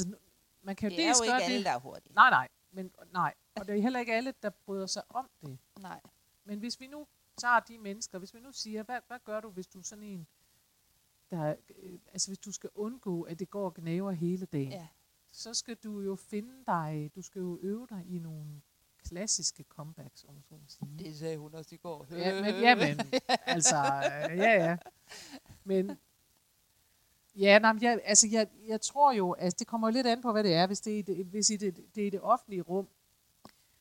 Altså, 0.00 0.14
man 0.62 0.76
kan 0.76 0.90
jo 0.90 0.96
Det 0.96 1.04
er 1.04 1.06
dels 1.08 1.20
jo 1.20 1.24
gøre 1.30 1.36
ikke 1.36 1.44
alle, 1.44 1.56
det. 1.58 1.64
der 1.66 1.70
er 1.72 1.78
hurtige. 1.78 2.14
Nej, 2.14 2.30
nej. 2.30 2.48
Men, 2.70 2.90
nej. 3.12 3.34
Og 3.60 3.66
det 3.66 3.76
er 3.78 3.82
heller 3.82 4.00
ikke 4.00 4.14
alle, 4.14 4.34
der 4.42 4.50
bryder 4.50 4.86
sig 4.86 5.02
om 5.08 5.30
det. 5.40 5.58
Nej. 5.80 6.00
Men 6.44 6.58
hvis 6.58 6.80
vi 6.80 6.86
nu 6.86 7.06
tager 7.36 7.60
de 7.60 7.78
mennesker, 7.78 8.18
hvis 8.18 8.34
vi 8.34 8.40
nu 8.40 8.52
siger, 8.52 8.82
hvad, 8.82 9.00
hvad 9.06 9.18
gør 9.24 9.40
du, 9.40 9.50
hvis 9.50 9.66
du 9.66 9.78
er 9.78 9.82
sådan 9.82 10.04
en, 10.04 10.26
der, 11.30 11.54
øh, 11.82 11.98
altså 12.12 12.28
hvis 12.28 12.38
du 12.38 12.52
skal 12.52 12.70
undgå, 12.74 13.22
at 13.22 13.38
det 13.38 13.50
går 13.50 13.64
og 13.64 13.74
gnaver 13.74 14.10
hele 14.12 14.46
dagen, 14.46 14.70
Ja. 14.72 14.86
så 15.30 15.54
skal 15.54 15.74
du 15.76 16.00
jo 16.00 16.16
finde 16.16 16.64
dig, 16.66 17.10
du 17.14 17.22
skal 17.22 17.40
jo 17.40 17.58
øve 17.62 17.86
dig 17.90 18.04
i 18.08 18.18
nogle 18.18 18.60
klassiske 19.04 19.64
comebacks, 19.68 20.24
om 20.24 20.42
så 20.42 20.54
må 20.54 20.60
sige. 20.68 20.98
Det 20.98 21.16
sagde 21.18 21.38
hun 21.38 21.54
også 21.54 21.74
i 21.74 21.78
går. 21.78 22.06
Ja, 22.10 22.42
men, 22.42 22.54
ja, 22.62 22.74
men 22.74 23.00
altså, 23.46 23.76
øh, 23.76 24.38
ja, 24.38 24.64
ja. 24.64 24.76
Men, 25.64 25.98
ja, 27.36 27.58
nej, 27.58 27.74
jeg, 27.80 28.00
altså, 28.04 28.28
jeg, 28.30 28.48
jeg 28.66 28.80
tror 28.80 29.12
jo, 29.12 29.32
altså, 29.32 29.56
det 29.58 29.66
kommer 29.66 29.88
jo 29.88 29.92
lidt 29.92 30.06
an 30.06 30.22
på, 30.22 30.32
hvad 30.32 30.44
det 30.44 30.54
er. 30.54 30.66
Hvis 30.66 30.80
det 30.80 30.98
er 30.98 31.02
det, 31.02 31.26
hvis 31.26 31.46
det, 31.46 31.84
det 31.94 32.06
er 32.06 32.10
det 32.10 32.20
offentlige 32.20 32.62
rum, 32.62 32.88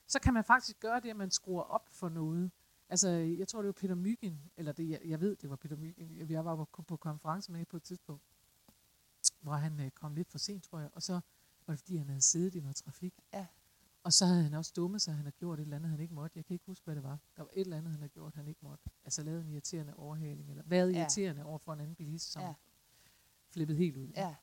så 0.08 0.20
kan 0.20 0.34
man 0.34 0.44
faktisk 0.44 0.80
gøre 0.80 1.00
det, 1.00 1.10
at 1.10 1.16
man 1.16 1.32
skruer 1.32 1.64
op 1.64 1.88
for 1.92 2.10
noget. 2.10 2.52
Altså, 2.90 3.10
jeg 3.10 3.48
tror, 3.48 3.62
det 3.62 3.68
var 3.68 3.72
Peter 3.74 3.96
Myggen, 3.96 4.42
eller 4.58 4.72
det, 4.72 4.90
jeg, 4.90 5.00
jeg 5.06 5.22
ved, 5.22 5.36
det 5.36 5.50
var 5.50 5.56
Peter 5.56 5.76
Myggen. 5.76 6.30
Jeg 6.30 6.46
var 6.46 6.56
på, 6.56 6.82
på 6.82 6.98
konference 6.98 7.52
med 7.52 7.66
på 7.66 7.78
et 7.78 7.84
tidspunkt, 7.84 8.24
hvor 9.42 9.54
han 9.54 9.80
øh, 9.80 9.92
kom 9.92 10.16
lidt 10.16 10.30
for 10.32 10.38
sent, 10.38 10.64
tror 10.64 10.80
jeg. 10.80 10.90
Og 10.94 11.02
så 11.04 11.14
var 11.68 11.74
det, 11.74 11.80
fordi 11.80 11.98
han 11.98 12.08
havde 12.08 12.22
siddet 12.22 12.56
i 12.56 12.60
noget 12.60 12.76
trafik. 12.76 13.14
Ja. 13.34 13.46
Og 14.04 14.14
så 14.14 14.26
havde 14.26 14.44
han 14.44 14.54
også 14.54 14.74
dummet 14.76 15.02
sig, 15.02 15.14
han 15.14 15.24
havde 15.24 15.36
gjort 15.40 15.60
et 15.60 15.64
eller 15.64 15.76
andet, 15.76 15.92
han 15.92 16.00
ikke 16.00 16.14
måtte. 16.14 16.38
Jeg 16.38 16.46
kan 16.46 16.54
ikke 16.54 16.66
huske, 16.66 16.86
hvad 16.86 16.96
det 16.96 17.04
var. 17.04 17.20
Der 17.38 17.44
var 17.44 17.50
et 17.54 17.62
eller 17.62 17.78
andet, 17.78 17.92
han 17.92 18.00
havde 18.02 18.10
gjort, 18.10 18.36
han 18.36 18.48
ikke 18.48 18.60
måtte. 18.64 18.84
Altså 19.04 19.24
lavet 19.24 19.42
en 19.42 19.50
irriterende 19.50 19.94
overhaling, 19.96 20.50
eller 20.50 20.64
været 20.66 20.94
Ja. 20.94 21.00
irriterende 21.00 21.46
over 21.46 21.58
for 21.58 21.74
en 21.74 21.80
anden 21.80 21.96
bilist, 21.96 22.32
som 22.32 22.42
Ja. 22.42 22.54
Ja. 23.52 23.54
flippede 23.54 23.78
helt 23.78 23.98
ud. 23.98 24.08
Ja. 24.16 24.36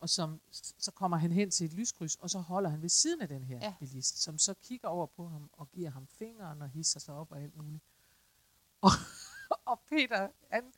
Og 0.00 0.08
som, 0.08 0.40
så 0.78 0.90
kommer 0.92 1.16
han 1.16 1.32
hen 1.32 1.50
til 1.50 1.66
et 1.66 1.72
lyskryds, 1.72 2.16
og 2.16 2.30
så 2.30 2.38
holder 2.38 2.70
han 2.70 2.82
ved 2.82 2.88
siden 2.88 3.20
af 3.20 3.28
den 3.28 3.44
her 3.44 3.58
Ja. 3.62 3.74
bilist, 3.80 4.22
som 4.22 4.38
så 4.38 4.54
kigger 4.62 4.88
over 4.88 5.06
på 5.06 5.28
ham 5.28 5.50
og 5.52 5.70
giver 5.70 5.90
ham 5.90 6.06
fingeren 6.06 6.62
og 6.62 6.68
hisser 6.68 7.00
sig 7.00 7.14
op 7.14 7.30
og 7.32 7.40
alt 7.42 7.56
muligt. 7.56 7.82
Og, 8.80 8.90
og 9.64 9.80
Peter, 9.88 10.28
han, 10.50 10.72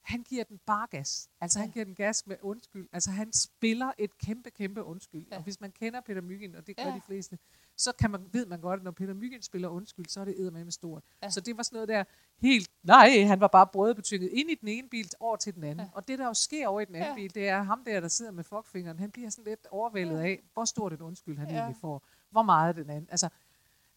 han 0.00 0.22
giver 0.22 0.44
den 0.44 0.58
bare 0.66 0.86
gas. 0.90 1.28
Altså 1.40 1.58
ja. 1.58 1.62
han 1.64 1.72
giver 1.72 1.84
den 1.84 1.94
gas 1.94 2.26
med 2.26 2.36
undskyld. 2.42 2.88
Altså 2.92 3.10
han 3.10 3.32
spiller 3.32 3.92
et 3.98 4.18
kæmpe, 4.18 4.50
kæmpe 4.50 4.82
undskyld. 4.84 5.26
Ja. 5.30 5.36
Og 5.36 5.42
hvis 5.42 5.60
man 5.60 5.72
kender 5.72 6.00
Peter 6.00 6.20
Myggen, 6.20 6.54
og 6.54 6.66
det 6.66 6.76
gør 6.76 6.82
Ja. 6.82 6.88
ja. 6.88 6.94
de 6.96 7.00
fleste, 7.00 7.38
så 7.80 7.92
kan 7.92 8.10
man, 8.10 8.20
ved 8.32 8.46
man 8.46 8.60
godt, 8.60 8.80
at 8.80 8.84
når 8.84 8.90
Peter 8.90 9.14
Myggen 9.14 9.42
spiller 9.42 9.68
undskyld, 9.68 10.06
så 10.06 10.20
er 10.20 10.24
det 10.24 10.52
med 10.52 10.70
stort. 10.70 11.02
Ja. 11.22 11.30
Så 11.30 11.40
det 11.40 11.56
var 11.56 11.62
sådan 11.62 11.76
noget 11.76 11.88
der 11.88 12.04
helt, 12.38 12.70
nej, 12.82 13.22
han 13.24 13.40
var 13.40 13.48
bare 13.48 13.66
brødbetynget 13.66 14.30
ind 14.32 14.50
i 14.50 14.54
den 14.54 14.68
ene 14.68 14.88
bil 14.88 15.10
over 15.20 15.36
til 15.36 15.54
den 15.54 15.64
anden. 15.64 15.86
Ja. 15.86 15.90
Og 15.92 16.08
det, 16.08 16.18
der 16.18 16.26
jo 16.26 16.34
sker 16.34 16.68
over 16.68 16.80
i 16.80 16.84
den 16.84 16.94
anden 16.94 17.08
Ja. 17.10 17.14
bil, 17.14 17.34
det 17.34 17.48
er 17.48 17.62
ham 17.62 17.84
der, 17.84 18.00
der 18.00 18.08
sidder 18.08 18.30
med 18.32 18.44
fuckfingeren, 18.44 18.98
han 18.98 19.10
bliver 19.10 19.30
sådan 19.30 19.44
lidt 19.44 19.66
overvældet 19.70 20.18
Ja. 20.18 20.24
af, 20.24 20.42
hvor 20.54 20.64
stort 20.64 20.92
et 20.92 21.00
undskyld 21.00 21.38
han 21.38 21.48
ja. 21.50 21.56
egentlig 21.56 21.76
får. 21.80 22.02
Hvor 22.30 22.42
meget 22.42 22.76
den 22.76 22.90
anden. 22.90 23.08
Altså, 23.10 23.28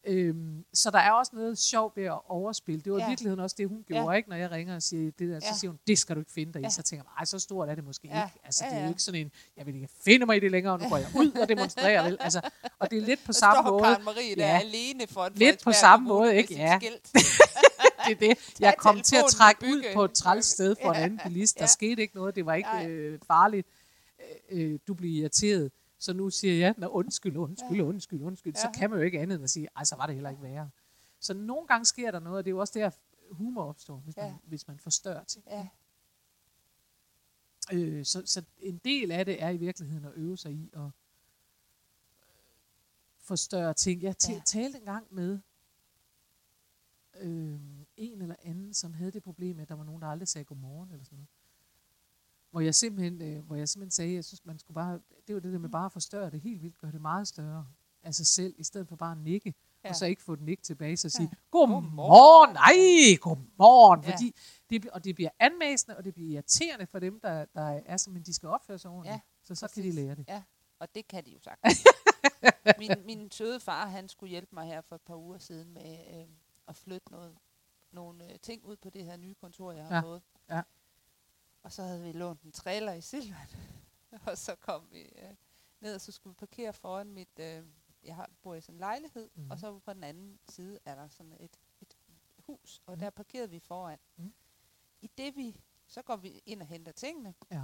Øhm, 0.07 0.65
så 0.73 0.91
der 0.91 0.97
er 0.99 1.11
også 1.11 1.31
noget 1.35 1.57
sjovt 1.57 1.97
ved 1.97 2.03
at 2.03 2.19
overspille. 2.27 2.81
Det 2.81 2.91
var 2.91 2.97
Ja. 2.97 3.03
ja. 3.03 3.07
i 3.07 3.11
virkeligheden 3.11 3.39
også 3.39 3.55
det, 3.59 3.67
hun 3.67 3.83
gjorde, 3.87 4.03
Ja. 4.03 4.11
ja. 4.11 4.17
ikke? 4.17 4.29
Når 4.29 4.35
jeg 4.35 4.51
ringer 4.51 4.75
og 4.75 4.81
siger 4.83 5.11
det 5.19 5.29
der, 5.29 5.39
så 5.39 5.45
Ja. 5.49 5.55
siger 5.57 5.71
hun, 5.71 5.79
det 5.87 5.97
skal 5.99 6.15
du 6.15 6.19
ikke 6.21 6.31
finde 6.31 6.53
dig 6.53 6.59
i. 6.59 6.63
Ja. 6.63 6.69
Så 6.69 6.81
tænker 6.83 7.03
jeg, 7.05 7.19
ej, 7.19 7.25
så 7.25 7.39
stort 7.39 7.69
er 7.69 7.75
det 7.75 7.83
måske 7.83 8.07
Ja. 8.07 8.23
ikke. 8.25 8.39
Altså, 8.45 8.63
Ja, 8.65 8.69
det 8.69 8.75
er 8.75 8.79
ja. 8.79 8.85
jo 8.85 8.91
ikke 8.91 9.01
sådan 9.01 9.21
en, 9.21 9.31
jeg 9.57 9.65
vil 9.65 9.75
ikke 9.75 9.87
finde 10.05 10.25
mig 10.25 10.37
i 10.37 10.39
det 10.39 10.51
længere, 10.51 10.73
og 10.73 10.79
nu 10.79 10.89
går 10.89 10.97
jeg 10.97 11.07
ud 11.15 11.31
og 11.31 11.49
demonstrerer, 11.49 12.03
vel? 12.03 12.17
Altså, 12.19 12.41
og 12.79 12.91
det 12.91 12.97
er 12.97 13.01
lidt 13.01 13.19
på 13.25 13.33
samme 13.33 13.69
måde. 13.71 13.83
Karen 13.83 14.03
Marie 14.05 14.35
der 14.35 14.47
Ja. 14.47 14.59
alene 14.59 15.07
for 15.07 15.25
en 15.25 15.33
Lidt 15.35 15.63
på 15.63 15.71
samme 15.71 16.07
måde, 16.07 16.35
ikke? 16.35 16.53
Ja. 16.55 16.79
Det 18.07 18.11
er 18.11 18.15
det. 18.19 18.37
Jeg 18.59 18.75
kom 18.77 19.01
til 19.01 19.15
at 19.15 19.25
trække 19.29 19.65
ud 19.65 19.83
på 19.93 20.03
en- 20.03 20.09
et 20.09 20.15
træls 20.17 20.45
sted 20.45 20.75
for 20.83 20.91
en 20.91 20.97
Ja. 20.97 21.03
anden 21.03 21.19
bilist. 21.23 21.55
Der 21.57 21.63
Ja. 21.63 21.67
skete 21.67 22.01
ikke 22.01 22.15
noget. 22.15 22.35
Det 22.35 22.45
var 22.45 22.53
ikke 22.53 22.69
Nej. 22.69 22.87
øh, 22.87 23.19
farligt. 23.27 23.67
Øh, 24.51 24.73
øh, 24.73 24.79
du 24.87 24.93
bliver 24.93 25.21
irriteret. 25.21 25.71
Så 26.03 26.13
nu 26.13 26.29
siger 26.29 26.53
jeg, 26.53 26.75
Nå, 26.77 26.87
undskyld, 26.87 27.37
undskyld, 27.37 27.77
Ja. 27.77 27.83
undskyld, 27.83 28.21
undskyld. 28.21 28.55
Så 28.55 28.67
Ja. 28.67 28.79
kan 28.79 28.89
man 28.89 28.99
jo 28.99 29.05
ikke 29.05 29.19
andet 29.19 29.35
end 29.35 29.43
at 29.43 29.49
sige, 29.49 29.67
ej, 29.75 29.83
så 29.83 29.95
var 29.95 30.05
det 30.05 30.15
heller 30.15 30.29
ikke 30.29 30.41
værre. 30.43 30.69
Så 31.19 31.33
nogle 31.33 31.67
gange 31.67 31.85
sker 31.85 32.11
der 32.11 32.19
noget, 32.19 32.37
og 32.37 32.45
det 32.45 32.49
er 32.49 32.53
jo 32.53 32.59
også 32.59 32.79
der, 32.79 32.89
humor 33.31 33.63
opstår, 33.63 33.97
hvis, 33.97 34.17
Ja. 34.17 34.23
man, 34.31 34.39
hvis 34.43 34.67
man 34.67 34.79
forstørrer 34.79 35.23
ting. 35.23 35.45
Ja. 35.47 35.67
Øh, 37.73 38.05
så, 38.05 38.23
så 38.25 38.43
en 38.59 38.77
del 38.77 39.11
af 39.11 39.25
det 39.25 39.43
er 39.43 39.49
i 39.49 39.57
virkeligheden 39.57 40.05
at 40.05 40.11
øve 40.15 40.37
sig 40.37 40.51
i 40.51 40.69
at 40.73 40.79
øh, 40.81 40.89
forstørre 43.19 43.73
ting. 43.73 44.01
Jeg 44.01 44.15
t- 44.23 44.29
Ja. 44.31 44.35
ja. 44.35 44.41
talte 44.45 44.77
engang 44.77 45.07
med 45.13 45.39
øh, 47.19 47.59
en 47.97 48.21
eller 48.21 48.35
anden, 48.43 48.73
som 48.73 48.93
havde 48.93 49.11
det 49.11 49.23
problem, 49.23 49.59
at 49.59 49.69
der 49.69 49.75
var 49.75 49.83
nogen, 49.83 50.01
der 50.01 50.07
aldrig 50.07 50.27
sagde 50.27 50.45
godmorgen 50.45 50.91
eller 50.91 51.03
sådan 51.05 51.15
noget. 51.15 51.27
Hvor 52.53 52.61
jeg 52.61 52.75
simpelthen, 52.75 53.21
øh, 53.21 53.45
hvor 53.45 53.55
jeg 53.55 53.69
simpelthen 53.69 53.91
sagde, 53.91 54.09
at 54.11 54.15
jeg 54.15 54.25
synes, 54.25 54.45
man 54.45 54.59
skulle 54.59 54.75
bare, 54.75 54.99
det 55.27 55.35
var 55.35 55.41
det 55.41 55.53
der 55.53 55.59
med 55.59 55.69
bare 55.69 55.85
at 55.85 55.91
forstørre 55.91 56.29
det 56.29 56.41
helt 56.41 56.61
vildt, 56.61 56.77
gøre 56.77 56.91
det 56.91 57.01
meget 57.01 57.27
større 57.27 57.67
af 58.03 58.13
sig 58.15 58.27
selv, 58.27 58.55
i 58.57 58.63
stedet 58.63 58.87
for 58.87 58.95
bare 58.95 59.11
at 59.11 59.17
nikke, 59.17 59.53
Ja. 59.83 59.89
og 59.89 59.95
så 59.95 60.05
ikke 60.05 60.23
få 60.23 60.35
den 60.35 60.45
nik 60.45 60.63
tilbage, 60.63 60.97
så 60.97 61.09
sige, 61.09 61.29
Ja. 61.31 61.37
godmorgen, 61.51 62.53
nej, 62.53 63.17
godmorgen, 63.21 64.03
Ja. 64.03 64.11
fordi 64.11 64.35
det, 64.69 64.89
og 64.89 65.03
det 65.03 65.15
bliver 65.15 65.29
anmæsende, 65.39 65.97
og 65.97 66.03
det 66.03 66.13
bliver 66.13 66.29
irriterende 66.33 66.87
for 66.87 66.99
dem, 66.99 67.19
der, 67.19 67.45
der 67.45 67.81
er 67.85 67.97
som, 67.97 68.13
men 68.13 68.23
de 68.23 68.33
skal 68.33 68.49
opføre 68.49 68.77
sig 68.77 68.91
ordentligt, 68.91 69.13
Ja, 69.13 69.19
så 69.43 69.55
så 69.55 69.67
kan 69.67 69.83
de 69.83 69.87
præcis. 69.89 69.95
lære 69.95 70.15
det. 70.15 70.25
Ja, 70.27 70.43
og 70.79 70.95
det 70.95 71.07
kan 71.07 71.25
de 71.25 71.31
jo 71.31 71.39
sagtens. 71.39 71.83
min, 72.79 72.91
min 73.05 73.31
søde 73.31 73.59
far, 73.59 73.87
han 73.87 74.07
skulle 74.09 74.29
hjælpe 74.29 74.55
mig 74.55 74.65
her 74.65 74.81
for 74.81 74.95
et 74.95 75.01
par 75.01 75.15
uger 75.15 75.37
siden 75.37 75.73
med 75.73 75.97
øh, 76.13 76.25
at 76.67 76.75
flytte 76.75 77.11
noget, 77.11 77.35
nogle 77.91 78.31
øh, 78.31 78.39
ting 78.39 78.65
ud 78.65 78.75
på 78.75 78.89
det 78.89 79.05
her 79.05 79.17
nye 79.17 79.33
kontor, 79.33 79.71
jeg 79.71 79.85
har 79.85 79.95
Ja, 79.95 80.01
fået. 80.01 80.21
ja. 80.49 80.61
Og 81.63 81.71
så 81.71 81.84
havde 81.84 82.02
vi 82.04 82.12
lånt 82.12 82.41
en 82.41 82.52
trailer 82.52 82.93
i 82.93 83.02
Silvan. 83.02 83.47
og 84.28 84.38
så 84.38 84.56
kom 84.56 84.88
vi 84.91 85.02
øh, 85.02 85.36
ned, 85.80 85.95
og 85.95 86.02
så 86.02 86.12
skulle 86.12 86.32
vi 86.34 86.38
parkere 86.39 86.73
foran 86.73 87.12
mit... 87.12 87.39
Øh, 87.39 87.63
jeg 88.04 88.15
har, 88.15 88.30
bor 88.41 88.56
i 88.56 88.62
sådan 88.62 88.76
en 88.76 88.80
lejlighed, 88.80 89.30
mm. 89.36 89.52
og 89.52 89.60
så 89.60 89.80
på 89.80 89.93
den 89.93 90.04
anden 90.04 90.39
side 90.49 90.80
er 90.86 90.95
der 90.95 91.08
sådan 91.08 91.32
et, 91.39 91.60
et 91.82 91.97
hus, 92.38 92.82
og 92.86 92.93
Mhm. 92.93 92.99
der 92.99 93.10
parkerede 93.10 93.49
vi 93.49 93.60
foran. 93.60 93.99
Mhm. 94.15 94.34
I 95.02 95.08
det 95.17 95.36
vi... 95.36 95.62
Så 95.88 96.02
går 96.02 96.15
vi 96.15 96.41
ind 96.45 96.62
og 96.62 96.67
henter 96.67 96.91
tingene, 96.91 97.34
Ja. 97.52 97.63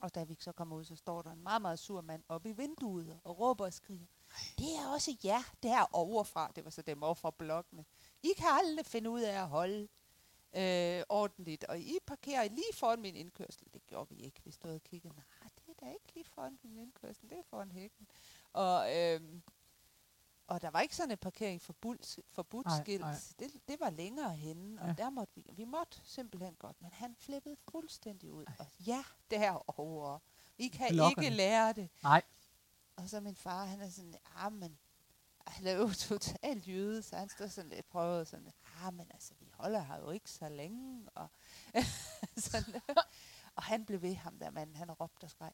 og 0.00 0.14
da 0.14 0.24
vi 0.24 0.36
så 0.40 0.52
kommer 0.52 0.76
ud, 0.76 0.84
så 0.84 0.96
står 0.96 1.22
der 1.22 1.32
en 1.32 1.42
meget, 1.42 1.62
meget 1.62 1.78
sur 1.78 2.00
mand 2.00 2.22
oppe 2.28 2.48
i 2.48 2.52
vinduet 2.52 3.20
og 3.24 3.38
råber 3.38 3.64
og 3.64 3.72
skriger. 3.72 4.06
Det 4.58 4.66
er 4.82 4.88
også 4.94 5.16
jer, 5.24 5.42
der 5.62 5.82
overfra. 5.92 6.52
Det 6.56 6.64
var 6.64 6.70
så 6.70 6.82
dem 6.82 7.02
over 7.02 7.14
fra 7.14 7.30
blokkene. 7.30 7.84
I 8.22 8.28
kan 8.36 8.46
aldrig 8.50 8.86
finde 8.86 9.10
ud 9.10 9.20
af 9.20 9.42
at 9.42 9.48
holde 9.48 9.88
øh, 10.56 11.02
ordentligt. 11.08 11.64
Og 11.64 11.78
I 11.80 11.98
parkerer 12.06 12.48
lige 12.48 12.72
foran 12.74 13.00
min 13.00 13.16
indkørsel. 13.16 13.66
Det 13.74 13.86
gjorde 13.86 14.08
vi 14.14 14.16
ikke. 14.22 14.40
Vi 14.44 14.50
stod 14.50 14.74
og 14.74 14.82
kiggede. 14.82 15.14
Nej, 15.14 15.50
det 15.58 15.68
er 15.68 15.86
da 15.86 15.92
ikke 15.92 16.14
lige 16.14 16.24
foran 16.24 16.58
min 16.62 16.78
indkørsel. 16.78 17.30
Det 17.30 17.38
er 17.38 17.42
foran 17.42 17.70
hækken. 17.72 18.06
Og, 18.52 18.96
øh, 18.98 19.20
og 20.46 20.62
der 20.62 20.70
var 20.70 20.80
ikke 20.80 20.96
sådan 20.96 21.10
et 21.10 21.20
parkering 21.20 21.62
forbudt, 21.62 22.18
forbudt 22.28 22.66
skilt. 22.82 23.00
nej. 23.00 23.14
Det, 23.38 23.50
det 23.68 23.80
var 23.80 23.90
længere 23.90 24.34
henne, 24.34 24.80
og 24.82 24.86
Ja. 24.88 24.92
der 24.98 25.10
måtte 25.10 25.34
vi, 25.34 25.44
vi 25.52 25.64
måtte 25.64 25.98
simpelthen 26.04 26.54
godt, 26.54 26.82
men 26.82 26.90
han 26.92 27.14
flippede 27.14 27.56
fuldstændig 27.70 28.32
ud. 28.32 28.44
Og 28.58 28.66
ja, 28.86 29.04
derovre. 29.30 30.20
I 30.58 30.68
kan 30.68 30.88
Blokkerne. 30.92 31.26
ikke 31.26 31.36
lære 31.36 31.72
det. 31.72 31.88
Nej. 32.02 32.22
Og 32.96 33.08
så 33.08 33.20
min 33.20 33.36
far, 33.36 33.64
han 33.64 33.80
er 33.80 33.90
sådan, 33.90 34.14
ah, 34.36 34.52
men 34.52 34.78
han 35.46 35.66
er 35.66 35.72
jo 35.72 35.90
totalt 36.08 36.68
jøde, 36.68 37.02
så 37.02 37.16
han 37.16 37.28
står 37.28 37.46
sådan 37.46 37.70
lidt 37.70 37.88
prøvet 37.88 38.28
sådan, 38.28 38.52
ah, 38.82 38.94
men 38.94 39.06
altså, 39.10 39.34
vi 39.40 39.46
holder 39.64 39.80
her 39.80 39.98
jo 39.98 40.10
ikke 40.10 40.30
så 40.30 40.48
længe. 40.48 41.08
Og, 41.14 41.28
sådan, 42.36 42.80
og 43.54 43.62
han 43.62 43.84
blev 43.84 44.02
ved 44.02 44.14
ham 44.14 44.38
der 44.38 44.50
mand, 44.50 44.76
han 44.76 44.90
råbte 44.92 45.24
og 45.24 45.30
skreg. 45.30 45.52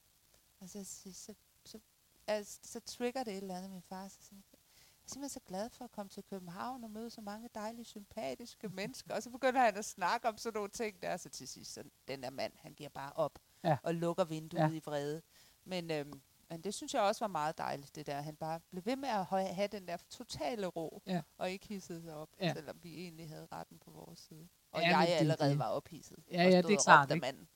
Og 0.60 0.68
så, 0.68 0.84
så, 0.84 1.12
så, 1.12 1.34
så, 1.64 1.78
altså, 2.26 2.58
så 2.62 2.80
trigger 2.80 3.24
det 3.24 3.32
et 3.32 3.36
eller 3.36 3.56
andet 3.56 3.70
min 3.70 3.82
far. 3.82 4.08
Så 4.08 4.16
sådan, 4.22 4.44
jeg 4.52 4.58
er 5.06 5.08
simpelthen 5.12 5.28
så 5.28 5.40
glad 5.48 5.70
for 5.70 5.84
at 5.84 5.92
komme 5.92 6.10
til 6.10 6.24
København 6.24 6.84
og 6.84 6.90
møde 6.90 7.10
så 7.10 7.20
mange 7.20 7.48
dejlige, 7.54 7.84
sympatiske 7.84 8.68
mennesker. 8.78 9.14
Og 9.14 9.22
så 9.22 9.30
begynder 9.30 9.60
han 9.60 9.76
at 9.76 9.84
snakke 9.84 10.28
om 10.28 10.36
sådan 10.38 10.56
nogle 10.56 10.70
ting 10.70 11.02
der, 11.02 11.16
så 11.16 11.28
til 11.28 11.48
sidst, 11.48 11.72
så 11.72 11.84
den 12.08 12.22
der 12.22 12.30
mand, 12.30 12.52
han 12.56 12.74
giver 12.74 12.90
bare 12.90 13.12
op 13.12 13.38
Ja. 13.64 13.76
og 13.82 13.94
lukker 13.94 14.24
vinduet 14.24 14.60
Ja. 14.60 14.70
i 14.70 14.80
vrede. 14.84 15.22
Men, 15.64 15.90
øhm, 15.90 16.22
men 16.50 16.60
det 16.60 16.74
synes 16.74 16.94
jeg 16.94 17.02
også 17.02 17.20
var 17.24 17.28
meget 17.28 17.58
dejligt, 17.58 17.94
det 17.94 18.06
der. 18.06 18.20
Han 18.20 18.36
bare 18.36 18.60
blev 18.70 18.86
ved 18.86 18.96
med 18.96 19.08
at 19.08 19.26
have 19.54 19.68
den 19.68 19.86
der 19.88 19.96
totale 20.10 20.66
ro, 20.66 21.02
Ja. 21.06 21.22
og 21.38 21.50
ikke 21.50 21.66
hissede 21.68 22.02
sig 22.02 22.14
op, 22.14 22.28
Ja. 22.40 22.46
ja. 22.46 22.54
selvom 22.54 22.76
vi 22.82 22.94
egentlig 22.98 23.28
havde 23.28 23.46
retten 23.52 23.78
på 23.78 23.90
vores 23.90 24.20
side. 24.20 24.48
Og 24.72 24.80
Ja, 24.80 24.88
ja, 24.88 24.98
jeg 24.98 25.06
det 25.06 25.14
er 25.14 25.18
allerede 25.18 25.50
det. 25.50 25.58
var 25.58 25.68
ophidset. 25.68 26.18
Ja, 26.32 26.42
ja, 26.42 26.62
det 26.62 26.70
er 26.74 26.82
klart, 26.84 27.10
ikke? 27.10 27.20
manden. 27.20 27.48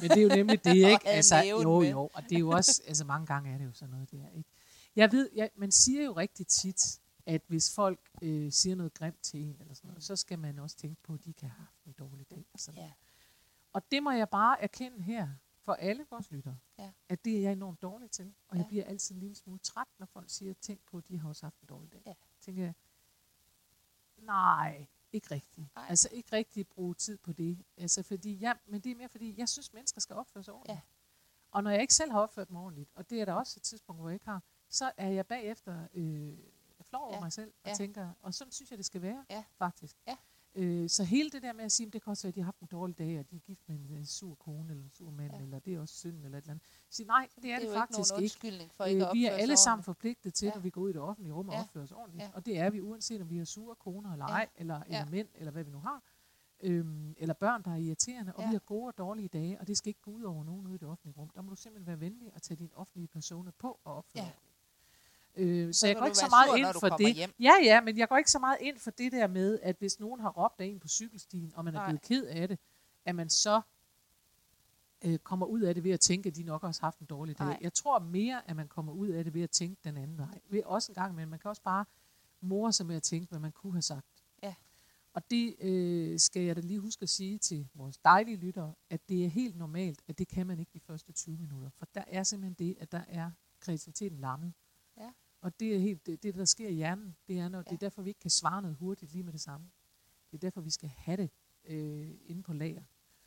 Men 0.00 0.10
det 0.10 0.18
er 0.18 0.22
jo 0.22 0.28
nemlig 0.28 0.64
det, 0.64 0.74
ikke? 0.92 1.08
Altså, 1.08 1.36
jo, 1.36 1.82
jo, 1.82 2.10
og 2.14 2.22
det 2.22 2.32
er 2.36 2.40
jo 2.40 2.50
også, 2.50 2.82
altså 2.86 3.04
mange 3.04 3.26
gange 3.26 3.52
er 3.54 3.58
det 3.58 3.64
jo 3.64 3.72
sådan 3.72 3.90
noget 3.94 4.10
der, 4.10 4.28
ikke? 4.36 4.48
Jeg 4.96 5.12
ved, 5.12 5.30
jeg, 5.34 5.50
man 5.56 5.72
siger 5.72 6.04
jo 6.04 6.12
rigtig 6.12 6.46
tit, 6.46 7.00
at 7.26 7.42
hvis 7.46 7.74
folk 7.74 8.00
øh, 8.22 8.52
siger 8.52 8.76
noget 8.76 8.94
grimt 8.94 9.22
til 9.22 9.40
en, 9.42 9.56
eller 9.60 9.74
sådan 9.74 9.88
noget, 9.88 10.04
så 10.04 10.16
skal 10.16 10.38
man 10.38 10.58
også 10.58 10.76
tænke 10.76 11.02
på, 11.02 11.14
at 11.14 11.24
de 11.24 11.32
kan 11.32 11.48
have 11.48 11.58
haft 11.58 11.84
en 11.84 11.92
dårlig 11.92 12.30
dag. 12.30 12.44
Og, 12.54 12.60
sådan. 12.60 12.80
Ja. 12.82 12.92
og 13.72 13.82
det 13.90 14.02
må 14.02 14.10
jeg 14.10 14.28
bare 14.28 14.62
erkende 14.62 15.02
her, 15.02 15.28
for 15.66 15.72
alle 15.72 16.06
vores 16.10 16.30
lyttere, 16.30 16.58
Ja. 16.78 16.92
at 17.08 17.24
det 17.24 17.36
er 17.36 17.40
jeg 17.40 17.52
enormt 17.52 17.82
dårlig 17.82 18.10
til. 18.10 18.34
Og 18.48 18.56
jeg 18.56 18.64
Ja. 18.64 18.68
bliver 18.68 18.84
altid 18.84 19.14
en 19.14 19.20
lille 19.20 19.36
smule 19.36 19.58
træt, 19.58 19.86
når 19.98 20.06
folk 20.06 20.30
siger, 20.30 20.54
tænk 20.54 20.80
på, 20.86 20.98
at 20.98 21.08
de 21.08 21.18
har 21.18 21.28
også 21.28 21.46
haft 21.46 21.60
en 21.60 21.66
dårlig 21.68 21.92
dag. 21.92 22.02
Ja. 22.06 22.14
Tænker 22.40 22.62
jeg, 22.62 22.74
nej, 24.18 24.86
ikke 25.12 25.30
rigtigt. 25.34 25.74
Nej. 25.76 25.86
Altså 25.88 26.08
ikke 26.12 26.32
rigtig 26.32 26.68
bruge 26.68 26.94
tid 26.94 27.18
på 27.18 27.32
det. 27.32 27.64
Altså, 27.76 28.02
fordi 28.02 28.40
jeg, 28.40 28.56
men 28.66 28.80
det 28.80 28.92
er 28.92 28.96
mere 28.96 29.08
fordi, 29.08 29.34
jeg 29.38 29.48
synes, 29.48 29.72
mennesker 29.72 30.00
skal 30.00 30.16
opføre 30.16 30.44
sig 30.44 30.54
ordentligt. 30.54 30.76
Ja. 30.76 30.80
Og 31.50 31.62
når 31.62 31.70
jeg 31.70 31.80
ikke 31.80 31.94
selv 31.94 32.12
har 32.12 32.20
opført 32.20 32.50
mig 32.50 32.62
ordentligt, 32.62 32.90
og 32.94 33.10
det 33.10 33.20
er 33.20 33.24
der 33.24 33.32
også 33.32 33.58
et 33.58 33.62
tidspunkt, 33.62 34.00
hvor 34.00 34.08
jeg 34.08 34.14
ikke 34.14 34.24
har, 34.26 34.42
så 34.68 34.92
er 34.96 35.08
jeg 35.08 35.26
bagefter 35.26 35.88
øh, 35.94 36.38
flov 36.82 37.02
over 37.02 37.14
Ja. 37.14 37.20
mig 37.20 37.32
selv, 37.32 37.52
og 37.64 37.70
Ja. 37.70 37.74
tænker, 37.74 38.12
og 38.22 38.34
sådan 38.34 38.52
synes 38.52 38.70
jeg, 38.70 38.78
det 38.78 38.86
skal 38.86 39.02
være, 39.02 39.24
Ja. 39.30 39.44
faktisk. 39.58 39.96
Ja. 40.06 40.16
Øh, 40.58 40.88
så 40.88 41.04
hele 41.04 41.30
det 41.30 41.42
der 41.42 41.52
med 41.52 41.64
at 41.64 41.72
sige, 41.72 41.86
at 41.86 41.92
det 41.92 42.02
kan 42.02 42.10
også 42.10 42.22
være, 42.26 42.28
at 42.28 42.34
de 42.34 42.40
har 42.40 42.44
haft 42.44 42.60
en 42.60 42.66
dårlig 42.70 42.98
dag, 42.98 43.18
og 43.18 43.30
de 43.30 43.36
er 43.36 43.40
gift 43.40 43.68
med 43.68 43.76
en, 43.76 43.90
en 43.90 44.06
sur 44.06 44.34
kone, 44.34 44.70
eller 44.70 44.84
en 44.84 44.90
sur 44.90 45.10
mand, 45.10 45.30
Ja. 45.32 45.36
ja. 45.38 45.42
eller 45.44 45.58
det 45.58 45.74
er 45.74 45.80
også 45.80 45.94
synd, 45.94 46.24
eller 46.24 46.38
et 46.38 46.42
eller 46.42 46.50
andet. 46.50 46.66
Sige, 46.90 47.06
nej, 47.06 47.28
det 47.42 47.50
er 47.52 47.58
det, 47.58 47.68
Det 47.68 47.74
er 47.74 47.78
faktisk 47.78 47.98
ikke 48.12 48.14
ikke. 48.16 48.22
undskyldning 48.24 48.72
for 48.74 48.84
ikke 48.84 49.04
at 49.04 49.08
Øh, 49.10 49.14
vi 49.14 49.26
er 49.26 49.30
alle 49.30 49.56
sig 49.56 49.62
sammen 49.64 49.74
ordentligt. 49.78 49.84
forpligtet 49.86 50.34
til, 50.34 50.46
Ja. 50.46 50.54
når 50.54 50.60
vi 50.60 50.70
går 50.70 50.80
ud 50.80 50.90
i 50.90 50.92
det 50.92 51.00
offentlige 51.00 51.32
rum, 51.34 51.48
at 51.50 51.54
Ja. 51.54 51.60
opføre 51.60 51.82
os 51.82 51.92
ordentligt. 51.92 52.22
Ja. 52.24 52.30
Og 52.34 52.46
det 52.46 52.58
er 52.58 52.70
vi, 52.70 52.80
uanset 52.80 53.20
om 53.22 53.30
vi 53.30 53.38
har 53.38 53.44
sure 53.44 53.74
koner, 53.76 54.12
eller 54.12 54.24
Ja. 54.28 54.32
ej, 54.34 54.48
eller, 54.56 54.80
eller 54.80 54.98
Ja. 54.98 55.04
mænd, 55.04 55.28
eller 55.34 55.52
hvad 55.52 55.64
vi 55.64 55.70
nu 55.70 55.78
har. 55.78 56.02
Øhm, 56.62 57.14
eller 57.18 57.34
børn, 57.34 57.62
der 57.62 57.70
er 57.70 57.76
irriterende, 57.76 58.32
og 58.34 58.42
Ja. 58.42 58.48
vi 58.48 58.54
har 58.54 58.58
gode 58.60 58.86
og 58.88 58.98
dårlige 58.98 59.28
dage, 59.28 59.60
og 59.60 59.66
det 59.66 59.76
skal 59.78 59.88
ikke 59.88 60.00
gå 60.00 60.10
ud 60.10 60.22
over 60.22 60.44
nogen 60.44 60.66
ude 60.66 60.74
i 60.74 60.78
det 60.78 60.88
offentlige 60.88 61.14
rum. 61.18 61.30
Der 61.30 61.42
må 61.42 61.50
du 61.50 61.56
simpelthen 61.56 61.86
være 61.86 62.00
venlig 62.00 62.34
og 62.34 62.42
tage 62.42 62.58
din 62.58 62.70
offentlige 62.74 63.08
persona 63.08 63.50
på 63.58 63.80
og 63.84 63.94
opføre 63.96 64.22
Ja. 64.24 64.30
Øh, 65.36 65.74
så, 65.74 65.80
Så 65.80 65.86
jeg 65.86 65.96
går 65.96 66.04
ikke 66.06 66.18
så 66.18 66.28
meget 66.30 66.48
sur, 66.48 66.56
ind 66.56 66.66
for 66.80 66.88
det. 66.88 67.14
hjem. 67.14 67.30
Ja, 67.40 67.52
ja, 67.62 67.80
men 67.80 67.98
jeg 67.98 68.08
går 68.08 68.16
ikke 68.16 68.30
så 68.30 68.38
meget 68.38 68.56
ind 68.60 68.78
for 68.78 68.90
det 68.90 69.12
der 69.12 69.26
med, 69.26 69.58
at 69.62 69.76
hvis 69.78 70.00
nogen 70.00 70.20
har 70.20 70.30
råbt 70.30 70.60
af 70.60 70.64
en 70.64 70.80
på 70.80 70.88
cykelstien, 70.88 71.52
og 71.56 71.64
man 71.64 71.74
er 71.74 71.78
Nej. 71.78 71.86
blevet 71.88 72.02
ked 72.02 72.24
af 72.26 72.48
det, 72.48 72.58
at 73.04 73.14
man 73.14 73.30
så 73.30 73.60
øh, 75.04 75.18
kommer 75.18 75.46
ud 75.46 75.60
af 75.60 75.74
det 75.74 75.84
ved 75.84 75.90
at 75.90 76.00
tænke, 76.00 76.26
at 76.28 76.36
de 76.36 76.42
nok 76.42 76.64
også 76.64 76.80
har 76.80 76.86
haft 76.86 76.98
en 76.98 77.06
dårlig 77.06 77.38
dag. 77.38 77.46
Nej. 77.46 77.58
Jeg 77.60 77.72
tror 77.72 77.98
mere, 77.98 78.50
at 78.50 78.56
man 78.56 78.68
kommer 78.68 78.92
ud 78.92 79.08
af 79.08 79.24
det 79.24 79.34
ved 79.34 79.42
at 79.42 79.50
tænke 79.50 79.80
den 79.84 79.96
anden 79.96 80.18
vej. 80.18 80.38
Ved 80.48 80.62
også 80.64 80.92
en 80.92 80.94
gang, 80.94 81.14
men 81.14 81.28
man 81.28 81.38
kan 81.38 81.48
også 81.48 81.62
bare 81.62 81.84
more 82.40 82.72
sig 82.72 82.86
med 82.86 82.96
at 82.96 83.02
tænke, 83.02 83.28
hvad 83.30 83.38
man 83.38 83.52
kunne 83.52 83.72
have 83.72 83.82
sagt. 83.82 84.06
Ja. 84.42 84.54
Og 85.14 85.30
det 85.30 85.56
øh, 85.60 86.18
skal 86.18 86.42
jeg 86.42 86.56
da 86.56 86.60
lige 86.60 86.78
huske 86.78 87.02
at 87.02 87.08
sige 87.08 87.38
til 87.38 87.68
vores 87.74 87.98
dejlige 87.98 88.36
lyttere, 88.36 88.74
at 88.90 89.08
det 89.08 89.24
er 89.24 89.28
helt 89.28 89.56
normalt, 89.56 90.02
at 90.08 90.18
det 90.18 90.28
kan 90.28 90.46
man 90.46 90.58
ikke 90.58 90.70
de 90.74 90.80
første 90.80 91.12
20 91.12 91.36
minutter. 91.38 91.70
For 91.78 91.86
der 91.94 92.04
er 92.06 92.22
simpelthen 92.22 92.54
det, 92.68 92.76
at 92.80 92.92
der 92.92 93.02
er 93.08 93.30
kreativiteten 93.60 94.18
lammet. 94.18 94.52
Og 95.46 95.60
det 95.60 95.74
er 95.74 95.78
helt 95.78 96.06
det, 96.06 96.22
det, 96.22 96.34
der 96.34 96.44
sker 96.44 96.68
i 96.68 96.72
hjernen. 96.74 97.16
Det 97.28 97.38
er, 97.38 97.48
når, 97.48 97.58
ja. 97.58 97.62
det 97.62 97.72
er 97.72 97.76
derfor, 97.76 98.02
vi 98.02 98.10
ikke 98.10 98.20
kan 98.20 98.30
svare 98.30 98.62
noget 98.62 98.76
hurtigt 98.76 99.12
lige 99.12 99.22
med 99.22 99.32
det 99.32 99.40
samme. 99.40 99.70
Det 100.30 100.36
er 100.36 100.40
derfor, 100.40 100.60
vi 100.60 100.70
skal 100.70 100.88
have 100.88 101.16
det 101.16 101.30
øh, 101.64 102.10
inde 102.26 102.42
på 102.42 102.52
lager. 102.52 102.82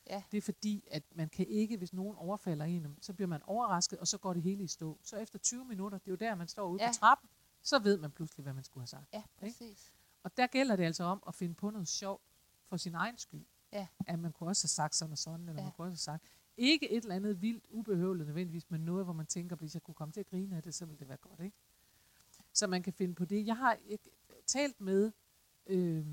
Ja. 0.09 0.23
Det 0.31 0.37
er 0.37 0.41
fordi, 0.41 0.83
at 0.91 1.03
man 1.15 1.29
kan 1.29 1.47
ikke, 1.47 1.77
hvis 1.77 1.93
nogen 1.93 2.15
overfalder 2.15 2.65
en, 2.65 2.97
så 3.01 3.13
bliver 3.13 3.27
man 3.27 3.41
overrasket, 3.43 3.99
og 3.99 4.07
så 4.07 4.17
går 4.17 4.33
det 4.33 4.41
hele 4.43 4.63
i 4.63 4.67
stå. 4.67 4.99
Så 5.03 5.17
efter 5.17 5.39
20 5.39 5.65
minutter, 5.65 5.97
det 5.97 6.07
er 6.07 6.11
jo 6.11 6.15
der, 6.15 6.35
man 6.35 6.47
står 6.47 6.67
ude 6.69 6.81
Ja. 6.83 6.89
på 6.89 6.93
trappen, 6.93 7.29
så 7.61 7.79
ved 7.79 7.97
man 7.97 8.11
pludselig, 8.11 8.43
hvad 8.43 8.53
man 8.53 8.63
skulle 8.63 8.81
have 8.81 8.87
sagt. 8.87 9.13
Ja, 9.13 9.17
Ikke? 9.17 9.29
præcis. 9.39 9.93
Og 10.23 10.37
der 10.37 10.47
gælder 10.47 10.75
det 10.75 10.83
altså 10.83 11.03
om 11.03 11.23
at 11.27 11.35
finde 11.35 11.55
på 11.55 11.69
noget 11.69 11.87
sjov 11.87 12.21
for 12.65 12.77
sin 12.77 12.95
egen 12.95 13.17
skyld. 13.17 13.45
Ja. 13.73 13.87
At 14.07 14.19
man 14.19 14.31
kunne 14.31 14.49
også 14.49 14.63
have 14.63 14.69
sagt 14.69 14.95
sådan 14.95 15.11
og 15.11 15.17
sådan, 15.17 15.49
eller 15.49 15.61
Ja. 15.61 15.65
man 15.65 15.71
kunne 15.71 15.87
også 15.87 16.11
have 16.11 16.17
sagt, 16.19 16.23
ikke 16.57 16.91
et 16.91 17.03
eller 17.03 17.15
andet 17.15 17.41
vildt 17.41 17.65
ubehøvlet 17.69 18.25
nødvendigvis, 18.27 18.69
men 18.71 18.81
noget, 18.81 19.05
hvor 19.05 19.13
man 19.13 19.25
tænker, 19.25 19.55
hvis 19.55 19.73
jeg 19.73 19.83
kunne 19.83 19.95
komme 19.95 20.11
til 20.11 20.19
at 20.19 20.27
grine 20.27 20.55
af 20.57 20.63
det, 20.63 20.73
så 20.75 20.85
ville 20.85 20.99
det 20.99 21.07
være 21.07 21.17
godt, 21.17 21.39
ikke? 21.39 21.57
Så 22.53 22.67
man 22.67 22.83
kan 22.83 22.93
finde 22.93 23.15
på 23.15 23.25
det. 23.25 23.45
Jeg 23.47 23.57
har 23.57 23.77
ikke 23.85 24.11
talt 24.47 24.81
med 24.81 25.11
øh, 25.69 26.05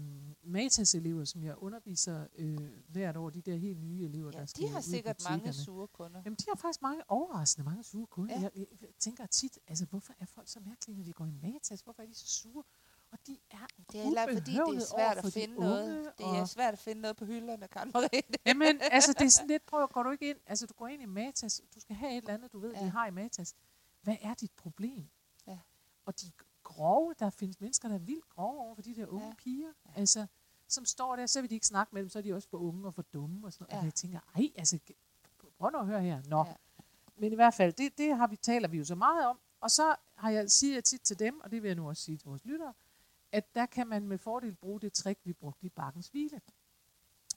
Matas-elever, 0.42 1.24
som 1.24 1.44
jeg 1.44 1.54
underviser 1.58 2.26
øh, 2.34 2.58
hvert 2.88 3.16
år, 3.16 3.30
de 3.30 3.40
der 3.40 3.56
helt 3.56 3.82
nye 3.82 4.04
elever, 4.04 4.30
Ja, 4.34 4.40
der 4.40 4.46
skal 4.46 4.62
de 4.62 4.68
har 4.68 4.80
sikkert 4.80 5.24
mange 5.30 5.52
sure 5.52 5.88
kunder. 5.88 6.22
Jamen, 6.24 6.36
de 6.36 6.44
har 6.48 6.56
faktisk 6.56 6.82
mange 6.82 7.02
overraskende 7.08 7.64
mange 7.64 7.84
sure 7.84 8.06
kunder. 8.06 8.34
Ja. 8.34 8.40
Ja. 8.40 8.48
Jeg, 8.56 8.66
jeg, 8.80 8.88
tænker 8.98 9.26
tit, 9.26 9.58
altså, 9.68 9.86
hvorfor 9.86 10.14
er 10.18 10.26
folk 10.26 10.48
så 10.48 10.60
mærkelige, 10.60 10.96
når 10.96 11.04
de 11.04 11.12
går 11.12 11.26
i 11.26 11.32
Matas? 11.42 11.80
Hvorfor 11.80 12.02
er 12.02 12.06
de 12.06 12.14
så 12.14 12.26
sure? 12.26 12.64
Og 13.10 13.18
de 13.26 13.38
er 13.50 13.66
Det 13.92 14.00
er 14.00 14.04
heller 14.04 14.26
fordi, 14.32 14.52
det 14.52 14.58
er 14.58 14.86
svært 14.96 15.18
at 15.18 15.24
de 15.24 15.30
finde 15.30 15.56
unge, 15.56 15.70
noget. 15.70 16.12
Det 16.18 16.26
er 16.26 16.44
svært 16.44 16.72
at 16.72 16.78
finde 16.78 17.00
noget 17.00 17.16
på 17.16 17.24
hylderne, 17.24 17.68
Karen 17.68 17.90
Merete. 17.94 18.38
Jamen, 18.46 18.80
altså, 18.96 19.12
det 19.12 19.26
er 19.26 19.30
sådan 19.30 19.48
lidt, 19.48 19.66
prøv, 19.66 19.88
går 19.88 20.02
du 20.02 20.10
ikke 20.10 20.30
ind, 20.30 20.38
altså, 20.46 20.66
du 20.66 20.74
går 20.74 20.88
ind 20.88 21.02
i 21.02 21.06
Matas, 21.06 21.62
du 21.74 21.80
skal 21.80 21.96
have 21.96 22.12
et 22.12 22.16
eller 22.16 22.34
andet, 22.34 22.52
du 22.52 22.58
ved. 22.58 22.72
Ja. 22.72 22.84
de 22.84 22.90
har 22.90 23.06
i 23.06 23.10
Matas. 23.10 23.54
Hvad 24.02 24.16
er 24.20 24.34
dit 24.34 24.52
problem? 24.56 25.08
Og 26.06 26.20
de 26.20 26.32
grove, 26.62 27.14
der 27.18 27.30
findes 27.30 27.60
mennesker, 27.60 27.88
der 27.88 27.94
er 27.94 27.98
vildt 27.98 28.28
grove 28.28 28.58
over 28.58 28.74
for 28.74 28.82
de 28.82 28.94
der 28.94 29.06
unge 29.06 29.24
ja. 29.24 29.28
Ja. 29.28 29.34
piger, 29.34 29.72
altså, 29.94 30.26
som 30.68 30.84
står 30.84 31.16
der, 31.16 31.26
så 31.26 31.40
vil 31.40 31.50
de 31.50 31.54
ikke 31.54 31.66
snakke 31.66 31.94
med 31.94 32.02
dem, 32.02 32.08
så 32.08 32.18
er 32.18 32.22
de 32.22 32.34
også 32.34 32.48
for 32.48 32.58
unge 32.58 32.86
og 32.86 32.94
for 32.94 33.02
dumme 33.02 33.46
og 33.46 33.52
sådan 33.52 33.64
noget. 33.64 33.72
Ja. 33.72 33.78
Og 33.78 33.84
jeg 33.84 33.94
tænker, 33.94 34.20
ej, 34.34 34.52
altså, 34.56 34.78
prøv 35.58 35.70
nu 35.70 35.78
at 35.78 35.86
høre 35.86 36.02
her. 36.02 36.22
Nå. 36.28 36.44
Ja. 36.44 36.54
Men 37.16 37.32
i 37.32 37.34
hvert 37.34 37.54
fald, 37.54 37.72
det, 37.72 37.98
det 37.98 38.16
har 38.16 38.26
vi, 38.26 38.36
taler 38.36 38.68
vi 38.68 38.78
jo 38.78 38.84
så 38.84 38.94
meget 38.94 39.26
om. 39.26 39.38
Og 39.60 39.70
så 39.70 39.96
har 40.14 40.30
jeg, 40.30 40.50
siger 40.50 40.74
jeg 40.74 40.84
tit 40.84 41.00
til 41.00 41.18
dem, 41.18 41.40
og 41.40 41.50
det 41.50 41.62
vil 41.62 41.68
jeg 41.68 41.76
nu 41.76 41.88
også 41.88 42.02
sige 42.02 42.16
til 42.16 42.28
vores 42.28 42.44
lyttere, 42.44 42.74
at 43.32 43.54
der 43.54 43.66
kan 43.66 43.86
man 43.86 44.08
med 44.08 44.18
fordel 44.18 44.54
bruge 44.54 44.80
det 44.80 44.92
trick, 44.92 45.20
vi 45.24 45.32
brugte 45.32 45.66
i 45.66 45.68
Bakkens 45.68 46.08
Hvile. 46.08 46.40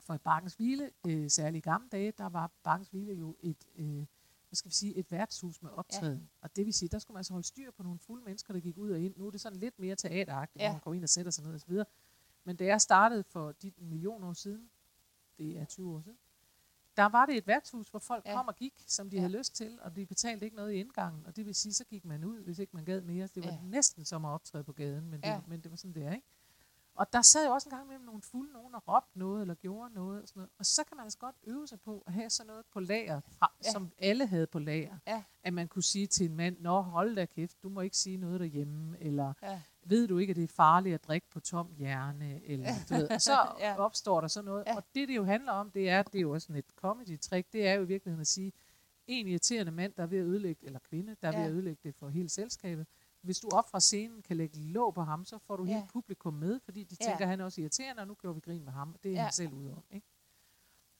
For 0.01 0.13
i 0.13 0.17
Bakkens 0.17 0.53
Hvile, 0.53 0.91
øh, 1.07 1.29
særligt 1.29 1.65
i 1.65 1.69
gamle 1.69 1.89
dage, 1.89 2.11
der 2.11 2.29
var 2.29 2.51
Bakkens 2.63 2.89
Hvile 2.89 3.13
jo 3.13 3.35
et, 3.39 3.65
øh, 3.75 4.05
hvad 4.49 4.55
skal 4.55 4.69
vi 4.69 4.75
sige, 4.75 4.95
et 4.95 5.11
værtshus 5.11 5.61
med 5.61 5.69
optræden. 5.71 6.19
Ja. 6.19 6.27
Og 6.41 6.55
det 6.55 6.65
vil 6.65 6.73
sige, 6.73 6.89
der 6.89 6.99
skulle 6.99 7.15
man 7.15 7.19
altså 7.19 7.33
holde 7.33 7.47
styr 7.47 7.71
på 7.71 7.83
nogle 7.83 7.99
fulde 7.99 8.23
mennesker, 8.25 8.53
der 8.53 8.59
gik 8.59 8.77
ud 8.77 8.91
og 8.91 8.99
ind. 8.99 9.13
Nu 9.17 9.27
er 9.27 9.31
det 9.31 9.41
sådan 9.41 9.59
lidt 9.59 9.79
mere 9.79 9.95
teateragtigt, 9.95 10.61
ja. 10.61 10.67
Hvor 10.67 10.73
man 10.73 10.81
går 10.81 10.93
ind 10.93 11.03
og 11.03 11.09
sætter 11.09 11.31
sig 11.31 11.43
ned 11.43 11.53
og 11.53 11.59
så 11.59 11.67
videre. 11.67 11.85
Men 12.43 12.55
da 12.55 12.65
jeg 12.65 12.81
startede 12.81 13.23
for 13.23 13.51
de 13.51 13.71
million 13.77 14.23
år 14.23 14.33
siden, 14.33 14.69
det 15.37 15.57
er 15.59 15.65
20 15.65 15.93
år 15.95 16.01
siden, 16.01 16.17
der 16.97 17.05
var 17.05 17.25
det 17.25 17.37
et 17.37 17.47
værtshus, 17.47 17.89
hvor 17.89 17.99
folk 17.99 18.25
Ja. 18.25 18.35
kom 18.35 18.47
og 18.47 18.55
gik, 18.55 18.73
som 18.87 19.09
de 19.09 19.15
Ja. 19.15 19.21
havde 19.21 19.37
lyst 19.37 19.55
til, 19.55 19.79
og 19.81 19.95
de 19.95 20.05
betalte 20.05 20.45
ikke 20.45 20.55
noget 20.57 20.73
i 20.73 20.75
indgangen, 20.75 21.25
og 21.25 21.35
det 21.35 21.45
vil 21.45 21.55
sige, 21.55 21.73
så 21.73 21.83
gik 21.85 22.05
man 22.05 22.23
ud, 22.23 22.43
hvis 22.43 22.59
ikke 22.59 22.75
man 22.75 22.85
gad 22.85 23.01
mere. 23.01 23.27
Det 23.27 23.43
var 23.43 23.51
Ja. 23.51 23.59
næsten 23.63 24.05
som 24.05 24.25
at 24.25 24.29
optræde 24.29 24.63
på 24.63 24.73
gaden, 24.73 25.09
men 25.09 25.21
det, 25.21 25.27
ja. 25.27 25.41
men 25.47 25.61
det 25.61 25.71
var 25.71 25.77
sådan, 25.77 25.93
det 25.93 26.03
er, 26.03 26.13
ikke? 26.13 26.27
Og 26.99 27.13
der 27.13 27.21
sad 27.21 27.45
jo 27.47 27.51
også 27.53 27.69
en 27.69 27.75
gang 27.75 27.87
mellem 27.87 28.05
nogle 28.05 28.21
fulde 28.21 28.53
nogen 28.53 28.75
og 28.75 28.83
råbte 28.87 29.19
noget, 29.19 29.41
eller 29.41 29.53
gjorde 29.55 29.93
noget, 29.93 30.21
og 30.21 30.27
sådan 30.27 30.39
noget. 30.39 30.49
Og 30.59 30.65
så 30.65 30.83
kan 30.83 30.97
man 30.97 31.03
altså 31.03 31.17
godt 31.17 31.35
øve 31.43 31.67
sig 31.67 31.79
på 31.81 32.03
at 32.07 32.13
have 32.13 32.29
sådan 32.29 32.47
noget 32.47 32.65
på 32.73 32.79
lager, 32.79 33.19
fra, 33.39 33.51
Ja. 33.65 33.71
som 33.71 33.91
alle 33.99 34.25
havde 34.27 34.47
på 34.47 34.59
lager. 34.59 34.97
Ja. 35.07 35.23
At 35.43 35.53
man 35.53 35.67
kunne 35.67 35.83
sige 35.83 36.07
til 36.07 36.25
en 36.29 36.35
mand, 36.35 36.57
nå 36.59 36.81
hold 36.81 37.15
da 37.15 37.25
kæft, 37.25 37.63
du 37.63 37.69
må 37.69 37.81
ikke 37.81 37.97
sige 37.97 38.17
noget 38.17 38.39
derhjemme, 38.39 38.97
eller 38.99 39.33
Ja. 39.43 39.61
ved 39.83 40.07
du 40.07 40.17
ikke, 40.17 40.31
at 40.31 40.35
det 40.37 40.43
er 40.43 40.47
farligt 40.55 40.93
at 40.95 41.03
drikke 41.03 41.27
på 41.29 41.39
tom 41.39 41.73
hjerne, 41.77 42.43
eller 42.45 42.69
du 42.89 42.93
ved. 42.93 43.11
Og 43.11 43.21
så 43.21 43.31
Ja. 43.59 43.77
opstår 43.79 44.21
der 44.21 44.27
sådan 44.27 44.45
noget. 44.45 44.63
Ja. 44.67 44.75
Og 44.75 44.83
det, 44.95 45.07
det 45.07 45.15
jo 45.15 45.23
handler 45.23 45.51
om, 45.51 45.71
det 45.71 45.89
er, 45.89 46.03
det 46.03 46.15
er 46.15 46.21
jo 46.21 46.31
også 46.31 46.45
sådan 46.45 46.55
et 46.59 46.65
comedy-trick, 46.85 47.49
det 47.53 47.67
er 47.67 47.73
jo 47.73 47.81
i 47.81 47.87
virkeligheden 47.87 48.21
at 48.21 48.27
sige, 48.27 48.53
en 49.07 49.27
irriterende 49.27 49.71
mand, 49.71 49.93
der 49.93 50.03
er 50.03 50.07
ved 50.07 50.17
at 50.17 50.25
ødelægge, 50.25 50.65
eller 50.65 50.79
kvinde, 50.79 51.15
der 51.21 51.27
er 51.27 51.31
Ja. 51.31 51.37
ved 51.39 51.45
at 51.45 51.51
ødelægge 51.53 51.79
det 51.83 51.95
for 51.95 52.09
hele 52.09 52.29
selskabet. 52.29 52.87
Hvis 53.21 53.39
du 53.39 53.49
op 53.51 53.69
fra 53.69 53.79
scenen 53.79 54.21
kan 54.21 54.37
lægge 54.37 54.57
låg 54.59 54.93
på 54.93 55.01
ham, 55.03 55.25
så 55.25 55.37
får 55.37 55.57
du 55.57 55.63
Ja. 55.65 55.73
hele 55.73 55.87
publikum 55.93 56.33
med, 56.33 56.59
fordi 56.59 56.83
de 56.83 56.95
Ja. 57.01 57.05
tænker, 57.05 57.23
at 57.25 57.29
han 57.29 57.39
er 57.39 57.45
også 57.45 57.61
irriterende, 57.61 58.01
og 58.01 58.07
nu 58.07 58.13
gør 58.13 58.31
vi 58.33 58.39
grin 58.39 58.63
med 58.65 58.73
ham. 58.73 58.95
Det 59.03 59.09
er 59.09 59.13
Ja. 59.13 59.17
ja. 59.17 59.23
han 59.23 59.31
selv 59.33 59.53
ude 59.53 59.71
om. 59.75 59.83
Ikke? 59.91 60.07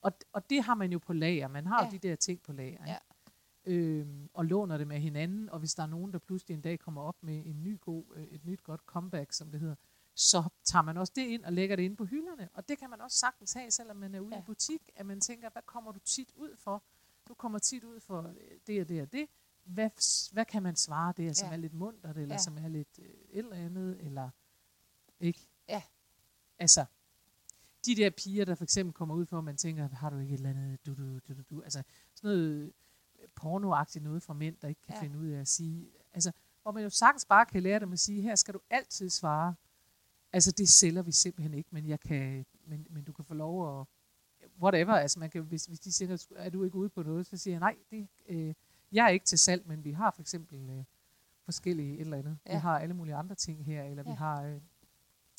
Og, 0.01 0.11
og 0.33 0.49
det 0.49 0.63
har 0.63 0.75
man 0.75 0.91
jo 0.91 0.99
på 0.99 1.13
lager. 1.13 1.47
Man 1.47 1.65
har 1.65 1.75
Ja. 1.79 1.85
ja. 1.85 1.91
jo 1.91 1.97
de 2.01 2.07
der 2.07 2.15
ting 2.15 2.41
på 2.41 2.53
lager. 2.53 2.83
Ja. 2.85 2.93
Ikke? 2.93 3.99
Øhm, 3.99 4.29
og 4.33 4.45
låner 4.45 4.77
det 4.77 4.87
med 4.87 4.99
hinanden, 4.99 5.49
og 5.49 5.59
hvis 5.59 5.75
der 5.75 5.83
er 5.83 5.87
nogen, 5.87 6.13
der 6.13 6.19
pludselig 6.19 6.55
en 6.55 6.61
dag 6.61 6.79
kommer 6.79 7.01
op 7.01 7.23
med 7.23 7.45
en 7.45 7.63
ny 7.63 7.79
god, 7.81 8.03
øh, 8.15 8.23
et 8.23 8.45
nyt 8.45 8.63
godt 8.63 8.81
comeback, 8.85 9.31
som 9.33 9.51
det 9.51 9.59
hedder, 9.59 9.75
så 10.15 10.43
tager 10.63 10.83
man 10.83 10.97
også 10.97 11.13
det 11.15 11.21
ind 11.27 11.43
og 11.45 11.53
lægger 11.53 11.75
det 11.75 11.83
ind 11.83 11.97
på 11.97 12.05
hylderne. 12.05 12.49
Og 12.53 12.69
det 12.69 12.77
kan 12.77 12.89
man 12.89 13.01
også 13.01 13.17
sagtens 13.17 13.53
have, 13.53 13.71
selvom 13.71 13.97
man 13.97 14.15
er 14.15 14.19
ude 14.19 14.29
Ja. 14.29 14.35
ja. 14.35 14.41
i 14.41 14.45
butik, 14.45 14.89
at 14.95 15.05
man 15.05 15.21
tænker, 15.21 15.49
hvad 15.49 15.61
kommer 15.65 15.91
du 15.91 15.99
tit 15.99 16.31
ud 16.35 16.55
for? 16.57 16.83
Du 17.27 17.33
kommer 17.33 17.59
tit 17.59 17.83
ud 17.83 17.99
for 17.99 18.21
øh, 18.21 18.57
det 18.67 18.81
og 18.81 18.89
det 18.89 19.01
og 19.01 19.11
det. 19.11 19.27
Hvad, 19.73 19.89
hvad 20.33 20.45
kan 20.45 20.63
man 20.63 20.75
svare 20.75 21.13
det, 21.17 21.37
som 21.37 21.47
Ja. 21.47 21.53
er 21.53 21.57
lidt 21.57 21.73
muntert, 21.73 22.17
eller 22.17 22.35
Ja. 22.35 22.39
som 22.41 22.57
er 22.57 22.67
lidt 22.67 22.99
øh, 22.99 23.05
et 23.05 23.15
eller 23.31 23.55
andet, 23.55 23.97
eller 24.05 24.29
ikke? 25.19 25.47
Ja. 25.69 25.83
Altså, 26.59 26.85
de 27.85 27.95
der 27.95 28.09
piger, 28.09 28.45
der 28.45 28.55
for 28.55 28.63
eksempel 28.63 28.93
kommer 28.93 29.15
ud 29.15 29.25
for, 29.25 29.37
at 29.37 29.43
man 29.43 29.57
tænker, 29.57 29.89
har 29.89 30.09
du 30.09 30.17
ikke 30.17 30.33
et 30.33 30.37
eller 30.37 30.49
andet 30.49 30.85
du, 30.85 30.93
du, 30.93 31.19
du, 31.19 31.33
du, 31.33 31.41
du. 31.49 31.61
Altså, 31.61 31.83
sådan 32.15 32.37
noget 32.37 32.73
pornoagtigt 33.35 34.03
noget 34.03 34.23
fra 34.23 34.33
mænd, 34.33 34.57
der 34.61 34.67
ikke 34.67 34.81
kan 34.81 34.95
ja. 34.95 35.01
finde 35.01 35.17
ud 35.19 35.27
af 35.27 35.39
at 35.39 35.47
sige. 35.47 35.89
Altså, 36.13 36.31
hvor 36.61 36.71
man 36.71 36.83
jo 36.83 36.89
sagtens 36.89 37.25
bare 37.25 37.45
kan 37.45 37.63
lære 37.63 37.79
dem 37.79 37.93
at 37.93 37.99
sige, 37.99 38.21
her 38.21 38.35
skal 38.35 38.53
du 38.53 38.61
altid 38.69 39.09
svare. 39.09 39.55
Altså, 40.33 40.51
det 40.51 40.69
sælger 40.69 41.01
vi 41.01 41.11
simpelthen 41.11 41.53
ikke, 41.53 41.69
men, 41.71 41.87
jeg 41.87 41.99
kan, 41.99 42.45
men, 42.65 42.87
men 42.89 43.03
du 43.03 43.13
kan 43.13 43.25
få 43.25 43.33
lov 43.33 43.81
at 43.81 43.87
whatever, 44.61 44.93
altså 44.93 45.19
man 45.19 45.29
kan, 45.29 45.43
hvis, 45.43 45.65
hvis 45.65 45.79
de 45.79 45.91
siger, 45.91 46.25
er 46.35 46.49
du 46.49 46.63
ikke 46.63 46.75
ude 46.75 46.89
på 46.89 47.03
noget, 47.03 47.25
så 47.27 47.37
siger 47.37 47.53
jeg, 47.53 47.59
nej, 47.59 47.77
det, 47.91 48.07
øh, 48.27 48.53
jeg 48.91 49.05
er 49.05 49.09
ikke 49.09 49.25
til 49.25 49.39
salg, 49.39 49.63
men 49.67 49.83
vi 49.83 49.91
har 49.91 50.11
for 50.11 50.21
eksempel 50.21 50.69
øh, 50.69 50.83
forskellige 51.45 51.93
et 51.93 51.99
eller 52.01 52.17
andet. 52.17 52.37
Ja. 52.45 52.51
Ja. 52.51 52.57
Vi 52.57 52.61
har 52.61 52.79
alle 52.79 52.93
mulige 52.93 53.15
andre 53.15 53.35
ting 53.35 53.65
her, 53.65 53.83
eller 53.83 54.03
ja. 54.03 54.09
Ja. 54.09 54.13
vi 54.13 54.17
har, 54.17 54.43
øh, 54.43 54.61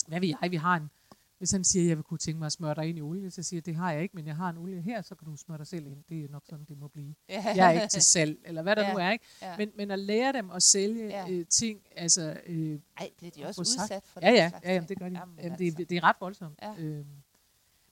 hvad 0.09 0.21
ved 0.21 0.29
jeg, 0.43 0.51
vi 0.51 0.57
har 0.57 0.77
en, 0.77 0.91
hvis 1.39 1.51
han 1.51 1.65
siger, 1.65 1.87
jeg 1.89 1.97
vil 1.97 2.05
kunne 2.05 2.19
tænke 2.19 2.39
mig 2.39 2.47
at 2.47 2.53
smøre 2.53 2.75
dig 2.75 2.87
ind 2.89 2.99
i 2.99 3.01
olie, 3.01 3.31
så 3.31 3.43
siger 3.43 3.59
jeg, 3.59 3.67
det 3.67 3.77
har 3.77 3.93
jeg 3.93 4.03
ikke, 4.03 4.17
men 4.17 4.27
jeg 4.27 4.37
har 4.37 4.51
en 4.51 4.57
olie 4.59 4.81
her, 4.83 5.03
så 5.03 5.15
kan 5.15 5.27
du 5.29 5.37
smøre 5.37 5.59
dig 5.59 5.67
selv 5.67 5.87
ind. 5.87 6.05
Det 6.09 6.25
er 6.25 6.29
nok 6.29 6.43
sådan, 6.47 6.65
det 6.65 6.79
må 6.79 6.89
blive. 6.89 7.15
Ja. 7.29 7.43
Jeg 7.57 7.67
er 7.67 7.71
ikke 7.71 7.87
til 7.89 8.03
salg, 8.03 8.39
eller 8.45 8.63
hvad 8.63 8.77
der 8.77 8.83
Ja. 8.87 8.93
nu 8.93 8.99
er, 8.99 9.11
ikke? 9.11 9.25
Ja. 9.43 9.57
Men, 9.57 9.71
men 9.77 9.91
at 9.91 9.99
lære 9.99 10.33
dem 10.33 10.51
at 10.51 10.63
sælge 10.63 11.07
Ja. 11.09 11.27
ja. 11.27 11.31
øh, 11.33 11.47
ting, 11.47 11.81
altså... 11.97 12.41
Øh, 12.47 12.81
Ej, 12.99 13.11
bliver 13.17 13.31
de 13.31 13.41
at 13.43 13.47
også 13.49 13.61
få 13.61 13.65
sagt- 13.65 13.83
udsat 13.85 14.03
for 14.07 14.21
ja, 14.23 14.27
den 14.27 14.35
ja, 14.37 14.49
slags 14.49 14.65
ja, 14.65 14.73
jamen, 14.75 14.89
det 14.89 14.99
gør 14.99 15.09
de. 15.09 15.19
Jamen, 15.19 15.39
Jamen, 15.39 15.53
altså. 15.61 15.77
det, 15.79 15.91
det 15.91 15.97
er 15.97 16.05
ret 16.05 16.17
voldsomt. 16.21 16.59
Ja. 16.63 16.75
Øhm, 16.79 17.07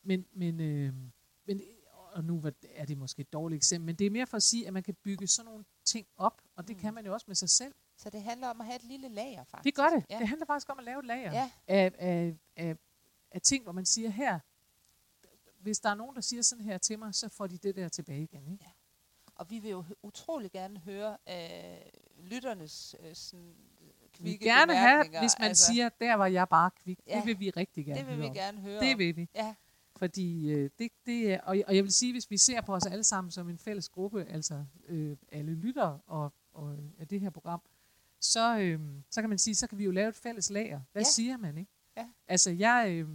men, 0.02 0.24
men, 0.34 0.60
øh, 0.60 0.92
men, 1.46 1.60
og 2.18 2.24
nu 2.24 2.44
er 2.74 2.84
det 2.84 2.98
måske 2.98 3.20
et 3.20 3.32
dårligt 3.32 3.56
eksempel, 3.56 3.86
men 3.86 3.94
det 3.96 4.06
er 4.06 4.10
mere 4.10 4.26
for 4.26 4.36
at 4.36 4.42
sige, 4.42 4.66
at 4.66 4.72
man 4.72 4.82
kan 4.82 4.94
bygge 4.94 5.26
sådan 5.26 5.44
nogle 5.50 5.64
ting 5.84 6.06
op, 6.16 6.42
og 6.56 6.68
det 6.68 6.76
Mm. 6.76 6.82
kan 6.82 6.94
man 6.94 7.06
jo 7.06 7.12
også 7.12 7.24
med 7.28 7.34
sig 7.34 7.48
selv. 7.50 7.74
Så 7.96 8.10
det 8.10 8.22
handler 8.22 8.48
om 8.48 8.60
at 8.60 8.66
have 8.66 8.76
et 8.76 8.84
lille 8.84 9.08
lager, 9.08 9.44
faktisk. 9.44 9.64
Det 9.64 9.74
gør 9.74 9.88
det. 9.88 10.04
Ja. 10.10 10.18
Det 10.18 10.28
handler 10.28 10.46
faktisk 10.46 10.68
om 10.70 10.78
at 10.78 10.84
lave 10.84 10.98
et 10.98 11.04
lager 11.06 11.32
Ja. 11.32 11.50
af, 11.66 11.92
af, 11.98 12.34
af, 12.56 12.76
af 13.30 13.40
ting, 13.42 13.62
hvor 13.62 13.72
man 13.72 13.84
siger 13.86 14.10
her, 14.10 14.38
hvis 15.60 15.80
der 15.80 15.90
er 15.90 15.94
nogen, 15.94 16.14
der 16.14 16.20
siger 16.20 16.42
sådan 16.42 16.64
her 16.64 16.78
til 16.78 16.98
mig, 16.98 17.14
så 17.14 17.28
får 17.28 17.46
de 17.46 17.58
det 17.58 17.76
der 17.76 17.88
tilbage 17.88 18.22
igen. 18.22 18.52
Ikke? 18.52 18.64
Og 19.34 19.50
vi 19.50 19.58
vil 19.58 19.70
jo 19.70 19.84
utrolig 20.02 20.50
gerne 20.52 20.78
høre 20.78 21.16
øh, 21.28 22.24
lytternes 22.24 22.96
øh, 23.00 23.14
sådan, 23.14 23.54
Vi 23.78 23.84
vil 23.84 24.10
kvikke 24.12 24.44
gerne 24.44 24.76
have, 24.76 25.04
hvis 25.20 25.38
man 25.38 25.48
altså, 25.48 25.66
siger, 25.72 25.88
der 25.88 26.14
var 26.14 26.26
jeg 26.26 26.48
bare 26.48 26.70
kvik. 26.70 27.00
Ja. 27.06 27.16
Det 27.16 27.26
vil 27.26 27.38
vi 27.40 27.50
rigtig 27.50 27.86
gerne 27.86 27.98
Det 28.00 28.06
vil 28.06 28.16
høre 28.16 28.30
vi 28.32 28.38
gerne 28.38 28.60
høre 28.60 28.80
Det 28.80 28.98
vil 28.98 29.16
vi. 29.16 29.28
Ja, 29.34 29.54
Fordi 29.98 30.50
øh, 30.52 30.70
det, 30.78 30.90
det 31.06 31.32
er, 31.32 31.40
og, 31.40 31.56
og 31.66 31.76
jeg 31.76 31.84
vil 31.84 31.92
sige, 31.92 32.12
hvis 32.12 32.30
vi 32.30 32.36
ser 32.36 32.60
på 32.60 32.74
os 32.74 32.86
alle 32.86 33.04
sammen 33.04 33.30
som 33.30 33.48
en 33.48 33.58
fælles 33.58 33.88
gruppe, 33.88 34.24
altså 34.24 34.64
øh, 34.88 35.16
alle 35.32 35.54
lytter 35.54 35.98
og, 36.06 36.32
og 36.52 36.76
af 36.98 37.08
det 37.08 37.20
her 37.20 37.30
program, 37.30 37.60
så, 38.20 38.58
øh, 38.58 38.80
så 39.10 39.20
kan 39.20 39.28
man 39.28 39.38
sige, 39.38 39.54
så 39.54 39.66
kan 39.66 39.78
vi 39.78 39.84
jo 39.84 39.90
lave 39.90 40.08
et 40.08 40.14
fælles 40.16 40.50
lager. 40.50 40.80
Hvad 40.92 41.02
Ja. 41.02 41.06
siger 41.10 41.36
man, 41.36 41.58
ikke? 41.58 41.72
Ja. 41.96 42.08
Altså, 42.28 42.50
jeg, 42.50 42.86
øh, 42.90 43.08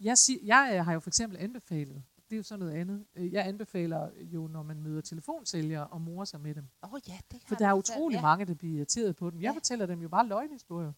jeg, 0.00 0.18
sig, 0.18 0.38
jeg 0.44 0.72
øh, 0.78 0.84
har 0.84 0.92
jo 0.92 1.00
for 1.00 1.10
eksempel 1.10 1.38
anbefalet, 1.38 2.02
det 2.30 2.36
er 2.36 2.38
jo 2.38 2.42
sådan 2.42 2.58
noget 2.66 2.72
andet, 2.80 3.04
øh, 3.14 3.32
jeg 3.32 3.46
anbefaler 3.46 4.10
jo, 4.20 4.46
når 4.46 4.62
man 4.62 4.82
møder 4.82 5.00
telefonsælgere 5.00 5.86
og 5.86 6.00
morer 6.00 6.24
sig 6.24 6.40
med 6.40 6.54
dem. 6.54 6.64
Åh 6.82 6.92
oh, 6.92 7.00
ja, 7.08 7.18
det 7.30 7.42
For 7.46 7.54
har 7.54 7.56
der 7.58 7.66
er 7.68 7.74
utrolig 7.74 8.16
ja. 8.16 8.22
mange, 8.22 8.44
der 8.44 8.54
bliver 8.54 8.76
irriteret 8.76 9.16
på 9.16 9.30
dem. 9.30 9.40
Jeg 9.40 9.48
Ja. 9.50 9.54
fortæller 9.56 9.86
dem 9.86 10.00
jo 10.02 10.08
bare 10.08 10.26
løgnhistorier. 10.26 10.92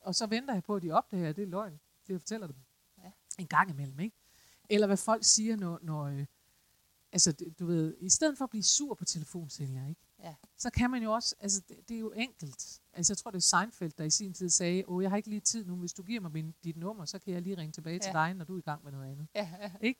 Og 0.00 0.14
så 0.14 0.26
venter 0.26 0.54
jeg 0.54 0.62
på, 0.62 0.76
at 0.76 0.82
de 0.82 0.90
opdager, 0.90 1.28
at 1.28 1.36
det 1.36 1.42
er 1.42 1.46
løgn. 1.46 1.72
Det 2.06 2.12
jeg 2.12 2.20
fortæller 2.20 2.46
dem. 2.46 2.56
En 3.38 3.46
gang 3.46 3.70
imellem, 3.70 4.00
ikke? 4.00 4.16
Eller 4.70 4.86
hvad 4.86 4.96
folk 4.96 5.24
siger, 5.24 5.56
når... 5.56 5.78
når 5.82 6.02
øh, 6.02 6.26
altså, 7.12 7.32
du 7.58 7.66
ved, 7.66 7.96
i 8.00 8.08
stedet 8.08 8.38
for 8.38 8.44
at 8.44 8.50
blive 8.50 8.62
sur 8.62 8.94
på 8.94 9.04
telefonsælger, 9.04 9.88
ikke? 9.88 10.00
Ja. 10.18 10.34
Så 10.56 10.70
kan 10.70 10.90
man 10.90 11.02
jo 11.02 11.12
også... 11.12 11.34
Altså, 11.40 11.60
det, 11.68 11.88
det 11.88 11.94
er 11.94 11.98
jo 11.98 12.12
enkelt. 12.12 12.80
Altså, 12.92 13.12
jeg 13.12 13.18
tror, 13.18 13.30
det 13.30 13.38
er 13.38 13.58
Seinfeld, 13.58 13.92
der 13.98 14.04
i 14.04 14.10
sin 14.10 14.34
tid 14.34 14.48
sagde, 14.48 14.84
åh, 14.88 15.02
jeg 15.02 15.10
har 15.10 15.16
ikke 15.16 15.28
lige 15.28 15.40
tid 15.40 15.64
nu. 15.64 15.76
Hvis 15.76 15.92
du 15.92 16.02
giver 16.02 16.20
mig 16.20 16.32
min, 16.32 16.54
dit 16.64 16.76
nummer, 16.76 17.04
så 17.04 17.18
kan 17.18 17.34
jeg 17.34 17.42
lige 17.42 17.56
ringe 17.56 17.72
tilbage 17.72 17.98
til 17.98 18.10
Ja. 18.14 18.18
dig, 18.18 18.34
når 18.34 18.44
du 18.44 18.54
er 18.54 18.58
i 18.58 18.62
gang 18.62 18.84
med 18.84 18.92
noget 18.92 19.10
andet. 19.12 19.26
Ja, 19.34 19.50
ja. 19.82 19.92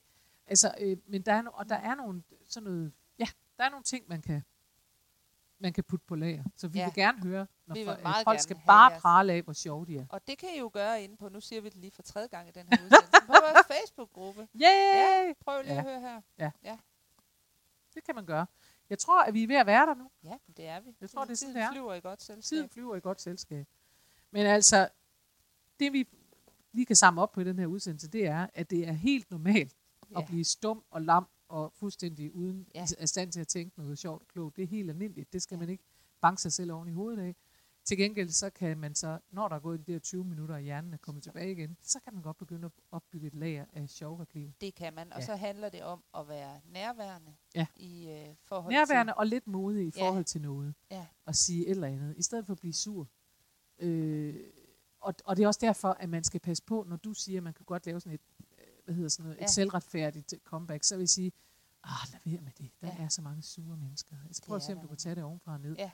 Altså, 0.47 0.75
øh, 0.81 0.97
men 1.07 1.21
der 1.21 1.33
er, 1.33 1.41
no, 1.41 1.49
og 1.53 1.69
der 1.69 1.75
er 1.75 1.95
nogle, 1.95 2.23
sådan 2.49 2.69
noget, 2.69 2.91
ja, 3.19 3.27
der 3.57 3.63
er 3.63 3.69
nogle 3.69 3.83
ting, 3.83 4.05
man 4.09 4.21
kan, 4.21 4.41
man 5.65 5.73
kan 5.73 5.83
putte 5.83 6.05
på 6.07 6.15
lager. 6.15 6.43
Så 6.55 6.67
vi 6.67 6.79
Ja. 6.79 6.83
ja. 6.83 6.87
vil 6.89 6.93
gerne 6.95 7.23
høre, 7.23 7.47
når 7.67 7.73
Vi 7.75 7.79
vil 7.83 7.89
at 7.89 7.99
folk 8.23 8.39
skal 8.39 8.57
bare 8.67 8.91
jeres- 8.91 9.01
prale 9.01 9.33
af, 9.33 9.41
hvor 9.41 9.53
sjove 9.53 9.85
de 9.85 9.97
er. 9.97 10.05
Og 10.09 10.27
det 10.27 10.37
kan 10.37 10.49
I 10.55 10.59
jo 10.59 10.69
gøre 10.73 11.03
inde 11.03 11.17
på, 11.17 11.29
nu 11.29 11.41
siger 11.41 11.61
vi 11.61 11.69
det 11.69 11.77
lige 11.77 11.91
for 11.91 12.01
tredje 12.01 12.27
gang 12.27 12.47
i 12.47 12.51
den 12.51 12.67
her 12.71 12.77
udsendelse, 12.85 13.21
på 13.27 13.33
vores 13.43 13.67
Facebook-gruppe. 13.77 14.47
Yay! 14.61 15.33
Prøv 15.45 15.61
lige 15.61 15.73
Ja. 15.73 15.79
at 15.79 15.85
høre 15.85 16.21
her. 16.39 16.77
Det 17.95 18.03
kan 18.03 18.15
man 18.15 18.25
gøre. 18.25 18.45
Jeg 18.89 18.99
tror, 18.99 19.23
at 19.23 19.33
vi 19.33 19.43
er 19.43 19.47
ved 19.47 19.55
at 19.55 19.65
være 19.65 19.85
der 19.85 19.93
nu. 19.93 20.09
Ja, 20.23 20.33
det 20.57 20.67
er 20.67 20.79
vi. 20.79 20.95
Jeg 21.01 21.09
tror, 21.09 21.23
det 21.25 21.31
er 21.31 21.35
sådan, 21.35 21.55
det 21.55 21.61
er. 21.63 21.71
flyver 21.71 21.93
i 21.93 21.99
godt 21.99 22.21
selskab. 22.23 22.43
Tiden 22.43 22.69
flyver 22.69 22.95
i 22.95 22.99
godt 22.99 23.21
selskab. 23.21 23.67
Men 24.31 24.45
altså, 24.45 24.89
det 25.79 25.93
vi 25.93 26.07
lige 26.73 26.85
kan 26.85 26.95
samle 26.95 27.21
op 27.21 27.31
på 27.31 27.41
i 27.41 27.43
den 27.43 27.59
her 27.59 27.65
udsendelse, 27.65 28.07
det 28.07 28.27
er, 28.27 28.47
at 28.53 28.69
det 28.69 28.87
er 28.87 28.91
helt 28.91 29.31
normalt 29.31 29.73
Ja. 30.11 30.19
at 30.19 30.25
blive 30.25 30.43
stum 30.43 30.83
og 30.91 31.01
lam 31.01 31.27
og 31.47 31.73
fuldstændig 31.73 32.35
uden 32.35 32.67
Ja. 32.75 32.79
ja. 32.79 32.85
af 32.99 33.09
stand 33.09 33.31
til 33.31 33.39
at 33.39 33.47
tænke 33.47 33.79
noget 33.79 33.97
sjovt 33.99 34.21
og 34.21 34.27
klogt. 34.27 34.55
Det 34.55 34.63
er 34.63 34.67
helt 34.67 34.89
almindeligt. 34.89 35.33
Det 35.33 35.41
skal 35.41 35.59
man 35.59 35.69
ikke 35.69 35.83
banke 36.21 36.41
sig 36.41 36.53
selv 36.53 36.71
oven 36.71 36.87
i 36.87 36.91
hovedet 36.91 37.19
af. 37.19 37.35
Til 37.83 37.97
gengæld 37.97 38.29
så 38.29 38.49
kan 38.49 38.77
man 38.77 38.95
så, 38.95 39.19
når 39.31 39.47
der 39.47 39.55
er 39.55 39.59
gået 39.59 39.87
de 39.87 39.93
der 39.93 39.99
20 39.99 40.25
minutter, 40.25 40.55
og 40.55 40.61
hjernen 40.61 40.93
er 40.93 40.97
kommet 40.97 41.23
tilbage 41.23 41.51
igen, 41.51 41.77
så 41.81 41.99
kan 41.99 42.13
man 42.13 42.23
godt 42.23 42.37
begynde 42.37 42.65
at 42.65 42.71
opbygge 42.91 43.27
et 43.27 43.33
lager 43.35 43.65
af 43.73 43.89
sjov 43.89 44.17
replikker. 44.19 44.51
Det 44.61 44.75
kan 44.75 44.93
man. 44.93 45.13
Og 45.13 45.19
Ja. 45.19 45.25
så 45.25 45.35
handler 45.35 45.69
det 45.69 45.83
om 45.83 46.03
at 46.17 46.27
være 46.27 46.61
nærværende 46.65 47.35
Ja. 47.55 47.65
i 47.75 48.09
øh, 48.09 48.35
forhold 48.45 48.73
Nærværende 48.73 49.13
og 49.13 49.27
lidt 49.27 49.47
modig 49.47 49.87
i 49.87 49.91
Ja. 49.97 50.07
forhold 50.07 50.23
til 50.25 50.41
noget. 50.41 50.73
Ja. 50.91 51.05
Og 51.25 51.35
sige 51.35 51.65
et 51.65 51.71
eller 51.71 51.87
andet, 51.87 52.17
i 52.17 52.21
stedet 52.21 52.45
for 52.45 52.53
at 52.53 52.59
blive 52.59 52.73
sur. 52.73 53.07
Øh, 53.79 54.35
og, 54.99 55.13
og 55.25 55.37
det 55.37 55.43
er 55.43 55.47
også 55.47 55.59
derfor, 55.63 55.89
at 55.89 56.09
man 56.09 56.23
skal 56.23 56.39
passe 56.39 56.63
på, 56.63 56.83
når 56.87 56.95
du 56.95 57.13
siger, 57.13 57.39
at 57.39 57.43
man 57.43 57.53
kan 57.53 57.65
godt 57.65 57.85
lave 57.85 57.99
sådan 57.99 58.13
et, 58.13 58.21
hvad 58.85 58.95
hedder 58.95 59.09
sådan 59.09 59.23
noget, 59.23 59.37
Ja. 59.39 59.43
et 59.43 59.49
selvretfærdigt 59.49 60.33
comeback, 60.43 60.83
så 60.83 60.95
vil 60.95 61.01
jeg 61.01 61.09
sige, 61.09 61.31
ah, 61.83 61.91
lad 62.11 62.19
være 62.25 62.41
med 62.41 62.51
det. 62.57 62.69
Der 62.81 62.87
Ja. 62.87 63.03
er 63.03 63.07
så 63.09 63.21
mange 63.21 63.41
sure 63.41 63.77
mennesker. 63.77 64.15
Jeg 64.27 64.35
Det 64.35 64.43
prøve 64.47 64.55
at 64.55 64.63
se, 64.63 64.73
om 64.73 64.79
du 64.81 64.87
kan 64.87 64.97
tage 64.97 65.15
det 65.15 65.23
ovenfra 65.23 65.53
og 65.53 65.59
ned. 65.59 65.75
Ja. 65.77 65.91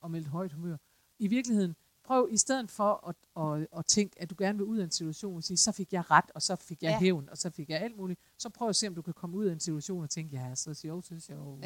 Og 0.00 0.10
med 0.10 0.20
et 0.20 0.26
højt 0.26 0.52
humør. 0.52 0.76
I 1.18 1.28
virkeligheden, 1.28 1.76
prøv 2.04 2.28
i 2.30 2.36
stedet 2.36 2.70
for 2.70 3.08
at, 3.08 3.16
at, 3.60 3.66
at 3.78 3.86
tænke, 3.86 4.22
at 4.22 4.30
du 4.30 4.34
gerne 4.38 4.58
vil 4.58 4.66
ud 4.66 4.78
af 4.78 4.84
en 4.84 4.90
situation, 4.90 5.36
og 5.36 5.42
sige, 5.44 5.56
så 5.56 5.72
fik 5.72 5.92
jeg 5.92 6.10
ret, 6.10 6.24
og 6.34 6.42
så 6.42 6.56
fik 6.56 6.82
jeg 6.82 6.90
Ja. 6.90 6.98
hævn, 6.98 7.28
og 7.28 7.38
så 7.38 7.50
fik 7.50 7.70
jeg 7.70 7.80
alt 7.80 7.96
muligt. 7.96 8.20
Så 8.38 8.48
prøv 8.48 8.68
at 8.68 8.76
se, 8.76 8.88
om 8.88 8.94
du 8.94 9.02
kan 9.02 9.14
komme 9.14 9.36
ud 9.36 9.44
af 9.44 9.52
en 9.52 9.60
situation 9.60 10.02
og 10.02 10.10
tænke, 10.10 10.36
ja, 10.36 10.54
så 10.54 10.74
sjov 10.74 11.02
til 11.02 11.22
sjov. 11.22 11.58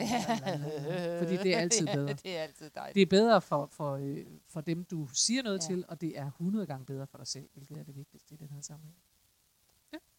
Fordi 1.18 1.36
det 1.36 1.54
er 1.54 1.58
altid 1.64 1.86
bedre. 1.86 2.06
ja, 2.08 2.12
det 2.12 2.38
er 2.38 2.42
altid 2.42 2.70
dejligt. 2.74 2.94
Det 2.94 3.02
er 3.02 3.06
bedre 3.06 3.40
for, 3.40 3.66
for, 3.72 3.92
øh, 3.96 4.26
for 4.48 4.60
dem, 4.60 4.84
du 4.84 5.06
siger 5.12 5.42
noget 5.42 5.58
ja. 5.62 5.66
til, 5.66 5.84
og 5.88 6.00
det 6.00 6.18
er 6.18 6.26
100 6.26 6.66
gange 6.66 6.86
bedre 6.86 7.06
for 7.06 7.18
dig 7.18 7.26
selv, 7.26 7.48
hvilket 7.54 7.76
er 7.76 7.84
det 7.84 7.96
vigtigste 7.96 8.34
i 8.34 8.36
den 8.36 8.48
her 8.50 8.60
sammenhæng. 8.60 8.96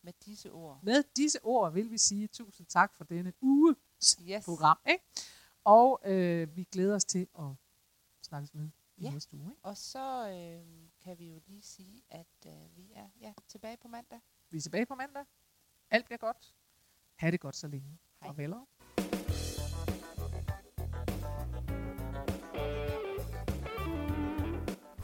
Med 0.02 0.14
disse 0.26 0.52
ord. 0.52 0.80
Med 0.84 1.04
disse 1.16 1.40
ord 1.44 1.74
vil 1.74 1.92
vi 1.92 1.98
sige 1.98 2.28
tusind 2.28 2.68
tak 2.68 2.94
for 2.96 3.04
denne 3.04 3.34
uges 3.42 3.78
Yes. 4.30 4.46
program. 4.46 4.78
Ikke? 4.90 5.04
Og 5.64 6.02
øh, 6.06 6.56
vi 6.56 6.64
glæder 6.64 6.96
os 6.96 7.06
til 7.06 7.28
at 7.40 7.46
snakkes 8.22 8.54
med 8.54 8.70
i 8.98 9.04
Ja. 9.04 9.12
næste 9.12 9.38
uge. 9.38 9.50
Ikke? 9.52 9.62
Og 9.66 9.78
så 9.78 10.30
øh, 10.30 10.90
kan 11.04 11.20
vi 11.20 11.28
jo 11.30 11.40
lige 11.48 11.62
sige, 11.62 12.04
at 12.10 12.28
øh, 12.48 12.78
vi 12.78 12.92
er 12.96 13.10
ja, 13.22 13.34
tilbage 13.48 13.78
på 13.78 13.88
mandag. 13.88 14.20
Vi 14.50 14.58
er 14.58 14.62
tilbage 14.62 14.86
på 14.86 14.96
mandag. 14.96 15.26
Alt 15.92 16.06
bliver 16.06 16.18
godt. 16.18 16.56
Ha' 17.16 17.32
det 17.32 17.40
godt 17.40 17.56
så 17.56 17.68
længe. 17.68 17.98
Hej. 18.22 18.28
Farvel. 18.30 18.54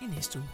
i 0.00 0.06
næste 0.06 0.38
uge. 0.38 0.48